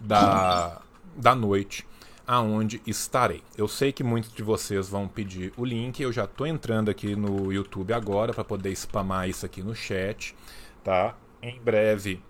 da, 0.00 0.80
da 1.14 1.34
noite 1.34 1.86
aonde 2.30 2.80
estarei. 2.86 3.42
Eu 3.58 3.66
sei 3.66 3.90
que 3.90 4.04
muitos 4.04 4.32
de 4.32 4.40
vocês 4.40 4.88
vão 4.88 5.08
pedir 5.08 5.52
o 5.56 5.64
link, 5.64 6.00
eu 6.00 6.12
já 6.12 6.26
estou 6.26 6.46
entrando 6.46 6.88
aqui 6.88 7.16
no 7.16 7.52
YouTube 7.52 7.92
agora 7.92 8.32
para 8.32 8.44
poder 8.44 8.70
spamar 8.76 9.28
isso 9.28 9.44
aqui 9.44 9.64
no 9.64 9.74
chat, 9.74 10.36
tá? 10.84 11.16
Em 11.42 11.60
breve 11.60 12.22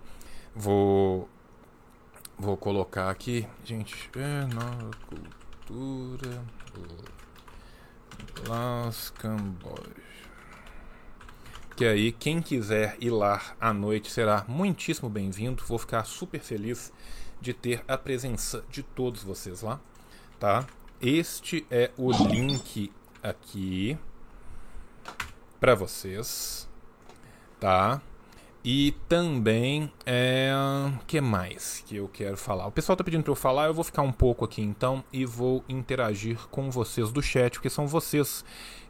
vou 0.55 1.29
vou 2.35 2.57
colocar 2.57 3.11
aqui, 3.11 3.47
gente, 3.63 4.09
é 4.15 4.47
nova 4.47 4.89
cultura 5.07 6.43
Las 8.49 9.11
Cambódias. 9.11 10.01
Que 11.75 11.85
aí 11.85 12.11
quem 12.11 12.41
quiser 12.41 12.97
ir 12.99 13.11
lá 13.11 13.39
à 13.61 13.71
noite 13.71 14.09
será 14.09 14.45
muitíssimo 14.47 15.11
bem-vindo. 15.11 15.63
Vou 15.63 15.77
ficar 15.77 16.05
super 16.05 16.39
feliz 16.39 16.91
de 17.39 17.53
ter 17.53 17.83
a 17.87 17.99
presença 17.99 18.63
de 18.67 18.81
todos 18.81 19.21
vocês 19.21 19.61
lá 19.61 19.79
tá? 20.41 20.65
Este 20.99 21.67
é 21.69 21.91
o 21.95 22.11
link 22.11 22.91
aqui 23.21 23.95
para 25.59 25.75
vocês, 25.75 26.67
tá? 27.59 28.01
E 28.65 28.95
também, 29.07 29.91
é, 30.03 30.51
que 31.05 31.21
mais 31.21 31.83
que 31.85 31.95
eu 31.95 32.07
quero 32.07 32.37
falar? 32.37 32.65
O 32.65 32.71
pessoal 32.71 32.95
tá 32.95 33.03
pedindo 33.03 33.21
para 33.21 33.31
eu 33.31 33.35
falar, 33.35 33.67
eu 33.67 33.73
vou 33.75 33.83
ficar 33.83 34.01
um 34.01 34.11
pouco 34.11 34.43
aqui 34.43 34.63
então 34.63 35.03
e 35.13 35.25
vou 35.25 35.63
interagir 35.69 36.39
com 36.49 36.71
vocês 36.71 37.11
do 37.11 37.21
chat, 37.21 37.53
porque 37.53 37.69
são 37.69 37.85
vocês 37.85 38.43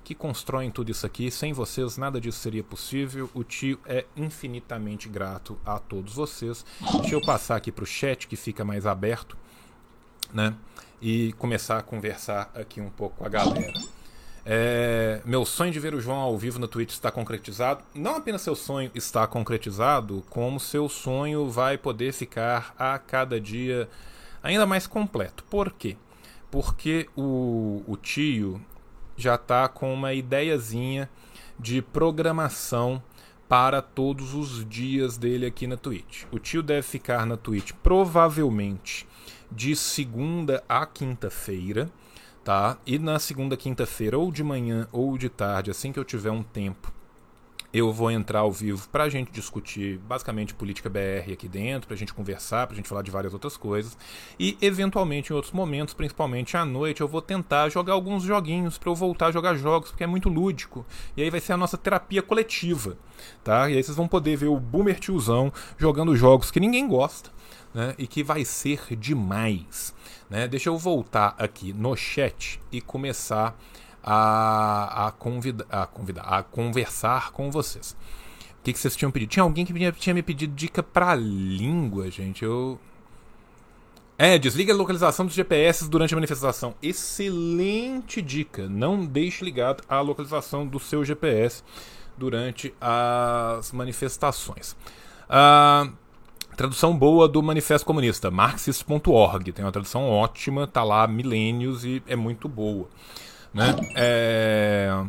que 0.05 0.15
constroem 0.15 0.71
tudo 0.71 0.89
isso 0.89 1.05
aqui. 1.05 1.29
Sem 1.29 1.51
vocês 1.51 1.97
nada 1.97 2.21
disso 2.21 2.39
seria 2.39 2.63
possível. 2.63 3.29
O 3.33 3.43
tio 3.43 3.77
é 3.85 4.05
infinitamente 4.15 5.09
grato 5.09 5.59
a 5.65 5.79
todos 5.79 6.13
vocês. 6.13 6.65
Deixa 7.01 7.15
eu 7.15 7.21
passar 7.21 7.57
aqui 7.57 7.73
para 7.73 7.83
o 7.83 7.87
chat 7.87 8.25
que 8.25 8.37
fica 8.37 8.63
mais 8.63 8.85
aberto, 8.85 9.37
né? 10.33 10.55
E 11.01 11.33
começar 11.33 11.77
a 11.77 11.81
conversar 11.81 12.51
aqui 12.53 12.79
um 12.79 12.89
pouco 12.89 13.17
com 13.17 13.25
a 13.25 13.29
galera. 13.29 13.73
É, 14.45 15.21
meu 15.23 15.45
sonho 15.45 15.71
de 15.71 15.79
ver 15.79 15.93
o 15.93 16.01
João 16.01 16.17
ao 16.17 16.37
vivo 16.37 16.59
no 16.59 16.67
Twitch 16.67 16.91
está 16.91 17.11
concretizado. 17.11 17.83
Não 17.93 18.15
apenas 18.15 18.41
seu 18.41 18.55
sonho 18.55 18.91
está 18.95 19.25
concretizado, 19.27 20.23
como 20.29 20.59
seu 20.59 20.89
sonho 20.89 21.49
vai 21.49 21.77
poder 21.77 22.11
ficar 22.11 22.73
a 22.77 22.97
cada 22.97 23.39
dia 23.39 23.87
ainda 24.41 24.65
mais 24.65 24.87
completo. 24.87 25.43
Por 25.45 25.71
quê? 25.73 25.95
Porque 26.49 27.07
o, 27.15 27.83
o 27.87 27.95
tio 27.97 28.61
já 29.15 29.35
está 29.35 29.67
com 29.67 29.93
uma 29.93 30.13
ideiazinha 30.13 31.09
de 31.59 31.81
programação 31.81 33.01
para 33.47 33.81
todos 33.81 34.33
os 34.33 34.67
dias 34.67 35.17
dele 35.17 35.45
aqui 35.45 35.67
na 35.67 35.77
Twitch. 35.77 36.23
O 36.31 36.39
tio 36.39 36.63
deve 36.63 36.83
ficar 36.83 37.25
na 37.25 37.37
Twitch 37.37 37.73
provavelmente 37.83 39.05
de 39.51 39.75
segunda 39.75 40.63
a 40.67 40.85
quinta-feira, 40.85 41.91
tá? 42.43 42.77
E 42.85 42.97
na 42.97 43.19
segunda 43.19 43.57
quinta-feira, 43.57 44.17
ou 44.17 44.31
de 44.31 44.43
manhã 44.43 44.87
ou 44.91 45.17
de 45.17 45.29
tarde, 45.29 45.71
assim 45.71 45.91
que 45.91 45.99
eu 45.99 46.05
tiver 46.05 46.31
um 46.31 46.43
tempo, 46.43 46.91
eu 47.73 47.91
vou 47.93 48.11
entrar 48.11 48.39
ao 48.39 48.51
vivo 48.51 48.87
para 48.89 49.05
a 49.05 49.09
gente 49.09 49.31
discutir 49.31 49.97
basicamente 49.99 50.53
política 50.53 50.89
BR 50.89 51.31
aqui 51.31 51.47
dentro, 51.47 51.87
para 51.87 51.95
a 51.95 51.97
gente 51.97 52.13
conversar, 52.13 52.67
para 52.67 52.73
a 52.73 52.75
gente 52.75 52.89
falar 52.89 53.01
de 53.01 53.09
várias 53.09 53.33
outras 53.33 53.55
coisas. 53.55 53.97
E 54.37 54.57
eventualmente 54.61 55.31
em 55.31 55.35
outros 55.35 55.53
momentos, 55.53 55.93
principalmente 55.93 56.57
à 56.57 56.65
noite, 56.65 56.99
eu 56.99 57.07
vou 57.07 57.21
tentar 57.21 57.69
jogar 57.69 57.93
alguns 57.93 58.23
joguinhos 58.23 58.77
para 58.77 58.89
eu 58.89 58.95
voltar 58.95 59.27
a 59.27 59.31
jogar 59.31 59.55
jogos, 59.55 59.89
porque 59.89 60.03
é 60.03 60.07
muito 60.07 60.27
lúdico. 60.27 60.85
E 61.15 61.23
aí 61.23 61.29
vai 61.29 61.39
ser 61.39 61.53
a 61.53 61.57
nossa 61.57 61.77
terapia 61.77 62.21
coletiva, 62.21 62.97
tá? 63.41 63.69
E 63.69 63.77
aí 63.77 63.83
vocês 63.83 63.95
vão 63.95 64.07
poder 64.07 64.35
ver 64.35 64.47
o 64.47 64.59
Boomer 64.59 64.99
Tiozão 64.99 65.51
jogando 65.77 66.15
jogos 66.15 66.51
que 66.51 66.59
ninguém 66.59 66.87
gosta 66.87 67.31
né, 67.73 67.95
e 67.97 68.07
que 68.07 68.23
vai 68.23 68.43
ser 68.45 68.95
demais. 68.95 69.93
Né? 70.29 70.47
Deixa 70.47 70.69
eu 70.69 70.77
voltar 70.77 71.35
aqui 71.37 71.73
no 71.73 71.95
chat 71.95 72.59
e 72.71 72.81
começar 72.81 73.57
a, 74.03 75.07
a, 75.07 75.11
convida, 75.11 75.65
a, 75.69 75.85
convidar, 75.85 76.23
a 76.23 76.43
conversar 76.43 77.31
com 77.31 77.51
vocês. 77.51 77.95
O 78.59 78.63
que, 78.63 78.73
que 78.73 78.79
vocês 78.79 78.95
tinham 78.95 79.11
pedido? 79.11 79.29
Tinha 79.29 79.43
alguém 79.43 79.65
que 79.65 79.73
tinha, 79.73 79.91
tinha 79.91 80.13
me 80.13 80.21
pedido 80.21 80.53
dica 80.53 80.83
para 80.83 81.15
língua, 81.15 82.09
gente. 82.11 82.43
Eu. 82.43 82.79
É, 84.17 84.37
desliga 84.37 84.71
a 84.71 84.75
localização 84.75 85.25
dos 85.25 85.33
GPS 85.33 85.89
durante 85.89 86.13
a 86.13 86.17
manifestação. 86.17 86.75
Excelente 86.79 88.21
dica. 88.21 88.69
Não 88.69 89.03
deixe 89.03 89.43
ligado 89.43 89.83
a 89.89 89.99
localização 89.99 90.67
do 90.67 90.79
seu 90.79 91.03
GPS 91.03 91.63
durante 92.15 92.71
as 92.79 93.71
manifestações. 93.71 94.75
Uh, 95.27 95.91
Tradução 96.55 96.95
boa 96.95 97.27
do 97.27 97.41
Manifesto 97.41 97.85
Comunista, 97.85 98.29
marxist.org. 98.29 99.51
Tem 99.51 99.65
uma 99.65 99.71
tradução 99.71 100.07
ótima, 100.09 100.67
tá 100.67 100.83
lá 100.83 101.03
há 101.03 101.07
milênios 101.07 101.85
e 101.85 102.03
é 102.07 102.15
muito 102.15 102.47
boa. 102.47 102.87
Né? 103.53 103.75
É... 103.95 105.03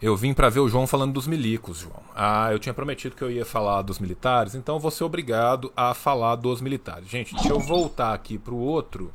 Eu 0.00 0.16
vim 0.16 0.34
para 0.34 0.48
ver 0.48 0.60
o 0.60 0.68
João 0.68 0.86
falando 0.86 1.14
dos 1.14 1.26
milicos, 1.26 1.78
João. 1.78 2.02
Ah, 2.14 2.52
eu 2.52 2.58
tinha 2.58 2.74
prometido 2.74 3.16
que 3.16 3.24
eu 3.24 3.30
ia 3.30 3.46
falar 3.46 3.82
dos 3.82 3.98
militares, 3.98 4.54
então 4.54 4.78
vou 4.78 4.90
ser 4.90 5.04
obrigado 5.04 5.72
a 5.74 5.94
falar 5.94 6.36
dos 6.36 6.60
militares. 6.60 7.08
Gente, 7.08 7.34
deixa 7.34 7.48
eu 7.48 7.58
voltar 7.58 8.12
aqui 8.12 8.38
pro 8.38 8.56
outro. 8.56 9.10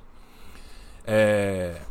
É 1.06 1.82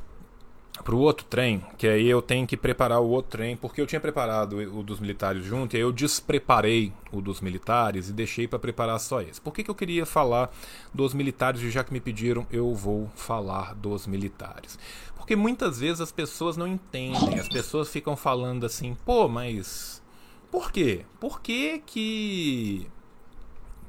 pro 0.85 0.99
outro 0.99 1.27
trem, 1.27 1.65
que 1.77 1.87
aí 1.87 2.09
eu 2.09 2.23
tenho 2.23 2.47
que 2.47 2.57
preparar 2.57 3.01
o 3.01 3.09
outro 3.09 3.33
trem, 3.33 3.57
porque 3.57 3.81
eu 3.81 3.87
tinha 3.87 4.01
preparado 4.01 4.57
o 4.57 4.83
dos 4.83 5.01
militares 5.01 5.45
junto, 5.45 5.75
e 5.75 5.77
aí 5.77 5.83
eu 5.83 5.93
despreparei 5.93 6.93
o 7.13 7.21
dos 7.21 7.41
militares 7.41 8.09
e 8.09 8.13
deixei 8.13 8.49
para 8.49 8.59
preparar 8.59 8.99
só 8.99 9.21
esse. 9.21 9.41
Por 9.41 9.53
que, 9.53 9.63
que 9.63 9.71
eu 9.71 9.75
queria 9.75 10.07
falar 10.07 10.51
dos 10.93 11.15
militares, 11.15 11.61
e 11.63 11.71
já 11.71 11.85
que 11.85 11.93
me 11.93 12.01
pediram, 12.01 12.47
eu 12.51 12.75
vou 12.75 13.11
falar 13.15 13.75
dos 13.75 14.07
militares? 14.07 14.79
Porque 15.17 15.37
muitas 15.37 15.81
vezes 15.81 16.01
as 16.01 16.11
pessoas 16.11 16.57
não 16.57 16.67
entendem, 16.67 17.39
as 17.39 17.49
pessoas 17.49 17.89
ficam 17.89 18.17
falando 18.17 18.65
assim, 18.65 18.97
pô, 19.05 19.29
mas 19.29 20.03
por 20.51 20.73
quê? 20.73 21.05
Por 21.21 21.41
que 21.41 21.79
que 21.87 22.87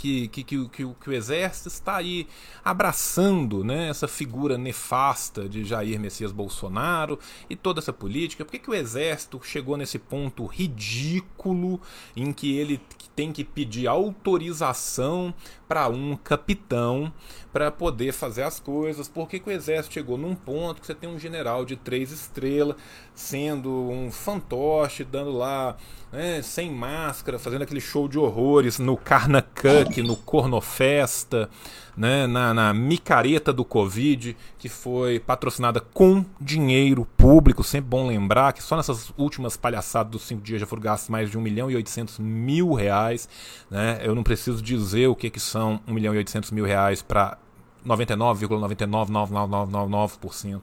que, 0.01 0.27
que, 0.29 0.43
que, 0.43 0.69
que, 0.69 0.95
que 0.99 1.09
o 1.11 1.13
exército 1.13 1.67
está 1.67 1.97
aí 1.97 2.27
abraçando 2.65 3.63
né, 3.63 3.87
essa 3.87 4.07
figura 4.07 4.57
nefasta 4.57 5.47
de 5.47 5.63
Jair 5.63 5.99
Messias 5.99 6.31
Bolsonaro 6.31 7.19
e 7.47 7.55
toda 7.55 7.79
essa 7.79 7.93
política? 7.93 8.43
Por 8.43 8.49
que, 8.51 8.57
que 8.57 8.69
o 8.71 8.73
exército 8.73 9.39
chegou 9.43 9.77
nesse 9.77 9.99
ponto 9.99 10.47
ridículo 10.47 11.79
em 12.15 12.33
que 12.33 12.57
ele 12.57 12.81
tem 13.15 13.31
que 13.31 13.43
pedir 13.43 13.85
autorização 13.85 15.31
para 15.67 15.87
um 15.87 16.17
capitão 16.17 17.13
para 17.51 17.69
poder 17.69 18.13
fazer 18.13 18.43
as 18.43 18.59
coisas? 18.59 19.07
Por 19.07 19.27
que, 19.27 19.39
que 19.39 19.49
o 19.49 19.51
exército 19.51 19.93
chegou 19.93 20.17
num 20.17 20.35
ponto 20.35 20.81
que 20.81 20.87
você 20.87 20.95
tem 20.95 21.09
um 21.09 21.19
general 21.19 21.65
de 21.65 21.75
três 21.75 22.11
estrelas 22.11 22.75
sendo 23.13 23.69
um 23.69 24.11
fantoche, 24.11 25.03
dando 25.03 25.31
lá 25.31 25.75
né, 26.11 26.41
sem 26.41 26.71
máscara, 26.71 27.37
fazendo 27.37 27.63
aquele 27.63 27.81
show 27.81 28.07
de 28.07 28.17
horrores 28.17 28.79
no 28.79 28.97
Carnacuck, 28.97 30.01
no 30.01 30.15
Cornofesta, 30.15 31.49
né, 31.95 32.27
na, 32.27 32.53
na 32.53 32.73
micareta 32.73 33.53
do 33.53 33.63
Covid, 33.65 34.37
que 34.57 34.69
foi 34.69 35.19
patrocinada 35.19 35.79
com 35.79 36.25
dinheiro 36.39 37.05
público. 37.17 37.63
Sempre 37.63 37.89
bom 37.89 38.07
lembrar 38.07 38.53
que 38.53 38.63
só 38.63 38.77
nessas 38.77 39.11
últimas 39.17 39.57
palhaçadas 39.57 40.11
dos 40.11 40.21
cinco 40.23 40.41
dias 40.41 40.61
já 40.61 40.67
foram 40.67 40.81
gastos 40.81 41.09
mais 41.09 41.29
de 41.29 41.37
1 41.37 41.41
milhão 41.41 41.69
e 41.69 41.75
800 41.75 42.19
mil 42.19 42.73
reais. 42.73 43.27
Né? 43.69 43.99
Eu 44.03 44.15
não 44.15 44.23
preciso 44.23 44.61
dizer 44.61 45.07
o 45.07 45.15
que, 45.15 45.29
que 45.29 45.39
são 45.39 45.79
1 45.87 45.93
milhão 45.93 46.13
e 46.13 46.17
800 46.17 46.51
mil 46.51 46.65
reais 46.65 47.01
para 47.01 47.37
99,99999% 47.85 50.61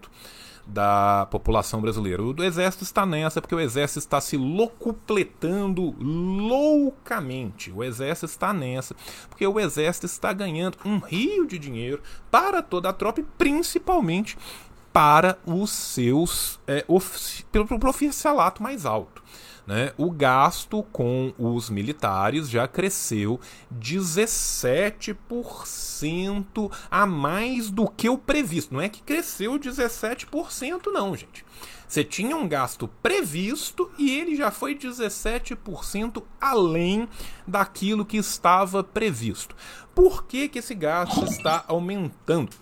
da 0.68 1.26
população 1.30 1.80
brasileira. 1.80 2.22
O 2.22 2.44
exército 2.44 2.84
está 2.84 3.06
nessa 3.06 3.40
porque 3.40 3.54
o 3.54 3.60
exército 3.60 3.98
está 4.00 4.20
se 4.20 4.36
locupletando 4.36 5.94
loucamente. 5.98 7.72
O 7.72 7.82
exército 7.82 8.26
está 8.26 8.52
nessa 8.52 8.94
porque 9.28 9.46
o 9.46 9.58
exército 9.58 10.06
está 10.06 10.32
ganhando 10.32 10.76
um 10.84 10.98
rio 10.98 11.46
de 11.46 11.58
dinheiro 11.58 12.02
para 12.30 12.62
toda 12.62 12.90
a 12.90 12.92
tropa 12.92 13.20
e 13.20 13.24
principalmente 13.38 14.36
para 14.92 15.38
os 15.46 15.70
seus 15.70 16.60
é, 16.66 16.84
pelo, 17.50 17.66
pelo 17.66 17.88
oficialato 17.88 18.62
mais 18.62 18.84
alto 18.84 19.22
né, 19.68 19.92
o 19.98 20.10
gasto 20.10 20.82
com 20.84 21.34
os 21.38 21.68
militares 21.68 22.48
já 22.48 22.66
cresceu 22.66 23.38
17% 23.78 26.72
a 26.90 27.04
mais 27.04 27.70
do 27.70 27.86
que 27.86 28.08
o 28.08 28.16
previsto. 28.16 28.72
Não 28.72 28.80
é 28.80 28.88
que 28.88 29.02
cresceu 29.02 29.58
17%, 29.58 30.86
não, 30.86 31.14
gente. 31.14 31.44
Você 31.86 32.02
tinha 32.02 32.34
um 32.34 32.48
gasto 32.48 32.88
previsto 33.02 33.90
e 33.98 34.10
ele 34.10 34.34
já 34.36 34.50
foi 34.50 34.74
17% 34.74 36.22
além 36.40 37.06
daquilo 37.46 38.06
que 38.06 38.16
estava 38.16 38.82
previsto. 38.82 39.54
Por 39.94 40.24
que, 40.24 40.48
que 40.48 40.60
esse 40.60 40.74
gasto 40.74 41.24
está 41.24 41.62
aumentando? 41.68 42.56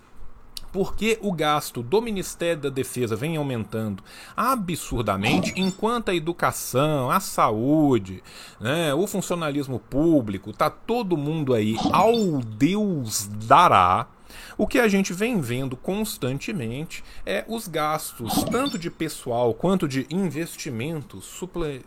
Porque 0.76 1.18
o 1.22 1.32
gasto 1.32 1.82
do 1.82 2.02
Ministério 2.02 2.64
da 2.64 2.68
Defesa 2.68 3.16
vem 3.16 3.38
aumentando 3.38 4.02
absurdamente, 4.36 5.54
enquanto 5.56 6.10
a 6.10 6.14
educação, 6.14 7.10
a 7.10 7.18
saúde, 7.18 8.22
né, 8.60 8.92
o 8.92 9.06
funcionalismo 9.06 9.78
público, 9.78 10.52
tá 10.52 10.68
todo 10.68 11.16
mundo 11.16 11.54
aí 11.54 11.76
ao 11.90 12.42
Deus 12.42 13.26
dará. 13.26 14.06
O 14.56 14.66
que 14.66 14.78
a 14.78 14.88
gente 14.88 15.12
vem 15.12 15.40
vendo 15.40 15.76
constantemente 15.76 17.04
é 17.24 17.44
os 17.48 17.68
gastos, 17.68 18.44
tanto 18.44 18.78
de 18.78 18.90
pessoal 18.90 19.52
quanto 19.54 19.88
de 19.88 20.06
investimentos, 20.10 21.24
suple, 21.24 21.84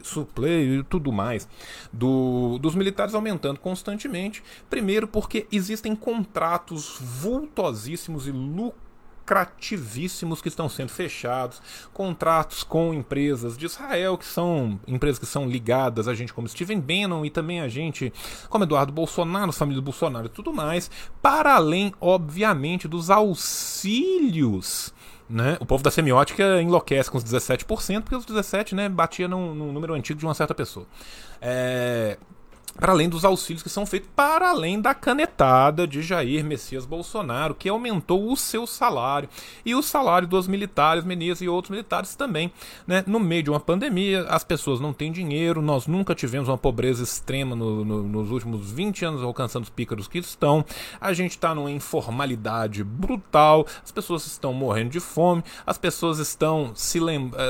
e 0.48 0.84
tudo 0.84 1.12
mais, 1.12 1.48
do, 1.92 2.58
dos 2.60 2.76
militares 2.76 3.14
aumentando 3.14 3.60
constantemente. 3.60 4.44
Primeiro, 4.70 5.08
porque 5.08 5.48
existem 5.52 5.96
contratos 5.96 6.98
vultosíssimos 7.00 8.28
e 8.28 8.32
lucrativos 8.32 8.89
lucrativíssimos 9.30 10.42
que 10.42 10.48
estão 10.48 10.68
sendo 10.68 10.90
fechados, 10.90 11.62
contratos 11.94 12.64
com 12.64 12.94
empresas 12.94 13.56
de 13.56 13.68
Israel, 13.68 14.18
que 14.18 14.26
são 14.26 14.80
empresas 14.88 15.20
que 15.20 15.26
são 15.28 15.48
ligadas 15.48 16.08
a 16.08 16.16
gente 16.16 16.34
como 16.34 16.48
Steven 16.48 16.80
Bannon 16.80 17.24
e 17.24 17.30
também 17.30 17.62
a 17.62 17.68
gente 17.68 18.12
como 18.50 18.64
Eduardo 18.64 18.92
Bolsonaro, 18.92 19.52
família 19.52 19.80
do 19.82 19.86
Bolsonaro 19.86 20.26
e 20.26 20.30
tudo 20.30 20.52
mais, 20.52 20.90
para 21.22 21.56
além, 21.56 21.94
obviamente, 22.02 22.88
dos 22.88 23.12
auxílios 23.12 24.94
né? 25.30 25.58
O 25.60 25.66
povo 25.66 25.84
da 25.84 25.92
semiótica 25.92 26.60
enlouquece 26.60 27.12
com 27.12 27.20
os 27.20 27.24
17%, 27.24 28.02
porque 28.02 28.16
os 28.16 28.26
17% 28.26 28.74
né, 28.74 28.90
batia 28.90 29.28
num, 29.28 29.54
num 29.54 29.72
número 29.72 29.94
antigo 29.94 30.18
de 30.18 30.26
uma 30.26 30.34
certa 30.34 30.56
pessoa. 30.56 30.88
É, 31.40 32.18
para 32.80 32.94
além 32.94 33.10
dos 33.10 33.26
auxílios 33.26 33.62
que 33.62 33.70
são 33.70 33.86
feitos 33.86 34.10
para 34.16 34.50
além 34.50 34.80
da 34.80 34.94
canetada 34.94 35.86
de 35.86 36.02
Jair 36.02 36.46
Messias 36.46 36.86
Bolsonaro, 36.86 37.54
que 37.54 37.68
aumentou 37.68 38.32
o 38.32 38.38
seu 38.38 38.66
salário 38.66 39.28
e 39.66 39.76
o 39.76 39.82
salário 39.82 40.28
dos 40.28 40.48
militares, 40.48 41.04
Menezes 41.04 41.42
e 41.42 41.50
outros 41.50 41.72
militares 41.72 42.16
também. 42.16 42.52
Né? 42.88 43.04
No 43.06 43.20
meio 43.20 43.44
de 43.44 43.50
uma 43.50 43.60
pandemia, 43.60 44.24
as 44.30 44.44
pessoas 44.44 44.80
não 44.80 44.94
têm 44.94 45.12
dinheiro, 45.12 45.62
nós 45.62 45.88
nunca 45.88 46.16
tivemos 46.16 46.48
uma 46.48 46.58
pobreza 46.58 47.04
extrema 47.04 47.56
no, 47.56 47.84
no, 47.84 48.04
nos 48.04 48.32
últimos 48.32 48.72
20 48.72 49.06
anos, 49.06 49.24
alcançando 49.24 49.64
os 49.64 49.70
pícaros 49.70 50.08
que 50.08 50.20
estão. 50.20 50.64
A 51.02 51.12
gente 51.12 51.32
está 51.32 51.54
numa 51.54 51.72
informalidade 51.72 52.84
brutal, 52.84 53.66
as 53.84 53.92
pessoas 53.92 54.26
estão 54.26 54.54
morrendo 54.54 54.92
de 54.92 55.00
fome, 55.00 55.44
as 55.66 55.78
pessoas 55.78 56.20
estão 56.20 56.72
se 56.74 57.00
lembrando. 57.00 57.42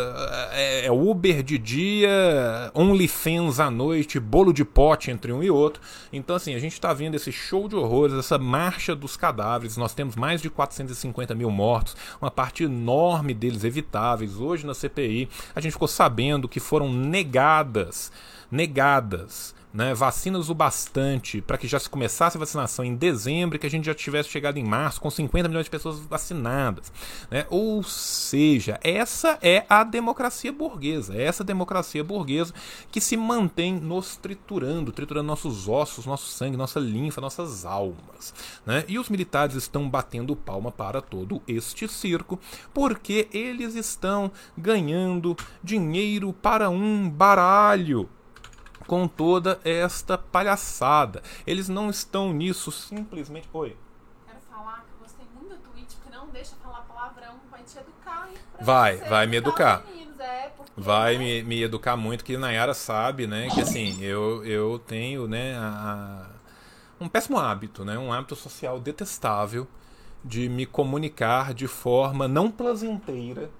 É, 0.52 0.88
é 0.88 0.92
Uber 0.92 1.44
de 1.44 1.58
dia, 1.58 2.72
OnlyFans 2.74 3.60
à 3.60 3.70
noite, 3.70 4.20
bolo 4.20 4.52
de 4.52 4.66
pote 4.66 5.12
entre 5.20 5.34
um 5.34 5.44
e 5.44 5.52
outro. 5.52 5.82
Então, 6.12 6.36
assim, 6.36 6.56
a 6.56 6.60
gente 6.60 6.74
está 6.74 6.94
vendo 6.94 7.16
esse 7.16 7.32
show 7.32 7.68
de 7.68 7.76
horrores, 7.76 8.16
essa 8.16 8.38
marcha 8.38 8.96
dos 8.96 9.18
cadáveres. 9.18 9.78
Nós 9.78 9.94
temos 9.94 10.16
mais 10.16 10.42
de 10.42 10.50
450 10.50 11.36
mil 11.36 11.52
mortos, 11.52 11.96
uma 12.22 12.32
parte 12.32 12.64
enorme 12.64 13.34
deles 13.34 13.64
evitáveis. 13.64 14.38
Hoje 14.38 14.66
na 14.66 14.74
CPI, 14.74 15.30
a 15.54 15.60
gente 15.60 15.74
ficou 15.74 15.88
sabendo 15.88 16.48
que 16.48 16.60
foram 16.60 16.92
negadas, 16.92 18.12
negadas 18.50 19.54
né, 19.74 19.94
vacinas 19.94 20.50
o 20.50 20.56
bastante 20.56 21.42
para 21.42 21.58
que 21.58 21.68
já 21.68 21.80
se 21.80 21.90
começasse 21.90 22.38
a 22.38 22.40
vacinação 22.40 22.84
em 22.84 22.96
dezembro 22.96 23.56
e 23.56 23.60
que 23.60 23.68
a 23.68 23.70
gente 23.70 23.86
já 23.86 23.94
tivesse 23.94 24.30
chegado 24.30 24.58
em 24.58 24.64
março 24.64 25.00
com 25.00 25.10
50 25.10 25.48
milhões 25.48 25.66
de 25.66 25.70
pessoas 25.70 26.00
vacinadas. 26.00 26.92
Né? 27.30 27.46
Ou 27.50 27.84
seja, 27.84 28.80
essa 28.84 29.38
é 29.42 29.66
a 29.70 29.84
democracia 29.84 30.52
burguesa, 30.52 31.16
é 31.16 31.24
essa 31.24 31.44
democracia 31.44 32.04
burguesa 32.04 32.54
que 32.92 33.00
se 33.00 33.16
mantém 33.16 33.74
nos 33.74 34.16
triturando, 34.16 34.92
triturando 34.92 35.28
nossos 35.28 35.68
ossos, 35.68 36.06
nosso 36.06 36.28
sangue, 36.28 36.58
nossa 36.58 36.80
linfa, 36.80 37.22
nossas 37.22 37.66
almas. 37.66 38.34
Né? 38.66 38.84
E 38.88 38.98
os 38.98 39.10
militares 39.10 39.56
estão 39.56 39.88
batendo 39.88 40.36
palma 40.36 40.72
para 40.72 41.02
todo 41.02 41.42
este 41.48 41.88
circo 41.88 42.40
porque 42.74 43.28
eles 43.32 43.76
estão 43.76 44.32
ganhando 44.58 45.38
dinheiro 45.64 46.34
para 46.34 46.70
um 46.70 47.10
baralho 47.10 48.10
com 48.90 49.08
toda 49.08 49.60
esta 49.64 50.18
palhaçada. 50.18 51.22
Eles 51.46 51.70
não 51.70 51.92
estão 51.92 52.34
nisso 52.34 52.72
simplesmente. 52.72 53.48
Oi. 53.54 53.78
Quero 54.26 54.40
falar 54.50 54.78
que 54.78 54.94
eu 54.96 55.00
gostei 55.04 55.28
muito 55.36 55.56
do 55.56 55.70
tweet, 55.70 55.96
porque 55.96 56.18
não 56.18 56.28
deixa 56.30 56.56
falar 56.56 56.82
palavrão, 56.82 57.36
vai 57.52 57.62
te 57.62 57.78
educar. 57.78 58.28
Vai, 58.60 58.98
vai 58.98 59.28
me 59.28 59.38
educar. 59.38 59.84
É, 60.20 60.50
porque, 60.50 60.72
vai 60.76 61.20
né? 61.20 61.24
me, 61.24 61.44
me 61.44 61.62
educar 61.62 61.96
muito, 61.96 62.26
que 62.26 62.36
Nayara 62.36 62.74
sabe, 62.74 63.28
né? 63.28 63.48
Que 63.54 63.62
assim, 63.62 64.02
eu, 64.02 64.44
eu 64.44 64.80
tenho, 64.80 65.28
né, 65.28 65.56
a, 65.56 66.26
um 67.00 67.08
péssimo 67.08 67.38
hábito, 67.38 67.86
né? 67.86 67.96
Um 67.96 68.12
hábito 68.12 68.36
social 68.36 68.80
detestável 68.80 69.68
de 70.26 70.50
me 70.50 70.66
comunicar 70.66 71.54
de 71.54 71.68
forma 71.68 72.28
não 72.28 72.50
plazenteira. 72.50 73.52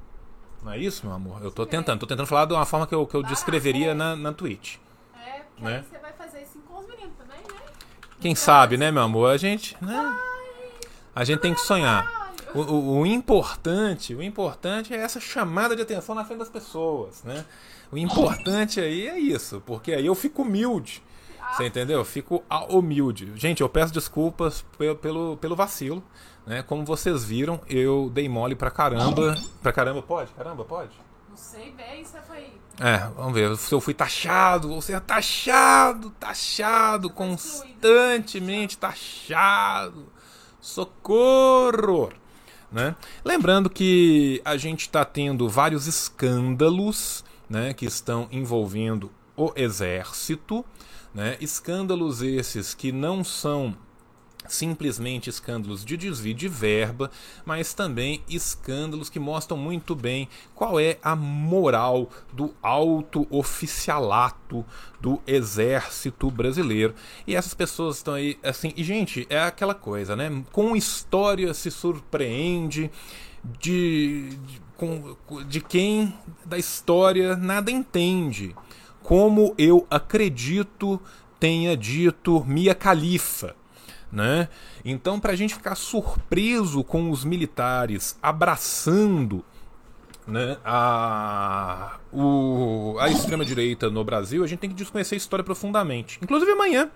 Não 0.64 0.72
é 0.72 0.80
isso, 0.80 1.06
meu 1.06 1.16
amor? 1.16 1.44
Eu 1.44 1.52
tô 1.52 1.68
tentando, 1.68 2.00
tô 2.00 2.08
tentando 2.08 2.26
falar 2.26 2.46
de 2.46 2.54
uma 2.54 2.66
forma 2.66 2.88
que 2.88 2.96
eu, 2.96 3.06
que 3.06 3.16
eu 3.16 3.22
descreveria 3.22 3.94
na, 3.94 4.16
na 4.16 4.34
Twitch 4.34 4.78
né? 5.64 5.86
você 5.90 5.98
vai 5.98 6.14
fazer 6.14 6.42
isso 6.42 6.60
com 6.68 6.80
os 6.80 6.88
meninos 6.88 7.14
também, 7.18 7.38
né? 7.38 7.62
Quem 8.20 8.36
sabe, 8.36 8.78
né, 8.78 8.92
meu 8.92 9.04
amor? 9.04 9.32
A 9.32 9.38
gente, 9.38 9.78
né? 9.82 10.18
A 11.16 11.24
gente 11.24 11.40
tem 11.40 11.54
que 11.54 11.62
sonhar. 11.62 12.34
O, 12.54 12.62
o, 12.62 13.00
o, 13.00 13.06
importante, 13.06 14.16
o 14.16 14.24
importante 14.24 14.94
é 14.94 14.98
essa 14.98 15.20
chamada 15.20 15.76
de 15.76 15.82
atenção 15.84 16.16
na 16.16 16.26
frente 16.26 16.40
das 16.40 16.50
pessoas, 16.50 17.24
né? 17.24 17.46
O 17.92 17.98
importante 17.98 18.80
aí 18.80 19.08
é 19.08 19.20
isso, 19.20 19.62
porque 19.66 19.94
aí 19.94 20.06
eu 20.06 20.16
fico 20.16 20.42
humilde. 20.42 21.04
Você 21.52 21.66
entendeu? 21.66 22.00
Eu 22.00 22.06
fico 22.06 22.44
humilde. 22.70 23.32
Gente, 23.36 23.62
eu 23.62 23.70
peço 23.70 23.92
desculpas 23.92 24.64
pelo, 24.78 24.96
pelo, 24.96 25.38
pelo 25.38 25.56
vacilo. 25.56 26.04
Né? 26.46 26.64
Como 26.64 26.86
vocês 26.86 27.24
viram, 27.24 27.60
eu 27.68 28.10
dei 28.14 28.30
mole 28.30 28.56
pra 28.56 28.72
caramba. 28.72 29.36
Pra 29.62 29.72
caramba, 29.72 30.02
pode? 30.02 30.32
Caramba, 30.32 30.64
pode? 30.64 30.92
Não 31.28 31.38
sei 31.38 31.72
bem, 31.72 32.02
isso 32.02 32.18
foi 32.28 32.54
é, 32.80 32.98
vamos 33.16 33.34
ver. 33.34 33.56
Se 33.58 33.74
eu 33.74 33.82
fui 33.82 33.94
taxado, 33.94 34.72
ou 34.72 34.82
seja, 34.82 35.02
taxado, 35.02 36.12
taxado, 36.12 37.10
constantemente 37.10 38.78
taxado. 38.78 40.08
Socorro! 40.62 42.12
Né? 42.72 42.96
Lembrando 43.26 43.70
que 43.70 44.42
a 44.46 44.56
gente 44.56 44.82
está 44.82 45.04
tendo 45.04 45.50
vários 45.50 45.88
escândalos 45.88 47.26
né, 47.50 47.74
que 47.74 47.86
estão 47.86 48.28
envolvendo 48.32 49.12
o 49.36 49.52
exército. 49.56 50.64
Né? 51.14 51.36
Escândalos 51.42 52.22
esses 52.22 52.74
que 52.74 52.92
não 52.92 53.24
são 53.24 53.76
simplesmente 54.54 55.30
escândalos 55.30 55.86
de 55.86 55.96
desvio 55.96 56.34
de 56.34 56.48
verba, 56.48 57.12
mas 57.46 57.74
também 57.74 58.24
escândalos 58.30 59.10
que 59.10 59.20
mostram 59.20 59.58
muito 59.58 59.96
bem 59.96 60.28
qual 60.56 60.80
é 60.80 60.98
a 61.02 61.16
moral 61.16 62.10
do 62.34 62.54
alto 62.62 63.28
oficialato 63.30 64.66
do 65.00 65.22
exército 65.26 66.30
brasileiro. 66.30 66.94
E 67.26 67.36
essas 67.36 67.54
pessoas 67.54 67.98
estão 67.98 68.14
aí 68.16 68.38
assim, 68.44 68.74
e 68.76 68.84
gente, 68.84 69.26
é 69.30 69.40
aquela 69.40 69.74
coisa, 69.76 70.16
né? 70.16 70.44
Com 70.52 70.76
história 70.76 71.54
se 71.54 71.72
surpreende 71.72 72.92
de, 73.60 74.38
de, 74.46 75.46
de 75.48 75.62
quem 75.62 76.14
da 76.46 76.58
história 76.58 77.36
nada 77.36 77.72
entende. 77.72 78.56
Como 79.02 79.54
eu 79.58 79.88
acredito 79.90 81.02
tenha 81.40 81.76
dito 81.78 82.44
Mia 82.46 82.76
Khalifa 82.76 83.56
né? 84.12 84.48
Então, 84.84 85.20
para 85.20 85.34
a 85.34 85.36
gente 85.36 85.54
ficar 85.56 85.76
surpreso 85.76 86.84
com 86.84 87.12
os 87.12 87.24
militares 87.24 88.18
abraçando 88.22 89.44
né, 90.28 90.58
a, 90.64 91.98
a 93.00 93.10
extrema-direita 93.10 93.90
no 93.90 94.04
Brasil, 94.04 94.44
a 94.44 94.48
gente 94.48 94.60
tem 94.60 94.70
que 94.70 94.76
desconhecer 94.76 95.16
a 95.16 95.18
história 95.18 95.44
profundamente. 95.44 96.20
Inclusive 96.22 96.52
amanhã, 96.52 96.90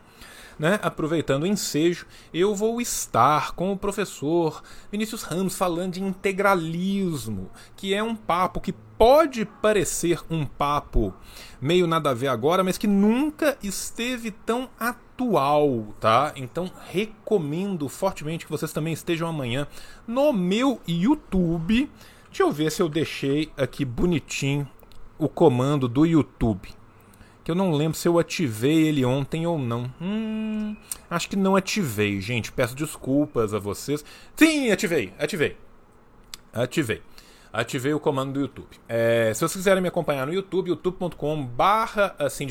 né, 0.57 0.79
aproveitando 0.81 1.43
o 1.43 1.47
ensejo, 1.47 2.05
eu 2.33 2.53
vou 2.55 2.79
estar 2.79 3.53
com 3.53 3.71
o 3.71 3.77
professor 3.77 4.61
Vinícius 4.91 5.23
Ramos 5.23 5.57
falando 5.57 5.93
de 5.93 6.03
integralismo, 6.03 7.49
que 7.75 7.93
é 7.93 8.01
um 8.03 8.15
papo 8.15 8.61
que 8.61 8.73
pode 8.97 9.45
parecer 9.45 10.19
um 10.29 10.45
papo 10.45 11.13
meio 11.59 11.87
nada 11.87 12.11
a 12.11 12.13
ver 12.13 12.27
agora, 12.27 12.63
mas 12.63 12.77
que 12.77 12.87
nunca 12.87 13.57
esteve 13.61 14.31
tão 14.31 14.69
atual, 14.79 15.93
tá? 15.99 16.33
Então 16.35 16.71
recomendo 16.89 17.89
fortemente 17.89 18.45
que 18.45 18.51
vocês 18.51 18.71
também 18.71 18.93
estejam 18.93 19.27
amanhã 19.27 19.67
no 20.07 20.31
meu 20.31 20.79
YouTube. 20.87 21.89
Deixa 22.27 22.43
eu 22.43 22.51
ver 22.51 22.71
se 22.71 22.81
eu 22.81 22.89
deixei 22.89 23.51
aqui 23.57 23.83
bonitinho 23.83 24.67
o 25.17 25.27
comando 25.27 25.87
do 25.87 26.05
YouTube 26.05 26.69
que 27.43 27.51
eu 27.51 27.55
não 27.55 27.71
lembro 27.71 27.97
se 27.97 28.07
eu 28.07 28.17
ativei 28.17 28.87
ele 28.87 29.03
ontem 29.03 29.45
ou 29.45 29.59
não. 29.59 29.91
Hum, 30.01 30.75
acho 31.09 31.29
que 31.29 31.35
não 31.35 31.55
ativei, 31.55 32.21
gente. 32.21 32.51
Peço 32.51 32.75
desculpas 32.75 33.53
a 33.53 33.59
vocês. 33.59 34.03
Sim, 34.35 34.71
ativei, 34.71 35.13
ativei. 35.19 35.57
Ativei. 36.53 37.01
Ativei 37.51 37.93
o 37.93 37.99
comando 37.99 38.33
do 38.33 38.39
YouTube. 38.39 38.79
É, 38.87 39.31
se 39.33 39.41
vocês 39.41 39.53
quiserem 39.53 39.81
me 39.81 39.87
acompanhar 39.87 40.25
no 40.25 40.33
YouTube, 40.33 40.69
youtube.com 40.69 41.45
barra 41.45 42.15
assim 42.17 42.47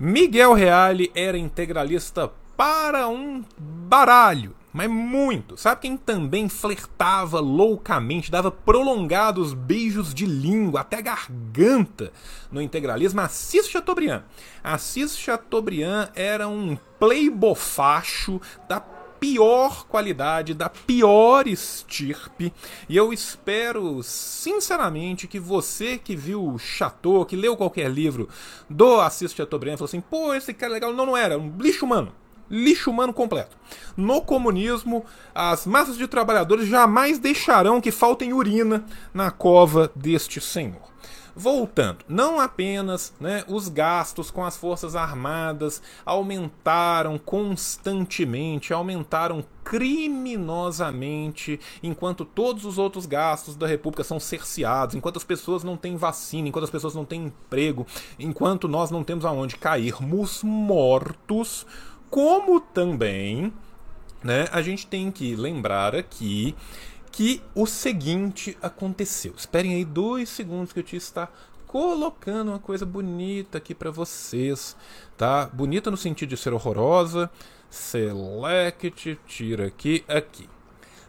Miguel 0.00 0.52
Reale 0.52 1.12
era 1.14 1.38
integralista 1.38 2.30
para 2.56 3.08
um 3.08 3.44
baralho. 3.56 4.54
Mas 4.72 4.88
muito. 4.90 5.56
Sabe 5.56 5.82
quem 5.82 5.96
também 5.96 6.48
flertava 6.48 7.40
loucamente, 7.40 8.30
dava 8.30 8.50
prolongados 8.50 9.52
beijos 9.52 10.14
de 10.14 10.24
língua 10.24 10.80
até 10.80 10.96
a 10.96 11.02
garganta 11.02 12.12
no 12.50 12.62
integralismo? 12.62 13.20
Assis 13.20 13.68
Chateaubriand. 13.68 14.22
Assis 14.64 15.16
Chateaubriand 15.16 16.08
era 16.14 16.48
um 16.48 16.76
playbofacho 16.98 18.40
da 18.66 18.80
pior 18.80 19.86
qualidade, 19.86 20.54
da 20.54 20.68
pior 20.68 21.46
estirpe. 21.46 22.52
E 22.88 22.96
eu 22.96 23.12
espero, 23.12 24.02
sinceramente, 24.02 25.28
que 25.28 25.38
você 25.38 25.98
que 25.98 26.16
viu 26.16 26.58
Chateau, 26.58 27.24
que 27.26 27.36
leu 27.36 27.56
qualquer 27.56 27.88
livro 27.90 28.28
do 28.68 29.00
Assis 29.00 29.32
Chateaubriand, 29.32 29.76
falou 29.76 29.88
assim: 29.88 30.00
pô, 30.00 30.32
esse 30.34 30.54
cara 30.54 30.72
é 30.72 30.74
legal. 30.74 30.92
Não, 30.94 31.06
não 31.06 31.16
era, 31.16 31.38
um 31.38 31.56
lixo 31.58 31.84
humano 31.84 32.12
lixo 32.52 32.90
humano 32.90 33.14
completo. 33.14 33.56
No 33.96 34.20
comunismo, 34.20 35.04
as 35.34 35.66
massas 35.66 35.96
de 35.96 36.06
trabalhadores 36.06 36.68
jamais 36.68 37.18
deixarão 37.18 37.80
que 37.80 37.90
faltem 37.90 38.34
urina 38.34 38.84
na 39.14 39.30
cova 39.30 39.90
deste 39.96 40.38
senhor. 40.40 40.92
Voltando, 41.34 42.04
não 42.06 42.38
apenas 42.38 43.14
né, 43.18 43.42
os 43.48 43.66
gastos 43.66 44.30
com 44.30 44.44
as 44.44 44.54
Forças 44.54 44.94
Armadas 44.94 45.80
aumentaram 46.04 47.16
constantemente, 47.16 48.74
aumentaram 48.74 49.42
criminosamente, 49.64 51.58
enquanto 51.82 52.26
todos 52.26 52.66
os 52.66 52.76
outros 52.76 53.06
gastos 53.06 53.56
da 53.56 53.66
República 53.66 54.04
são 54.04 54.20
cerceados, 54.20 54.94
enquanto 54.94 55.16
as 55.16 55.24
pessoas 55.24 55.64
não 55.64 55.74
têm 55.74 55.96
vacina, 55.96 56.48
enquanto 56.48 56.64
as 56.64 56.70
pessoas 56.70 56.94
não 56.94 57.06
têm 57.06 57.24
emprego, 57.24 57.86
enquanto 58.18 58.68
nós 58.68 58.90
não 58.90 59.02
temos 59.02 59.24
aonde 59.24 59.56
cairmos 59.56 60.42
mortos, 60.42 61.66
como 62.12 62.60
também 62.60 63.50
né, 64.22 64.46
a 64.52 64.60
gente 64.60 64.86
tem 64.86 65.10
que 65.10 65.34
lembrar 65.34 65.96
aqui 65.96 66.54
que 67.10 67.42
o 67.54 67.64
seguinte 67.64 68.54
aconteceu. 68.60 69.32
Esperem 69.34 69.74
aí 69.74 69.84
dois 69.84 70.28
segundos 70.28 70.74
que 70.74 70.80
eu 70.80 70.82
te 70.82 70.94
está 70.94 71.30
colocando 71.66 72.50
uma 72.50 72.58
coisa 72.58 72.84
bonita 72.84 73.56
aqui 73.56 73.74
para 73.74 73.90
vocês, 73.90 74.76
tá? 75.16 75.46
Bonita 75.46 75.90
no 75.90 75.96
sentido 75.96 76.28
de 76.28 76.36
ser 76.36 76.52
horrorosa. 76.52 77.30
Select, 77.70 79.18
tira 79.26 79.68
aqui, 79.68 80.04
aqui. 80.06 80.46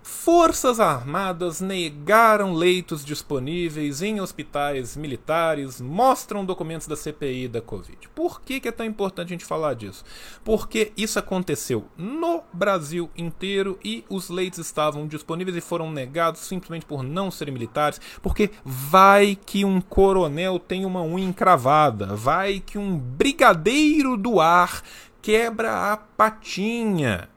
Forças 0.03 0.81
Armadas 0.81 1.61
negaram 1.61 2.53
leitos 2.53 3.05
disponíveis 3.05 4.01
em 4.01 4.19
hospitais 4.19 4.97
militares, 4.97 5.79
mostram 5.79 6.43
documentos 6.43 6.87
da 6.87 6.97
CPI 6.97 7.47
da 7.47 7.61
Covid. 7.61 8.09
Por 8.13 8.41
que, 8.41 8.59
que 8.59 8.67
é 8.67 8.71
tão 8.71 8.85
importante 8.85 9.27
a 9.27 9.29
gente 9.29 9.45
falar 9.45 9.75
disso? 9.75 10.03
Porque 10.43 10.91
isso 10.97 11.17
aconteceu 11.17 11.87
no 11.97 12.43
Brasil 12.51 13.09
inteiro 13.15 13.79
e 13.81 14.03
os 14.09 14.29
leitos 14.29 14.59
estavam 14.59 15.07
disponíveis 15.07 15.55
e 15.55 15.61
foram 15.61 15.89
negados 15.89 16.41
simplesmente 16.41 16.85
por 16.85 17.01
não 17.01 17.31
serem 17.31 17.53
militares, 17.53 18.01
porque 18.21 18.51
vai 18.65 19.37
que 19.45 19.63
um 19.63 19.79
coronel 19.79 20.59
tem 20.59 20.85
uma 20.85 21.01
unha 21.01 21.29
encravada, 21.29 22.07
vai 22.13 22.59
que 22.59 22.77
um 22.77 22.97
brigadeiro 22.97 24.17
do 24.17 24.41
ar 24.41 24.83
quebra 25.21 25.93
a 25.93 25.95
patinha 25.95 27.29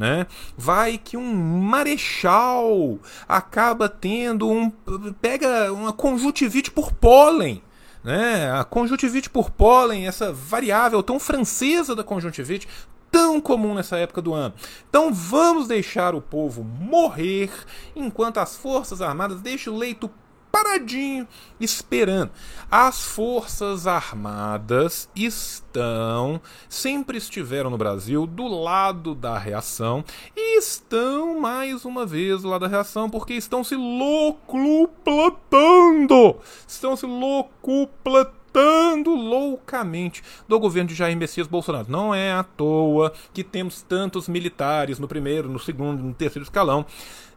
né? 0.00 0.26
Vai 0.56 0.96
que 0.96 1.14
um 1.14 1.34
marechal 1.60 2.98
acaba 3.28 3.86
tendo 3.86 4.48
um 4.48 4.70
pega 5.20 5.70
uma 5.74 5.92
conjuntivite 5.92 6.70
por 6.70 6.90
pólen, 6.90 7.62
né? 8.02 8.50
A 8.50 8.64
conjuntivite 8.64 9.28
por 9.28 9.50
pólen, 9.50 10.06
essa 10.06 10.32
variável 10.32 11.02
tão 11.02 11.20
francesa 11.20 11.94
da 11.94 12.02
conjuntivite, 12.02 12.66
tão 13.10 13.42
comum 13.42 13.74
nessa 13.74 13.98
época 13.98 14.22
do 14.22 14.32
ano. 14.32 14.54
Então 14.88 15.12
vamos 15.12 15.68
deixar 15.68 16.14
o 16.14 16.22
povo 16.22 16.64
morrer 16.64 17.50
enquanto 17.94 18.38
as 18.38 18.56
forças 18.56 19.02
armadas 19.02 19.42
deixam 19.42 19.74
o 19.74 19.76
leito 19.76 20.10
paradinho, 20.62 21.26
esperando. 21.58 22.30
As 22.70 23.02
Forças 23.02 23.86
Armadas 23.86 25.08
estão, 25.16 26.40
sempre 26.68 27.16
estiveram 27.18 27.70
no 27.70 27.78
Brasil, 27.78 28.26
do 28.26 28.46
lado 28.46 29.14
da 29.14 29.38
reação 29.38 30.04
e 30.36 30.58
estão 30.58 31.40
mais 31.40 31.84
uma 31.84 32.04
vez 32.04 32.42
do 32.42 32.48
lado 32.48 32.62
da 32.62 32.68
reação 32.68 33.08
porque 33.08 33.34
estão 33.34 33.64
se 33.64 33.74
locuplatando. 33.74 36.36
Estão 36.68 36.94
se 36.94 37.06
locuplatando 37.06 39.14
loucamente 39.14 40.22
do 40.46 40.60
governo 40.60 40.88
de 40.88 40.94
Jair 40.94 41.16
Messias 41.16 41.46
Bolsonaro. 41.46 41.86
Não 41.88 42.14
é 42.14 42.32
à 42.32 42.42
toa 42.42 43.14
que 43.32 43.42
temos 43.42 43.80
tantos 43.82 44.28
militares 44.28 44.98
no 44.98 45.08
primeiro, 45.08 45.48
no 45.48 45.58
segundo, 45.58 46.02
no 46.02 46.12
terceiro 46.12 46.44
escalão. 46.44 46.84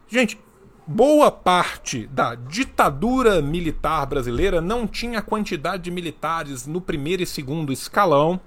Gente, 0.08 0.38
boa 0.86 1.32
parte 1.32 2.08
da 2.08 2.36
ditadura 2.36 3.42
militar 3.42 4.06
brasileira 4.06 4.62
não 4.62 4.86
tinha 4.88 5.22
quantidade 5.22 5.84
de 5.84 5.92
militares 5.92 6.68
no 6.68 6.82
primeiro 6.82 7.24
e 7.24 7.26
segundo 7.26 7.72
escalão 7.72 8.40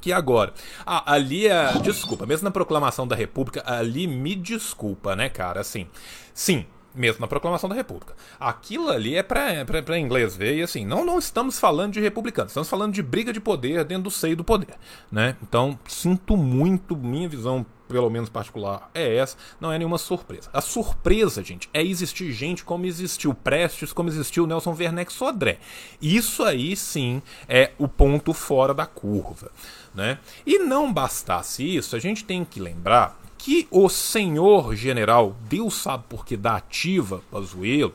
que 0.00 0.12
agora. 0.12 0.52
Ah, 0.84 1.14
ali 1.14 1.46
é. 1.46 1.72
Desculpa, 1.78 2.26
mesmo 2.26 2.44
na 2.44 2.50
proclamação 2.50 3.06
da 3.06 3.14
República, 3.14 3.62
ali 3.64 4.08
me 4.08 4.34
desculpa, 4.34 5.14
né, 5.14 5.28
cara? 5.28 5.60
Assim, 5.60 5.86
sim, 6.34 6.66
mesmo 6.94 7.20
na 7.20 7.26
proclamação 7.26 7.68
da 7.68 7.74
República. 7.74 8.14
Aquilo 8.38 8.90
ali 8.90 9.16
é 9.16 9.22
para 9.22 9.98
inglês 9.98 10.36
ver, 10.36 10.56
e 10.56 10.62
assim, 10.62 10.84
não, 10.84 11.04
não 11.04 11.18
estamos 11.18 11.58
falando 11.58 11.92
de 11.92 12.00
republicanos, 12.00 12.52
estamos 12.52 12.68
falando 12.68 12.92
de 12.92 13.02
briga 13.02 13.32
de 13.32 13.40
poder 13.40 13.84
dentro 13.84 14.04
do 14.04 14.10
seio 14.10 14.36
do 14.36 14.44
poder, 14.44 14.74
né? 15.10 15.36
Então, 15.42 15.78
sinto 15.86 16.36
muito, 16.36 16.96
minha 16.96 17.28
visão 17.28 17.64
pelo 17.88 18.08
menos 18.08 18.30
particular, 18.30 18.90
é 18.94 19.16
essa, 19.16 19.36
não 19.60 19.70
é 19.70 19.76
nenhuma 19.76 19.98
surpresa. 19.98 20.48
A 20.50 20.62
surpresa, 20.62 21.44
gente, 21.44 21.68
é 21.74 21.82
existir 21.82 22.32
gente 22.32 22.64
como 22.64 22.86
existiu 22.86 23.34
Prestes, 23.34 23.92
como 23.92 24.08
existiu 24.08 24.46
Nelson 24.46 24.74
Werneck 24.74 25.12
Sodré. 25.12 25.58
Isso 26.00 26.42
aí 26.42 26.74
sim 26.74 27.20
é 27.46 27.72
o 27.76 27.86
ponto 27.86 28.32
fora 28.32 28.72
da 28.72 28.86
curva. 28.86 29.50
Né? 29.94 30.18
E 30.46 30.58
não 30.58 30.90
bastasse 30.90 31.62
isso, 31.76 31.94
a 31.94 31.98
gente 31.98 32.24
tem 32.24 32.46
que 32.46 32.58
lembrar 32.58 33.20
que 33.42 33.66
o 33.72 33.88
senhor 33.88 34.76
general, 34.76 35.34
Deus 35.48 35.74
sabe 35.74 36.04
por 36.08 36.24
que 36.24 36.36
da 36.36 36.54
ativa 36.54 37.22
Pazuello, 37.28 37.92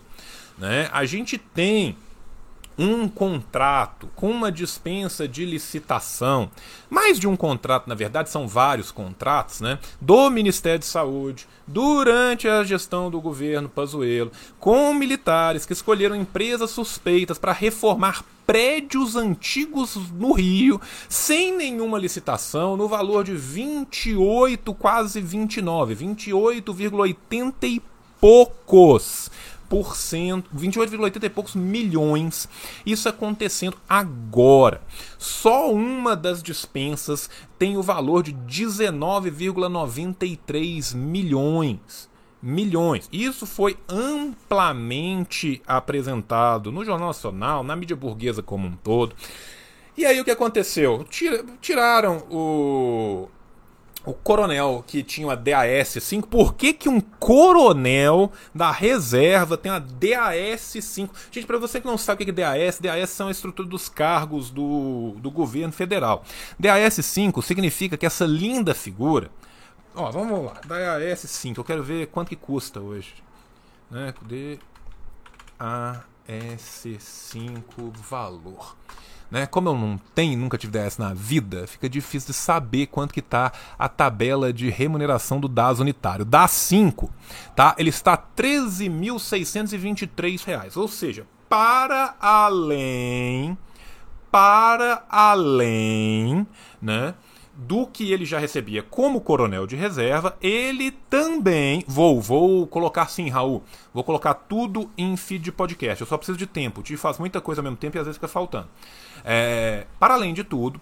né? 0.58 0.90
a 0.92 1.06
gente 1.06 1.38
tem 1.38 1.96
um 2.78 3.08
contrato 3.10 4.08
com 4.16 4.30
uma 4.30 4.52
dispensa 4.52 5.28
de 5.28 5.44
licitação, 5.46 6.50
mais 6.90 7.20
de 7.20 7.28
um 7.28 7.36
contrato, 7.36 7.88
na 7.88 7.96
verdade, 7.96 8.30
são 8.30 8.48
vários 8.48 8.92
contratos, 8.92 9.62
né? 9.62 9.80
Do 10.00 10.30
Ministério 10.30 10.80
de 10.80 10.86
Saúde, 10.86 11.48
durante 11.66 12.48
a 12.48 12.64
gestão 12.64 13.10
do 13.10 13.20
governo 13.20 13.68
Pazuello, 13.68 14.32
com 14.60 14.94
militares 14.94 15.66
que 15.66 15.74
escolheram 15.74 16.16
empresas 16.16 16.70
suspeitas 16.70 17.38
para 17.38 17.52
reformar 17.52 18.24
prédios 18.46 19.16
antigos 19.16 19.98
no 20.14 20.32
Rio, 20.32 20.80
sem 21.10 21.58
nenhuma 21.58 21.98
licitação, 21.98 22.78
no 22.78 22.88
valor 22.88 23.26
de 23.26 23.36
28, 23.36 24.74
quase 24.76 25.20
29, 25.20 25.96
28,80 25.96 27.54
e 27.64 27.82
poucos 28.22 29.30
28,80 29.70 31.24
e 31.24 31.30
poucos 31.30 31.56
milhões. 31.56 32.48
Isso 32.86 33.10
acontecendo 33.10 33.78
agora. 33.88 34.82
Só 35.18 35.72
uma 35.72 36.16
das 36.16 36.42
dispensas 36.42 37.30
tem 37.60 37.78
o 37.78 37.84
valor 37.84 38.24
de 38.24 38.34
19,93 38.34 40.96
milhões. 40.96 42.10
Milhões. 42.42 43.10
Isso 43.12 43.46
foi 43.46 43.78
amplamente 43.90 45.62
apresentado 45.66 46.72
no 46.72 46.86
Jornal 46.86 47.08
Nacional, 47.08 47.64
na 47.64 47.76
mídia 47.76 47.96
burguesa 47.96 48.44
como 48.44 48.68
um 48.68 48.76
todo. 48.76 49.16
E 49.98 50.06
aí 50.06 50.22
o 50.22 50.24
que 50.24 50.30
aconteceu? 50.30 51.04
Tiraram 51.60 52.18
o 52.30 53.28
o 54.08 54.14
coronel 54.14 54.84
que 54.88 55.04
tinha 55.04 55.28
uma 55.28 55.36
DAS-5, 55.36 56.28
por 56.28 56.54
que, 56.54 56.72
que 56.72 56.88
um 56.88 57.02
coronel 57.02 58.32
da 58.56 58.72
reserva 58.72 59.58
tem 59.58 59.70
uma 59.70 59.82
DAS-5? 59.82 61.10
Gente, 61.30 61.46
para 61.46 61.58
você 61.58 61.82
que 61.82 61.88
não 61.88 61.98
sabe 61.98 62.24
o 62.24 62.26
que 62.26 62.32
é 62.32 62.34
DAS, 62.34 62.80
DAS 62.80 63.10
são 63.10 63.28
a 63.28 63.32
estrutura 63.32 63.68
dos 63.68 63.90
cargos 63.90 64.50
do, 64.50 65.12
do 65.18 65.30
governo 65.30 65.74
federal. 65.74 66.24
DAS-5 66.58 67.44
significa 67.44 67.98
que 67.98 68.06
essa 68.06 68.26
linda 68.26 68.74
figura. 68.74 69.30
Ó, 69.94 70.10
vamos 70.10 70.46
lá, 70.46 70.54
DAS-5, 70.66 71.58
eu 71.58 71.64
quero 71.66 71.84
ver 71.84 72.08
quanto 72.08 72.30
que 72.30 72.38
custa 72.38 72.80
hoje. 72.80 73.14
Né? 73.92 74.14
DAS-5 75.60 77.92
valor. 78.10 78.78
Né? 79.30 79.46
Como 79.46 79.68
eu 79.70 79.76
não 79.76 80.00
tenho, 80.16 80.38
nunca 80.38 80.58
tive 80.58 80.80
DS 80.80 80.98
na 80.98 81.14
vida, 81.14 81.68
fica 81.68 81.90
difícil 81.90 82.28
de 82.28 82.34
saber 82.34 82.88
quanto 82.88 83.14
que 83.14 83.20
está 83.20 83.52
a 83.78 83.90
tabela 83.90 84.54
de 84.54 84.70
remuneração 84.70 85.38
do 85.40 85.48
DAS 85.48 85.80
unitário. 85.80 86.24
DAS 86.24 86.52
5, 86.52 87.12
tá? 87.56 87.76
Ele 87.78 87.90
está 87.90 88.14
R$ 88.14 88.20
13.623, 88.38 90.78
ou 90.78 90.88
seja, 90.88 91.26
para 91.50 92.16
além 92.20 93.58
para 94.32 95.04
além, 95.10 96.46
né, 96.82 97.14
do 97.58 97.88
que 97.88 98.12
ele 98.12 98.24
já 98.24 98.38
recebia 98.38 98.84
como 98.84 99.20
coronel 99.20 99.66
de 99.66 99.76
reserva, 99.76 100.38
ele 100.40 100.92
também. 100.92 101.84
Vou, 101.88 102.22
vou 102.22 102.68
colocar 102.68 103.10
sim, 103.10 103.30
Raul. 103.30 103.64
Vou 103.92 104.04
colocar 104.04 104.36
tudo 104.36 104.92
em 104.96 105.18
feed 105.18 105.46
de 105.46 105.52
podcast. 105.52 106.00
Eu 106.02 106.08
só 106.08 106.18
preciso 106.18 106.38
de 106.38 106.46
tempo. 106.46 106.82
O 106.82 106.84
Tio 106.84 106.98
faz 107.00 107.18
muita 107.18 107.42
coisa 107.42 107.62
ao 107.62 107.64
mesmo 107.64 107.78
tempo 107.78 107.98
e 107.98 108.00
às 108.00 108.06
vezes 108.06 108.18
fica 108.18 108.28
faltando. 108.28 108.68
É, 109.26 109.88
para 110.00 110.14
além 110.14 110.36
de 110.36 110.44
tudo, 110.44 110.80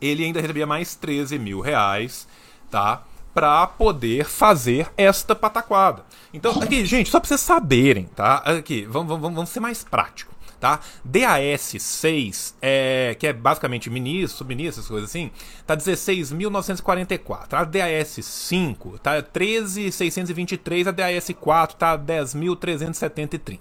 ele 0.00 0.24
ainda 0.24 0.40
recebia 0.40 0.66
mais 0.66 0.94
13 0.94 1.38
mil 1.40 1.60
reais, 1.60 2.28
tá? 2.70 3.02
para 3.34 3.64
poder 3.66 4.24
fazer 4.24 4.88
esta 4.96 5.36
pataquada. 5.36 6.04
Então, 6.34 6.60
aqui, 6.60 6.84
gente, 6.84 7.10
só 7.10 7.20
para 7.20 7.28
vocês 7.28 7.40
saberem, 7.40 8.06
tá? 8.06 8.38
Aqui, 8.38 8.84
vamos, 8.86 9.08
vamos, 9.08 9.34
vamos 9.34 9.50
ser 9.50 9.60
mais 9.60 9.84
prático 9.84 10.34
tá? 10.60 10.80
DAS 11.04 11.74
6, 11.78 12.56
é, 12.60 13.16
que 13.18 13.26
é 13.26 13.32
basicamente 13.32 13.88
ministro, 13.88 14.38
subministro, 14.38 14.80
essas 14.80 14.88
coisas 14.88 15.08
assim, 15.08 15.30
tá 15.66 15.76
16.944. 15.76 17.54
A 17.54 17.64
DAS 17.64 18.24
5 18.24 18.98
tá 18.98 19.22
13.623, 19.22 20.86
a 20.88 20.90
DAS 20.90 21.30
4 21.40 21.76
tá 21.76 21.98
10.370 21.98 23.58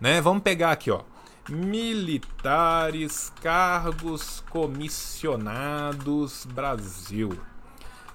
né? 0.00 0.20
Vamos 0.20 0.42
pegar 0.42 0.72
aqui, 0.72 0.90
ó. 0.90 1.00
Militares, 1.48 3.32
cargos 3.40 4.42
comissionados, 4.50 6.44
Brasil, 6.46 7.38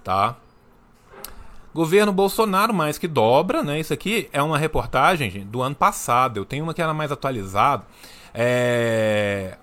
tá? 0.04 0.36
Governo 1.74 2.12
Bolsonaro 2.12 2.74
mais 2.74 2.98
que 2.98 3.08
dobra, 3.08 3.64
né? 3.64 3.80
Isso 3.80 3.94
aqui 3.94 4.30
é 4.34 4.42
uma 4.44 4.58
reportagem 4.58 5.30
gente, 5.30 5.46
do 5.46 5.62
ano 5.62 5.76
passado. 5.76 6.38
Eu 6.38 6.46
tenho 6.46 6.64
uma 6.64 6.74
que 6.74 6.82
era 6.82 6.94
mais 6.94 7.12
atualizada. 7.12 7.86
É... 8.34 9.58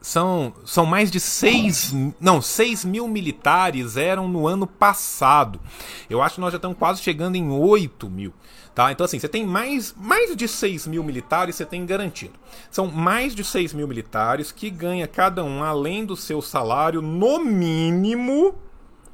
São, 0.00 0.54
são 0.64 0.86
mais 0.86 1.10
de 1.10 1.18
6, 1.18 1.92
não, 2.20 2.40
6 2.40 2.84
mil 2.84 3.08
militares 3.08 3.96
eram 3.96 4.28
no 4.28 4.46
ano 4.46 4.64
passado. 4.64 5.60
Eu 6.08 6.22
acho 6.22 6.36
que 6.36 6.40
nós 6.40 6.52
já 6.52 6.58
estamos 6.58 6.78
quase 6.78 7.02
chegando 7.02 7.34
em 7.34 7.50
8 7.50 8.08
mil. 8.08 8.32
Tá? 8.72 8.92
Então, 8.92 9.04
assim, 9.04 9.18
você 9.18 9.28
tem 9.28 9.44
mais, 9.44 9.92
mais 9.98 10.36
de 10.36 10.46
6 10.46 10.86
mil 10.86 11.02
militares, 11.02 11.56
você 11.56 11.66
tem 11.66 11.84
garantido. 11.84 12.34
São 12.70 12.86
mais 12.86 13.34
de 13.34 13.42
6 13.42 13.72
mil 13.72 13.88
militares 13.88 14.52
que 14.52 14.70
ganha 14.70 15.08
cada 15.08 15.42
um, 15.42 15.64
além 15.64 16.04
do 16.04 16.14
seu 16.14 16.40
salário, 16.40 17.02
no 17.02 17.40
mínimo 17.40 18.54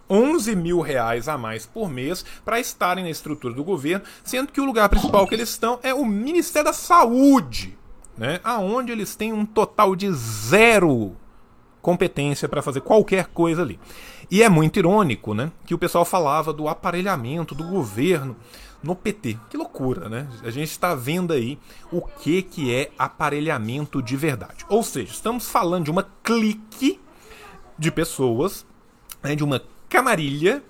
11 0.09 0.55
mil 0.57 0.81
reais 0.81 1.29
a 1.29 1.39
mais 1.39 1.67
por 1.67 1.89
mês 1.89 2.25
para 2.45 2.61
estarem 2.61 3.05
na 3.05 3.11
estrutura 3.11 3.55
do 3.55 3.65
governo, 3.65 4.05
sendo 4.25 4.53
que 4.53 4.61
o 4.61 4.65
lugar 4.65 4.89
principal 4.89 5.27
que 5.27 5.35
eles 5.35 5.49
estão 5.49 5.79
é 5.83 5.95
o 5.95 6.05
Ministério 6.05 6.67
da 6.67 6.73
Saúde, 6.73 7.77
né? 8.17 8.41
aonde 8.45 8.93
eles 8.93 9.15
têm 9.17 9.33
um 9.33 9.47
total 9.47 9.97
de 9.97 10.13
zero 10.13 11.17
competência 11.83 12.49
para 12.49 12.63
fazer 12.63 12.81
qualquer 12.81 13.27
coisa 13.27 13.61
ali. 13.61 13.79
E 14.31 14.43
é 14.43 14.49
muito 14.49 14.79
irônico, 14.79 15.35
né, 15.35 15.51
que 15.67 15.75
o 15.75 15.79
pessoal 15.79 16.05
falava 16.05 16.53
do 16.53 16.69
aparelhamento 16.69 17.55
do 17.55 17.65
governo 17.65 18.37
no 18.83 18.97
PT. 18.97 19.37
Que 19.51 19.57
loucura, 19.57 20.09
né? 20.09 20.27
A 20.43 20.51
gente 20.51 20.71
está 20.71 20.95
vendo 20.95 21.33
aí 21.33 21.59
o 21.91 22.01
que 22.01 22.41
que 22.43 22.75
é 22.75 22.91
aparelhamento 22.99 24.01
de 24.03 24.17
verdade. 24.17 24.65
Ou 24.69 24.83
seja, 24.83 25.13
estamos 25.13 25.49
falando 25.49 25.85
de 25.85 25.91
uma 25.91 26.09
clique 26.23 27.01
de 27.79 27.91
pessoas, 27.91 28.65
né, 29.23 29.35
de 29.35 29.45
uma 29.45 29.63
camarilha 29.93 30.63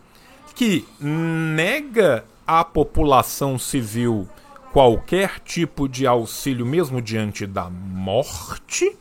que 0.52 0.84
nega 0.98 2.24
à 2.44 2.64
população 2.64 3.56
civil 3.56 4.28
qualquer 4.72 5.38
tipo 5.38 5.88
de 5.88 6.08
auxílio, 6.08 6.66
mesmo 6.66 7.00
diante 7.00 7.46
da 7.46 7.70
morte, 7.70 8.96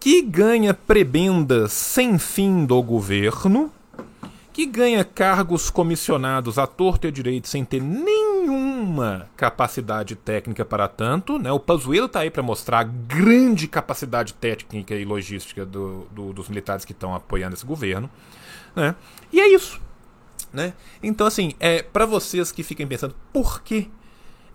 que 0.00 0.22
ganha 0.22 0.72
prebendas 0.72 1.72
sem 1.74 2.18
fim 2.18 2.64
do 2.64 2.82
governo, 2.82 3.70
que 4.52 4.66
ganha 4.66 5.04
cargos 5.04 5.70
comissionados 5.70 6.58
à 6.58 6.66
torta 6.66 7.06
e 7.06 7.08
à 7.08 7.12
direita 7.12 7.48
sem 7.48 7.64
ter 7.64 7.80
nenhuma 7.80 9.28
capacidade 9.36 10.16
técnica 10.16 10.64
para 10.64 10.88
tanto. 10.88 11.38
Né? 11.38 11.50
O 11.52 11.60
Pazuello 11.60 12.06
está 12.06 12.20
aí 12.20 12.30
para 12.30 12.42
mostrar 12.42 12.80
a 12.80 12.84
grande 12.84 13.68
capacidade 13.68 14.34
técnica 14.34 14.94
e 14.94 15.04
logística 15.04 15.64
do, 15.64 16.06
do, 16.10 16.32
dos 16.32 16.48
militares 16.48 16.84
que 16.84 16.92
estão 16.92 17.14
apoiando 17.14 17.54
esse 17.54 17.64
governo. 17.64 18.10
Né? 18.74 18.94
E 19.32 19.40
é 19.40 19.48
isso. 19.48 19.80
Né? 20.52 20.72
Então, 21.02 21.26
assim, 21.26 21.52
é 21.60 21.82
para 21.82 22.04
vocês 22.04 22.50
que 22.50 22.62
fiquem 22.62 22.86
pensando, 22.86 23.14
por 23.32 23.62
que 23.62 23.90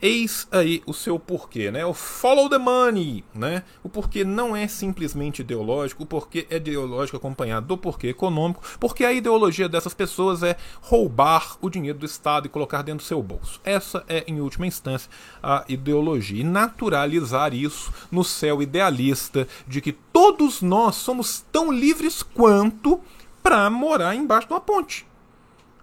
Eis 0.01 0.47
aí 0.51 0.83
o 0.85 0.93
seu 0.93 1.17
porquê, 1.17 1.71
né? 1.71 1.85
O 1.85 1.93
follow 1.93 2.49
the 2.49 2.57
money, 2.57 3.23
né? 3.33 3.63
O 3.83 3.89
porquê 3.89 4.23
não 4.23 4.55
é 4.55 4.67
simplesmente 4.67 5.41
ideológico, 5.41 6.03
o 6.03 6.05
porquê 6.05 6.45
é 6.49 6.57
ideológico 6.57 7.17
acompanhado 7.17 7.67
do 7.67 7.77
porquê 7.77 8.07
econômico, 8.07 8.61
porque 8.79 9.05
a 9.05 9.13
ideologia 9.13 9.69
dessas 9.69 9.93
pessoas 9.93 10.43
é 10.43 10.57
roubar 10.81 11.57
o 11.61 11.69
dinheiro 11.69 11.99
do 11.99 12.05
Estado 12.05 12.47
e 12.47 12.49
colocar 12.49 12.81
dentro 12.81 13.03
do 13.03 13.07
seu 13.07 13.21
bolso. 13.21 13.59
Essa 13.63 14.03
é, 14.07 14.23
em 14.27 14.41
última 14.41 14.67
instância, 14.67 15.09
a 15.41 15.63
ideologia. 15.67 16.41
E 16.41 16.43
naturalizar 16.43 17.53
isso 17.53 17.91
no 18.11 18.23
céu 18.23 18.61
idealista 18.61 19.47
de 19.67 19.81
que 19.81 19.91
todos 19.91 20.61
nós 20.61 20.95
somos 20.95 21.45
tão 21.51 21.71
livres 21.71 22.21
quanto 22.21 22.99
para 23.41 23.69
morar 23.69 24.15
embaixo 24.15 24.47
de 24.47 24.53
uma 24.53 24.61
ponte 24.61 25.05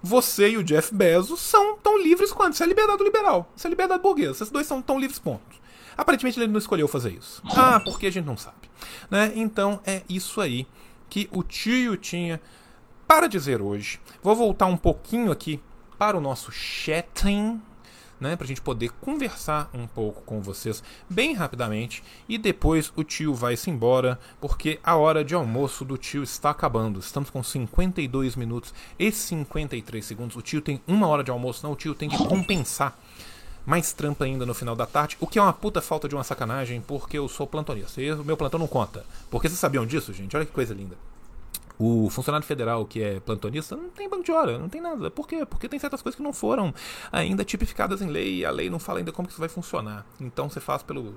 você 0.02 0.50
e 0.50 0.56
o 0.58 0.64
Jeff 0.64 0.94
Bezos 0.94 1.40
são 1.40 1.76
tão 1.76 1.96
livres 1.96 2.32
quanto. 2.32 2.54
Isso 2.54 2.62
é 2.62 2.66
liberdade 2.66 3.02
liberal. 3.02 3.50
Isso 3.56 3.66
é 3.66 3.70
liberdade 3.70 4.02
burguesa. 4.02 4.32
Esses 4.32 4.50
dois 4.50 4.66
são 4.66 4.82
tão 4.82 4.98
livres 4.98 5.18
pontos. 5.18 5.60
Aparentemente 5.96 6.40
ele 6.40 6.50
não 6.50 6.58
escolheu 6.58 6.88
fazer 6.88 7.12
isso. 7.12 7.42
Ah, 7.54 7.78
porque 7.78 8.06
a 8.06 8.10
gente 8.10 8.24
não 8.24 8.36
sabe. 8.36 8.70
Né? 9.10 9.32
Então 9.34 9.80
é 9.86 10.02
isso 10.08 10.40
aí 10.40 10.66
que 11.08 11.28
o 11.30 11.42
tio 11.42 11.96
tinha 11.96 12.40
para 13.06 13.26
dizer 13.26 13.60
hoje. 13.60 14.00
Vou 14.22 14.34
voltar 14.34 14.66
um 14.66 14.76
pouquinho 14.76 15.30
aqui 15.30 15.60
para 15.98 16.16
o 16.16 16.20
nosso 16.20 16.50
chatting 16.50 17.60
né, 18.22 18.36
para 18.36 18.44
a 18.44 18.48
gente 18.48 18.62
poder 18.62 18.90
conversar 19.00 19.68
um 19.74 19.86
pouco 19.86 20.22
com 20.22 20.40
vocês 20.40 20.82
bem 21.10 21.34
rapidamente 21.34 22.02
e 22.28 22.38
depois 22.38 22.92
o 22.96 23.02
tio 23.02 23.34
vai 23.34 23.56
se 23.56 23.68
embora 23.68 24.18
porque 24.40 24.78
a 24.82 24.96
hora 24.96 25.24
de 25.24 25.34
almoço 25.34 25.84
do 25.84 25.98
tio 25.98 26.22
está 26.22 26.50
acabando. 26.50 27.00
Estamos 27.00 27.28
com 27.28 27.42
52 27.42 28.36
minutos 28.36 28.72
e 28.98 29.10
53 29.10 30.04
segundos. 30.04 30.36
O 30.36 30.42
tio 30.42 30.62
tem 30.62 30.80
uma 30.86 31.08
hora 31.08 31.24
de 31.24 31.30
almoço, 31.30 31.64
não, 31.64 31.72
o 31.72 31.76
tio 31.76 31.94
tem 31.94 32.08
que 32.08 32.16
compensar 32.26 32.96
mais 33.66 33.92
trampa 33.92 34.24
ainda 34.24 34.44
no 34.44 34.54
final 34.54 34.74
da 34.74 34.86
tarde, 34.86 35.16
o 35.20 35.26
que 35.26 35.38
é 35.38 35.42
uma 35.42 35.52
puta 35.52 35.80
falta 35.80 36.08
de 36.08 36.14
uma 36.14 36.24
sacanagem, 36.24 36.80
porque 36.80 37.18
eu 37.18 37.28
sou 37.28 37.46
plantonista. 37.46 38.00
O 38.20 38.24
meu 38.24 38.36
plantão 38.36 38.58
não 38.58 38.66
conta. 38.66 39.04
Porque 39.30 39.48
vocês 39.48 39.58
sabiam 39.58 39.86
disso, 39.86 40.12
gente? 40.12 40.36
Olha 40.36 40.46
que 40.46 40.52
coisa 40.52 40.74
linda. 40.74 40.96
O 41.84 42.08
funcionário 42.10 42.46
federal 42.46 42.86
que 42.86 43.02
é 43.02 43.18
plantonista 43.18 43.74
não 43.74 43.90
tem 43.90 44.08
banco 44.08 44.22
de 44.22 44.30
hora, 44.30 44.56
não 44.56 44.68
tem 44.68 44.80
nada. 44.80 45.10
Por 45.10 45.26
quê? 45.26 45.44
Porque 45.44 45.68
tem 45.68 45.80
certas 45.80 46.00
coisas 46.00 46.16
que 46.16 46.22
não 46.22 46.32
foram 46.32 46.72
ainda 47.10 47.44
tipificadas 47.44 48.00
em 48.00 48.06
lei 48.06 48.38
e 48.38 48.44
a 48.44 48.52
lei 48.52 48.70
não 48.70 48.78
fala 48.78 49.00
ainda 49.00 49.10
como 49.10 49.26
que 49.26 49.32
isso 49.32 49.40
vai 49.40 49.48
funcionar. 49.48 50.06
Então 50.20 50.48
você 50.48 50.60
faz 50.60 50.84
pelo, 50.84 51.16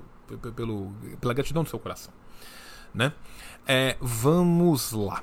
pelo, 0.55 0.91
pela 1.21 1.35
gratidão 1.35 1.61
do 1.61 1.69
seu 1.69 1.77
coração. 1.77 2.11
Né? 2.95 3.13
É, 3.67 3.95
vamos 4.01 4.91
lá. 4.91 5.21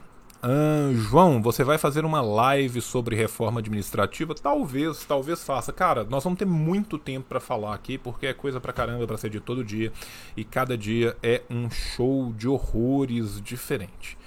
João, 0.94 1.42
você 1.42 1.64
vai 1.64 1.76
fazer 1.76 2.04
uma 2.04 2.20
live 2.20 2.80
sobre 2.80 3.16
reforma 3.16 3.58
administrativa? 3.58 4.34
Talvez, 4.34 5.04
talvez 5.04 5.42
faça. 5.42 5.72
Cara, 5.72 6.04
nós 6.04 6.22
vamos 6.22 6.38
ter 6.38 6.44
muito 6.44 6.98
tempo 6.98 7.28
para 7.28 7.40
falar 7.40 7.74
aqui, 7.74 7.98
porque 7.98 8.28
é 8.28 8.32
coisa 8.32 8.60
pra 8.60 8.72
caramba 8.72 9.06
para 9.08 9.16
ser 9.16 9.30
de 9.30 9.40
todo 9.40 9.64
dia. 9.64 9.92
E 10.36 10.44
cada 10.44 10.78
dia 10.78 11.16
é 11.20 11.42
um 11.50 11.68
show 11.68 12.32
de 12.32 12.46
horrores 12.46 13.40
diferente. 13.40 14.18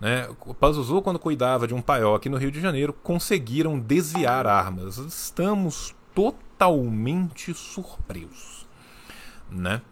Né? 0.00 0.28
O 0.46 0.54
Pazuzu, 0.54 1.02
quando 1.02 1.18
cuidava 1.18 1.66
de 1.66 1.74
um 1.74 1.82
paiol 1.82 2.14
aqui 2.14 2.28
no 2.28 2.38
Rio 2.38 2.50
de 2.50 2.60
Janeiro, 2.60 2.92
conseguiram 2.92 3.78
desviar 3.78 4.46
armas. 4.46 4.96
Estamos 4.96 5.94
totalmente 6.14 7.52
surpresos. 7.52 8.66
Né? 9.50 9.82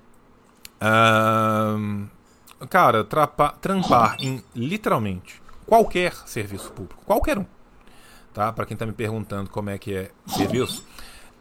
cara, 2.70 3.04
trapa, 3.04 3.50
trampar 3.60 4.16
em 4.20 4.42
literalmente 4.54 5.42
qualquer 5.66 6.14
serviço 6.26 6.70
público, 6.72 7.02
qualquer 7.04 7.36
um, 7.36 7.44
tá? 8.32 8.52
Para 8.52 8.64
quem 8.64 8.74
está 8.74 8.86
me 8.86 8.92
perguntando 8.92 9.50
como 9.50 9.70
é 9.70 9.76
que 9.78 9.94
é 9.94 10.10
serviço, 10.26 10.84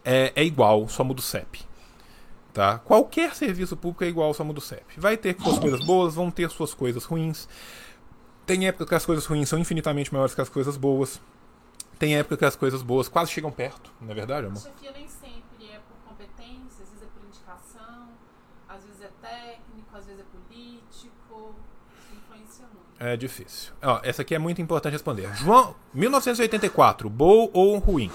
é, 0.04 0.32
é 0.34 0.44
igual, 0.44 0.88
só 0.88 1.04
muda 1.04 1.20
o 1.20 1.22
CEP. 1.22 1.66
Tá? 2.52 2.78
Qualquer 2.78 3.34
serviço 3.36 3.76
público 3.76 4.02
é 4.02 4.08
igual, 4.08 4.34
só 4.34 4.42
muda 4.42 4.58
o 4.58 4.62
CEP. 4.62 4.98
Vai 4.98 5.16
ter 5.16 5.36
suas 5.40 5.58
coisas 5.58 5.84
boas, 5.84 6.14
vão 6.14 6.30
ter 6.30 6.50
suas 6.50 6.74
coisas 6.74 7.04
ruins. 7.04 7.48
Tem 8.48 8.66
época 8.66 8.86
que 8.86 8.94
as 8.94 9.04
coisas 9.04 9.26
ruins 9.26 9.46
são 9.46 9.58
infinitamente 9.58 10.10
maiores 10.10 10.34
que 10.34 10.40
as 10.40 10.48
coisas 10.48 10.74
boas. 10.74 11.20
Tem 11.98 12.16
época 12.16 12.34
que 12.38 12.46
as 12.46 12.56
coisas 12.56 12.80
boas 12.80 13.06
quase 13.06 13.30
chegam 13.30 13.52
perto, 13.52 13.92
não 14.00 14.10
é 14.10 14.14
verdade, 14.14 14.46
amor? 14.46 14.56
A 14.56 14.60
chefia 14.62 14.90
nem 14.92 15.06
sempre 15.06 15.70
é 15.70 15.78
por 15.80 16.08
competência, 16.08 16.82
às 16.82 16.88
vezes 16.88 17.02
é 17.02 17.06
por 17.12 17.26
indicação, 17.26 18.08
às 18.66 18.82
vezes 18.86 19.02
é 19.02 19.10
técnico, 19.20 19.94
às 19.94 20.06
vezes 20.06 20.22
é 20.22 20.24
político. 20.24 21.56
Isso 22.00 22.16
influencia 22.16 22.64
muito. 22.72 22.86
É 22.98 23.18
difícil. 23.18 23.74
Ó, 23.82 24.00
essa 24.02 24.22
aqui 24.22 24.34
é 24.34 24.38
muito 24.38 24.62
importante 24.62 24.94
responder. 24.94 25.30
João, 25.36 25.76
1984, 25.92 27.10
bom 27.10 27.50
ou 27.52 27.76
ruim? 27.76 28.10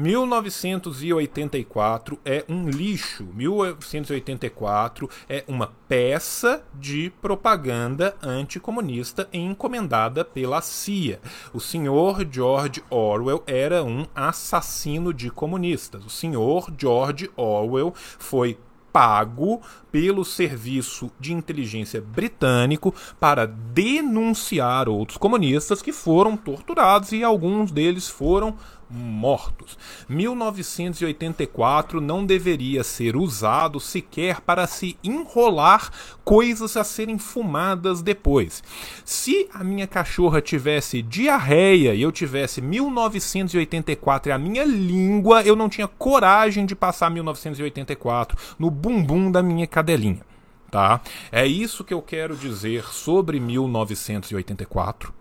1984 0.00 2.18
é 2.24 2.42
um 2.48 2.70
lixo. 2.70 3.28
1984 3.34 5.10
é 5.28 5.44
uma 5.46 5.70
peça 5.86 6.64
de 6.72 7.12
propaganda 7.20 8.16
anticomunista 8.22 9.28
encomendada 9.30 10.24
pela 10.24 10.62
CIA. 10.62 11.20
O 11.52 11.60
senhor 11.60 12.26
George 12.30 12.82
Orwell 12.88 13.42
era 13.46 13.84
um 13.84 14.06
assassino 14.14 15.12
de 15.12 15.30
comunistas. 15.30 16.06
O 16.06 16.10
senhor 16.10 16.72
George 16.78 17.30
Orwell 17.36 17.92
foi 17.94 18.56
pago 18.90 19.60
pelo 19.92 20.24
serviço 20.24 21.10
de 21.18 21.32
inteligência 21.32 22.00
britânico 22.00 22.94
para 23.18 23.46
denunciar 23.46 24.88
outros 24.88 25.18
comunistas 25.18 25.82
que 25.82 25.92
foram 25.92 26.36
torturados 26.36 27.12
e 27.12 27.22
alguns 27.22 27.70
deles 27.70 28.08
foram 28.08 28.56
mortos. 28.90 29.78
1984 30.08 32.00
não 32.00 32.26
deveria 32.26 32.82
ser 32.82 33.16
usado 33.16 33.78
sequer 33.78 34.40
para 34.40 34.66
se 34.66 34.98
enrolar 35.02 35.90
coisas 36.24 36.76
a 36.76 36.84
serem 36.84 37.18
fumadas 37.18 38.02
depois. 38.02 38.62
Se 39.04 39.48
a 39.54 39.62
minha 39.62 39.86
cachorra 39.86 40.40
tivesse 40.40 41.02
diarreia 41.02 41.94
e 41.94 42.02
eu 42.02 42.10
tivesse 42.10 42.60
1984 42.60 44.30
e 44.30 44.32
a 44.32 44.38
minha 44.38 44.64
língua, 44.64 45.42
eu 45.42 45.54
não 45.54 45.68
tinha 45.68 45.86
coragem 45.86 46.66
de 46.66 46.74
passar 46.74 47.10
1984 47.10 48.36
no 48.58 48.70
bumbum 48.70 49.30
da 49.30 49.42
minha 49.42 49.66
cadelinha. 49.66 50.28
Tá? 50.70 51.00
É 51.32 51.46
isso 51.46 51.82
que 51.82 51.92
eu 51.92 52.00
quero 52.00 52.36
dizer 52.36 52.84
sobre 52.84 53.40
1984. 53.40 55.12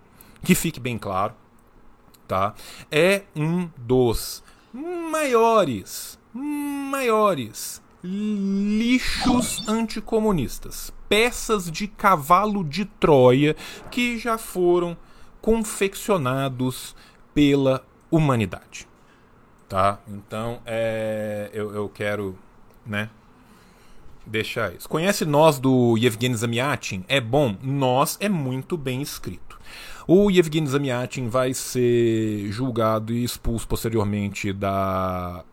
Que 0.44 0.54
fique 0.56 0.80
bem 0.80 0.98
claro 0.98 1.34
tá? 2.30 2.54
É 2.92 3.24
um 3.36 3.68
dos 3.76 4.44
maiores, 4.72 6.20
maiores 6.32 7.82
lixos 8.04 9.68
anticomunistas, 9.68 10.94
peças 11.10 11.70
de 11.72 11.88
cavalo 11.88 12.64
de 12.64 12.86
Troia 12.86 13.56
que 13.90 14.20
já 14.20 14.38
foram 14.38 14.96
confeccionados 15.42 16.96
pela 17.34 17.84
humanidade, 18.12 18.88
tá? 19.68 20.00
Então, 20.08 20.62
é, 20.66 21.50
eu, 21.52 21.74
eu 21.74 21.90
quero, 21.90 22.38
né? 22.86 23.10
Deixar 24.24 24.72
isso. 24.76 24.88
Conhece 24.88 25.26
Nós 25.26 25.58
do 25.58 25.98
Yevgeny 25.98 26.36
Zamyatin? 26.36 27.04
É 27.08 27.20
bom? 27.20 27.58
Nós 27.64 28.16
é 28.22 28.30
muito 28.30 28.78
bem 28.78 29.02
escrito. 29.02 29.49
O 30.12 30.32
Yevgeny 30.32 30.66
Zamyatin 30.66 31.28
vai 31.28 31.54
ser 31.54 32.52
julgado 32.52 33.14
e 33.14 33.24
expulso 33.24 33.68
posteriormente 33.68 34.52
da 34.52 35.46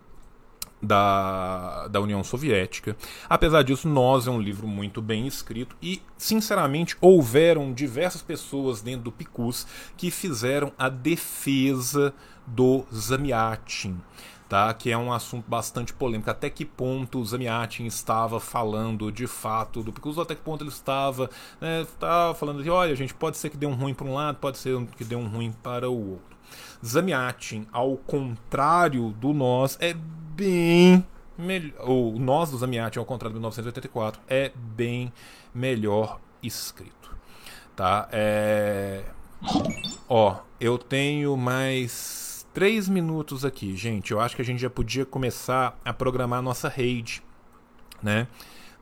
da, 0.80 1.88
da 1.88 2.00
União 2.00 2.24
Soviética. 2.24 2.96
Apesar 3.28 3.62
disso, 3.62 3.86
Nós 3.86 4.26
é 4.26 4.30
um 4.30 4.40
livro 4.40 4.66
muito 4.66 5.02
bem 5.02 5.26
escrito 5.26 5.76
e, 5.82 6.00
sinceramente, 6.16 6.96
houveram 7.02 7.70
diversas 7.70 8.22
pessoas 8.22 8.80
dentro 8.80 9.02
do 9.02 9.12
Picus 9.12 9.66
que 9.94 10.10
fizeram 10.10 10.72
a 10.78 10.88
defesa 10.88 12.14
do 12.46 12.86
Zamyatin 12.94 14.00
tá? 14.48 14.72
que 14.74 14.90
é 14.90 14.98
um 14.98 15.12
assunto 15.12 15.44
bastante 15.48 15.92
polêmico. 15.92 16.30
Até 16.30 16.48
que 16.50 16.64
ponto 16.64 17.18
o 17.18 17.24
Zamiatin 17.24 17.86
estava 17.86 18.40
falando 18.40 19.10
de 19.10 19.26
fato 19.26 19.82
do 19.82 19.92
Picuso, 19.92 20.20
até 20.20 20.34
que 20.34 20.42
ponto 20.42 20.62
ele 20.62 20.70
estava, 20.70 21.30
né, 21.60 21.82
estava 21.82 22.34
falando 22.34 22.62
de, 22.62 22.70
olha, 22.70 22.94
gente, 22.94 23.14
pode 23.14 23.36
ser 23.36 23.50
que 23.50 23.56
dê 23.56 23.66
um 23.66 23.74
ruim 23.74 23.94
para 23.94 24.06
um 24.06 24.14
lado, 24.14 24.38
pode 24.38 24.58
ser 24.58 24.84
que 24.96 25.04
dê 25.04 25.16
um 25.16 25.28
ruim 25.28 25.52
para 25.62 25.90
o 25.90 26.10
outro. 26.12 26.36
Zamiatin, 26.84 27.66
ao 27.72 27.96
contrário 27.96 29.10
do 29.12 29.32
nós, 29.32 29.76
é 29.80 29.94
bem 29.94 31.04
melhor. 31.36 31.88
O 31.88 32.18
nós 32.18 32.50
do 32.50 32.58
Zamiatin, 32.58 32.98
ao 32.98 33.04
contrário 33.04 33.34
do 33.34 33.40
1984, 33.40 34.20
é 34.28 34.52
bem 34.54 35.12
melhor 35.54 36.20
escrito. 36.42 37.16
Tá? 37.74 38.08
É... 38.12 39.04
Ó, 40.08 40.36
eu 40.60 40.78
tenho 40.78 41.36
mais 41.36 42.25
três 42.56 42.88
minutos 42.88 43.44
aqui, 43.44 43.76
gente. 43.76 44.12
Eu 44.12 44.18
acho 44.18 44.34
que 44.34 44.40
a 44.40 44.44
gente 44.44 44.62
já 44.62 44.70
podia 44.70 45.04
começar 45.04 45.78
a 45.84 45.92
programar 45.92 46.38
a 46.38 46.42
nossa 46.42 46.70
rede, 46.70 47.22
né? 48.02 48.26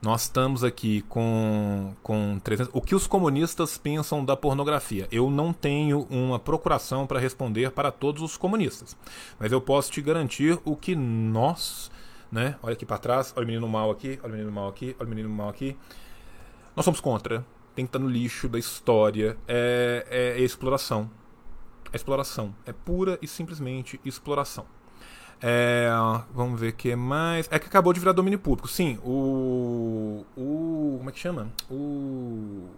Nós 0.01 0.21
estamos 0.21 0.63
aqui 0.63 1.01
com, 1.09 1.93
com 2.01 2.39
300... 2.41 2.73
O 2.73 2.79
que 2.79 2.95
os 2.95 3.05
comunistas 3.05 3.77
pensam 3.77 4.23
da 4.23 4.37
pornografia? 4.37 5.09
Eu 5.11 5.29
não 5.29 5.51
tenho 5.51 6.07
uma 6.09 6.39
procuração 6.39 7.05
para 7.05 7.19
responder 7.19 7.69
para 7.69 7.91
todos 7.91 8.21
os 8.21 8.37
comunistas. 8.37 8.95
Mas 9.37 9.51
eu 9.51 9.59
posso 9.59 9.91
te 9.91 10.01
garantir 10.01 10.57
o 10.63 10.77
que 10.77 10.95
nós, 10.95 11.91
né? 12.31 12.55
Olha 12.63 12.75
aqui 12.75 12.85
para 12.85 12.97
trás, 12.97 13.33
olha 13.35 13.43
o 13.43 13.47
menino 13.47 13.67
mal 13.67 13.91
aqui, 13.91 14.17
olha 14.23 14.29
o 14.29 14.35
menino 14.37 14.51
mal 14.53 14.69
aqui, 14.69 14.95
olha 14.97 15.05
o 15.05 15.09
menino 15.09 15.29
mal 15.29 15.49
aqui. 15.49 15.75
Nós 16.77 16.85
somos 16.85 17.01
contra. 17.01 17.45
Tem 17.75 17.83
que 17.83 17.89
estar 17.89 17.99
no 17.99 18.07
lixo 18.07 18.47
da 18.47 18.57
história. 18.57 19.35
É, 19.45 20.07
é, 20.09 20.41
é 20.41 20.41
exploração 20.41 21.11
exploração. 21.95 22.55
É 22.65 22.73
pura 22.73 23.17
e 23.21 23.27
simplesmente 23.27 23.99
exploração. 24.03 24.65
É, 25.41 25.89
vamos 26.33 26.59
ver 26.59 26.69
o 26.69 26.73
que 26.73 26.95
mais. 26.95 27.47
É 27.51 27.59
que 27.59 27.67
acabou 27.67 27.93
de 27.93 27.99
virar 27.99 28.13
domínio 28.13 28.39
público. 28.39 28.67
Sim, 28.67 28.99
o. 29.03 30.25
o 30.35 30.95
como 30.97 31.09
é 31.09 31.13
que 31.13 31.19
chama? 31.19 31.51
O. 31.69 32.69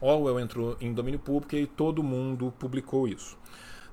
Orwell 0.00 0.40
entrou 0.40 0.76
em 0.80 0.92
domínio 0.92 1.20
público 1.20 1.54
e 1.54 1.66
todo 1.66 2.02
mundo 2.02 2.52
publicou 2.58 3.06
isso. 3.06 3.38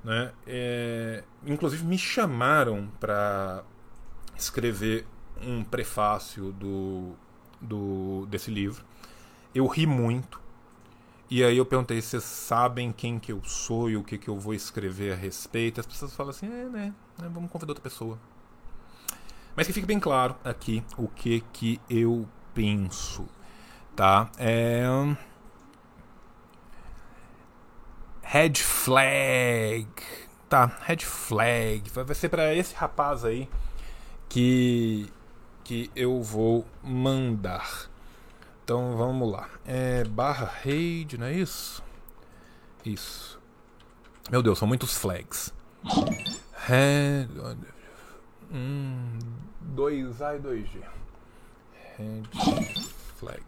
Né? 0.02 0.32
É, 0.46 1.22
inclusive 1.46 1.84
me 1.84 1.96
chamaram 1.96 2.88
para 2.98 3.62
escrever 4.36 5.06
um 5.40 5.62
prefácio 5.62 6.52
do, 6.52 7.12
do, 7.60 8.26
desse 8.26 8.50
livro. 8.50 8.84
Eu 9.54 9.66
ri 9.66 9.86
muito, 9.86 10.40
e 11.30 11.44
aí 11.44 11.56
eu 11.56 11.64
perguntei, 11.64 12.02
vocês 12.02 12.24
sabem 12.24 12.90
quem 12.90 13.18
que 13.18 13.30
eu 13.30 13.40
sou 13.44 13.88
e 13.88 13.96
o 13.96 14.02
que 14.02 14.18
que 14.18 14.28
eu 14.28 14.36
vou 14.36 14.52
escrever 14.52 15.12
a 15.12 15.16
respeito? 15.16 15.80
As 15.80 15.86
pessoas 15.86 16.14
falam 16.14 16.30
assim, 16.30 16.46
é, 16.46 16.64
né, 16.64 16.94
né, 17.18 17.30
vamos 17.32 17.50
convidar 17.50 17.70
outra 17.70 17.82
pessoa. 17.82 18.18
Mas 19.54 19.66
que 19.66 19.72
fique 19.72 19.86
bem 19.86 20.00
claro 20.00 20.36
aqui 20.42 20.82
o 20.96 21.06
que 21.06 21.42
que 21.52 21.80
eu 21.88 22.28
penso, 22.52 23.28
tá? 23.94 24.30
É... 24.38 24.84
Red 28.22 28.54
flag, 28.54 29.88
tá? 30.48 30.78
Red 30.82 30.98
flag, 30.98 31.90
vai 31.90 32.14
ser 32.14 32.28
para 32.28 32.54
esse 32.54 32.74
rapaz 32.74 33.24
aí 33.24 33.48
que 34.28 35.12
que 35.62 35.90
eu 35.94 36.20
vou 36.22 36.66
mandar. 36.82 37.89
Então 38.70 38.96
vamos 38.96 39.28
lá. 39.28 39.48
É 39.66 40.04
barra 40.04 40.48
raid, 40.62 41.18
não 41.18 41.26
é 41.26 41.32
isso? 41.32 41.82
Isso. 42.86 43.36
Meu 44.30 44.44
Deus, 44.44 44.60
são 44.60 44.68
muitos 44.68 44.96
flags. 44.96 45.52
Red. 46.52 47.26
Um, 48.52 49.18
2A 49.74 50.36
e 50.36 50.38
2G. 50.38 50.82
Red 51.98 52.22
flag. 53.18 53.42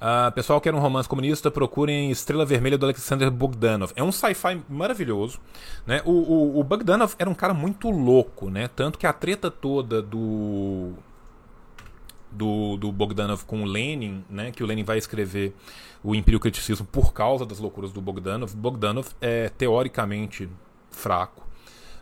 Uh, 0.00 0.32
pessoal 0.32 0.60
quer 0.60 0.74
um 0.74 0.80
romance 0.80 1.08
comunista, 1.08 1.48
procurem 1.48 2.10
Estrela 2.10 2.44
Vermelha 2.44 2.76
do 2.76 2.86
Alexander 2.86 3.30
Bogdanov. 3.30 3.92
É 3.94 4.02
um 4.02 4.10
sci-fi 4.10 4.60
maravilhoso. 4.68 5.38
Né? 5.86 6.02
O, 6.04 6.10
o, 6.10 6.58
o 6.58 6.64
Bogdanov 6.64 7.14
era 7.20 7.30
um 7.30 7.34
cara 7.34 7.54
muito 7.54 7.88
louco, 7.88 8.50
né? 8.50 8.66
Tanto 8.66 8.98
que 8.98 9.06
a 9.06 9.12
treta 9.12 9.48
toda 9.48 10.02
do 10.02 10.94
do, 12.30 12.76
do 12.76 12.92
Bogdanov 12.92 13.44
com 13.44 13.62
o 13.62 13.64
Lenin, 13.64 14.24
né, 14.28 14.50
que 14.50 14.62
o 14.62 14.66
Lenin 14.66 14.84
vai 14.84 14.98
escrever 14.98 15.54
o 16.02 16.14
Império 16.14 16.40
Criticismo 16.40 16.86
por 16.86 17.12
causa 17.12 17.44
das 17.44 17.58
loucuras 17.58 17.92
do 17.92 18.00
Bogdanov. 18.00 18.54
Bogdanov 18.54 19.08
é 19.20 19.48
teoricamente 19.48 20.48
fraco, 20.90 21.46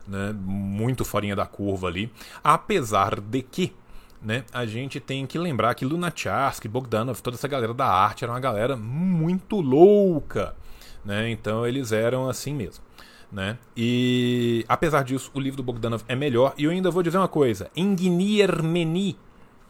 né, 0.07 0.35
muito 0.39 1.05
farinha 1.05 1.35
da 1.35 1.47
curva 1.47 1.89
ali, 1.89 2.13
apesar 2.43 3.21
de 3.21 3.43
que 3.43 3.73
né, 4.21 4.45
a 4.53 4.67
gente 4.67 4.99
tem 4.99 5.27
que 5.27 5.39
lembrar 5.39 5.75
que 5.75 5.85
Lunacharsky, 5.85 6.69
Bogdanov, 6.69 7.21
toda 7.21 7.37
essa 7.37 7.47
galera 7.47 7.73
da 7.73 7.87
arte 7.87 8.25
era 8.25 8.33
uma 8.33 8.41
galera 8.41 8.77
muito 8.77 9.61
louca. 9.61 10.57
Né, 11.05 11.31
então 11.31 11.67
eles 11.67 11.93
eram 11.93 12.29
assim 12.29 12.53
mesmo. 12.53 12.85
Né? 13.31 13.59
E 13.77 14.65
apesar 14.67 15.05
disso, 15.05 15.31
o 15.35 15.41
livro 15.41 15.59
do 15.59 15.63
Bogdanov 15.63 16.03
é 16.09 16.17
melhor. 16.17 16.55
E 16.57 16.65
eu 16.65 16.71
ainda 16.71 16.91
vou 16.91 17.03
dizer 17.03 17.19
uma 17.19 17.29
coisa: 17.29 17.71
Enginir 17.77 18.63
Meni 18.63 19.17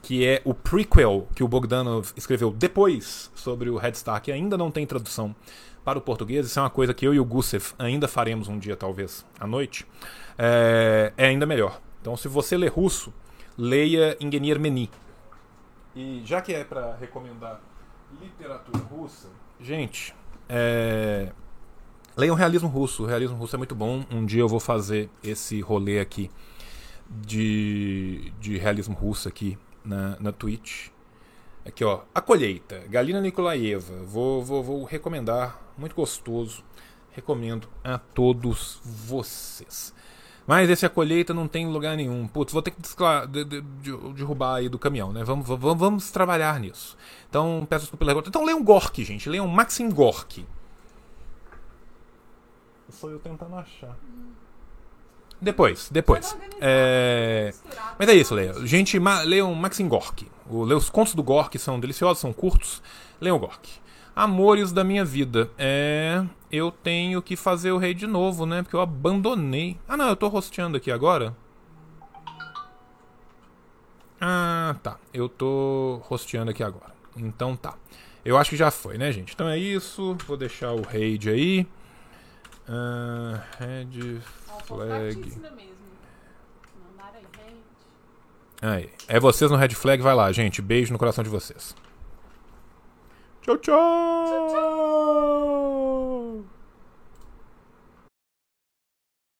que 0.03 0.26
é 0.26 0.40
o 0.44 0.55
prequel 0.55 1.28
que 1.34 1.42
o 1.42 1.49
Bogdanov 1.49 2.12
escreveu 2.16 2.51
depois 2.51 3.30
sobre 3.34 3.68
o 3.68 3.76
Red 3.76 3.94
Star, 3.94 4.22
que 4.22 4.32
ainda 4.32 4.57
não 4.57 4.70
tem 4.70 4.86
tradução 4.86 5.34
para 5.84 5.99
o 5.99 6.03
português. 6.03 6.46
Isso 6.46 6.59
é 6.59 6.62
uma 6.62 6.70
coisa 6.70 6.94
que 6.94 7.07
eu 7.07 7.14
e 7.14 7.20
o 7.20 7.24
Gusev 7.24 7.72
ainda 7.78 8.07
faremos 8.07 8.49
um 8.49 8.59
dia, 8.59 8.76
talvez, 8.76 9.24
à 9.38 9.46
noite. 9.46 9.86
É, 10.38 11.12
é 11.16 11.26
ainda 11.26 11.46
melhor. 11.46 11.80
Então, 12.01 12.16
se 12.16 12.28
você 12.28 12.57
lê 12.57 12.68
russo, 12.68 13.12
leia 13.57 14.16
Ingenier 14.20 14.59
Meni. 14.59 14.90
E 15.96 16.22
já 16.24 16.40
que 16.40 16.55
é 16.55 16.62
para 16.62 16.94
recomendar 16.96 17.61
literatura 18.20 18.78
russa, 18.84 19.28
gente, 19.61 20.14
é... 20.49 21.32
leiam 22.16 22.36
realismo 22.36 22.68
russo. 22.68 23.03
O 23.03 23.07
realismo 23.07 23.36
russo 23.36 23.57
é 23.57 23.59
muito 23.59 23.74
bom. 23.74 24.05
Um 24.11 24.24
dia 24.24 24.40
eu 24.40 24.49
vou 24.49 24.61
fazer 24.61 25.11
esse 25.24 25.61
rolê 25.61 25.99
aqui 25.99 26.30
de, 27.11 28.32
de 28.38 28.59
realismo 28.59 28.94
russo 28.94 29.26
aqui 29.26 29.59
na, 29.89 30.16
na 30.20 30.32
Twitch. 30.32 30.89
Aqui, 31.66 31.84
ó. 31.84 32.03
A 32.14 32.20
colheita. 32.20 32.84
Galina 32.89 33.20
Nikolaeva. 33.20 34.05
Vou, 34.05 34.45
vou, 34.45 34.62
vou 34.62 34.84
recomendar. 34.84 35.59
Muito 35.76 35.95
gostoso. 35.95 36.62
Recomendo 37.12 37.68
a 37.82 37.99
todos 37.99 38.80
vocês. 38.84 39.95
Mas 40.47 40.70
esse 40.70 40.86
a 40.86 40.89
colheita 40.89 41.34
não 41.34 41.49
tem 41.49 41.66
lugar 41.66 41.97
nenhum. 41.97 42.26
Putz, 42.26 42.53
vou 42.53 42.62
ter 42.62 42.70
que 42.70 42.80
de, 43.28 43.45
de, 43.45 43.61
de, 43.61 44.12
derrubar 44.14 44.57
aí 44.57 44.68
do 44.68 44.78
caminhão, 44.78 45.12
né? 45.12 45.22
Vamos, 45.22 45.47
vamos, 45.47 45.78
vamos 45.78 46.11
trabalhar 46.11 46.59
nisso. 46.59 46.97
Então, 47.28 47.66
peço 47.68 47.82
desculpa 47.82 48.07
pela 48.07 48.18
Então, 48.26 48.45
leiam 48.45 48.62
Gork, 48.62 49.05
gente. 49.05 49.28
Leiam 49.28 49.47
Maxim 49.47 49.91
Gork. 49.91 50.47
Sou 52.91 53.11
eu 53.11 53.18
tentando 53.18 53.57
achar. 53.57 53.95
Depois, 55.41 55.89
depois. 55.91 56.36
É... 56.61 57.53
Mas 57.99 58.09
é 58.09 58.14
isso, 58.14 58.34
Leia. 58.34 58.55
Gente, 58.66 58.99
ma... 58.99 59.22
leiam 59.22 59.55
Maxim 59.55 59.89
Gork. 59.89 60.26
O... 60.51 60.62
Os 60.62 60.91
contos 60.91 61.14
do 61.14 61.22
Gork 61.22 61.57
são 61.59 61.78
deliciosos, 61.78 62.18
são 62.18 62.32
curtos. 62.32 62.82
Leiam 63.20 63.39
Gork. 63.39 63.68
Amores 64.16 64.72
da 64.72 64.82
minha 64.82 65.05
vida. 65.05 65.49
É. 65.57 66.24
Eu 66.51 66.72
tenho 66.72 67.22
que 67.22 67.36
fazer 67.36 67.70
o 67.70 67.78
rei 67.78 67.95
de 67.95 68.07
novo, 68.07 68.47
né? 68.47 68.62
Porque 68.62 68.74
eu 68.74 68.80
abandonei. 68.80 69.78
Ah, 69.86 69.97
não, 69.97 70.09
eu 70.09 70.16
tô 70.16 70.26
rosteando 70.26 70.76
aqui 70.76 70.91
agora. 70.91 71.36
Ah, 74.20 74.74
tá. 74.82 74.99
Eu 75.14 75.28
tô 75.28 76.01
rosteando 76.05 76.51
aqui 76.51 76.64
agora. 76.64 76.93
Então 77.16 77.55
tá. 77.55 77.74
Eu 78.24 78.36
acho 78.36 78.51
que 78.51 78.57
já 78.57 78.70
foi, 78.72 78.99
né, 78.99 79.12
gente? 79.12 79.34
Então 79.34 79.49
é 79.49 79.57
isso. 79.57 80.16
Vou 80.26 80.36
deixar 80.36 80.72
o 80.72 80.82
raid 80.82 81.30
aí. 81.30 81.66
Uh, 82.68 83.41
red 83.59 84.20
flag. 84.64 85.38
Aí. 88.61 88.90
É 89.06 89.20
vocês 89.20 89.50
no 89.50 89.56
red 89.56 89.70
flag, 89.70 90.02
vai 90.02 90.14
lá, 90.14 90.30
gente. 90.32 90.61
Beijo 90.61 90.92
no 90.92 90.98
coração 90.98 91.22
de 91.22 91.30
vocês. 91.30 91.74
Tchau, 93.42 93.56
tchau. 93.56 94.26
tchau, 94.26 94.48
tchau. 94.48 95.57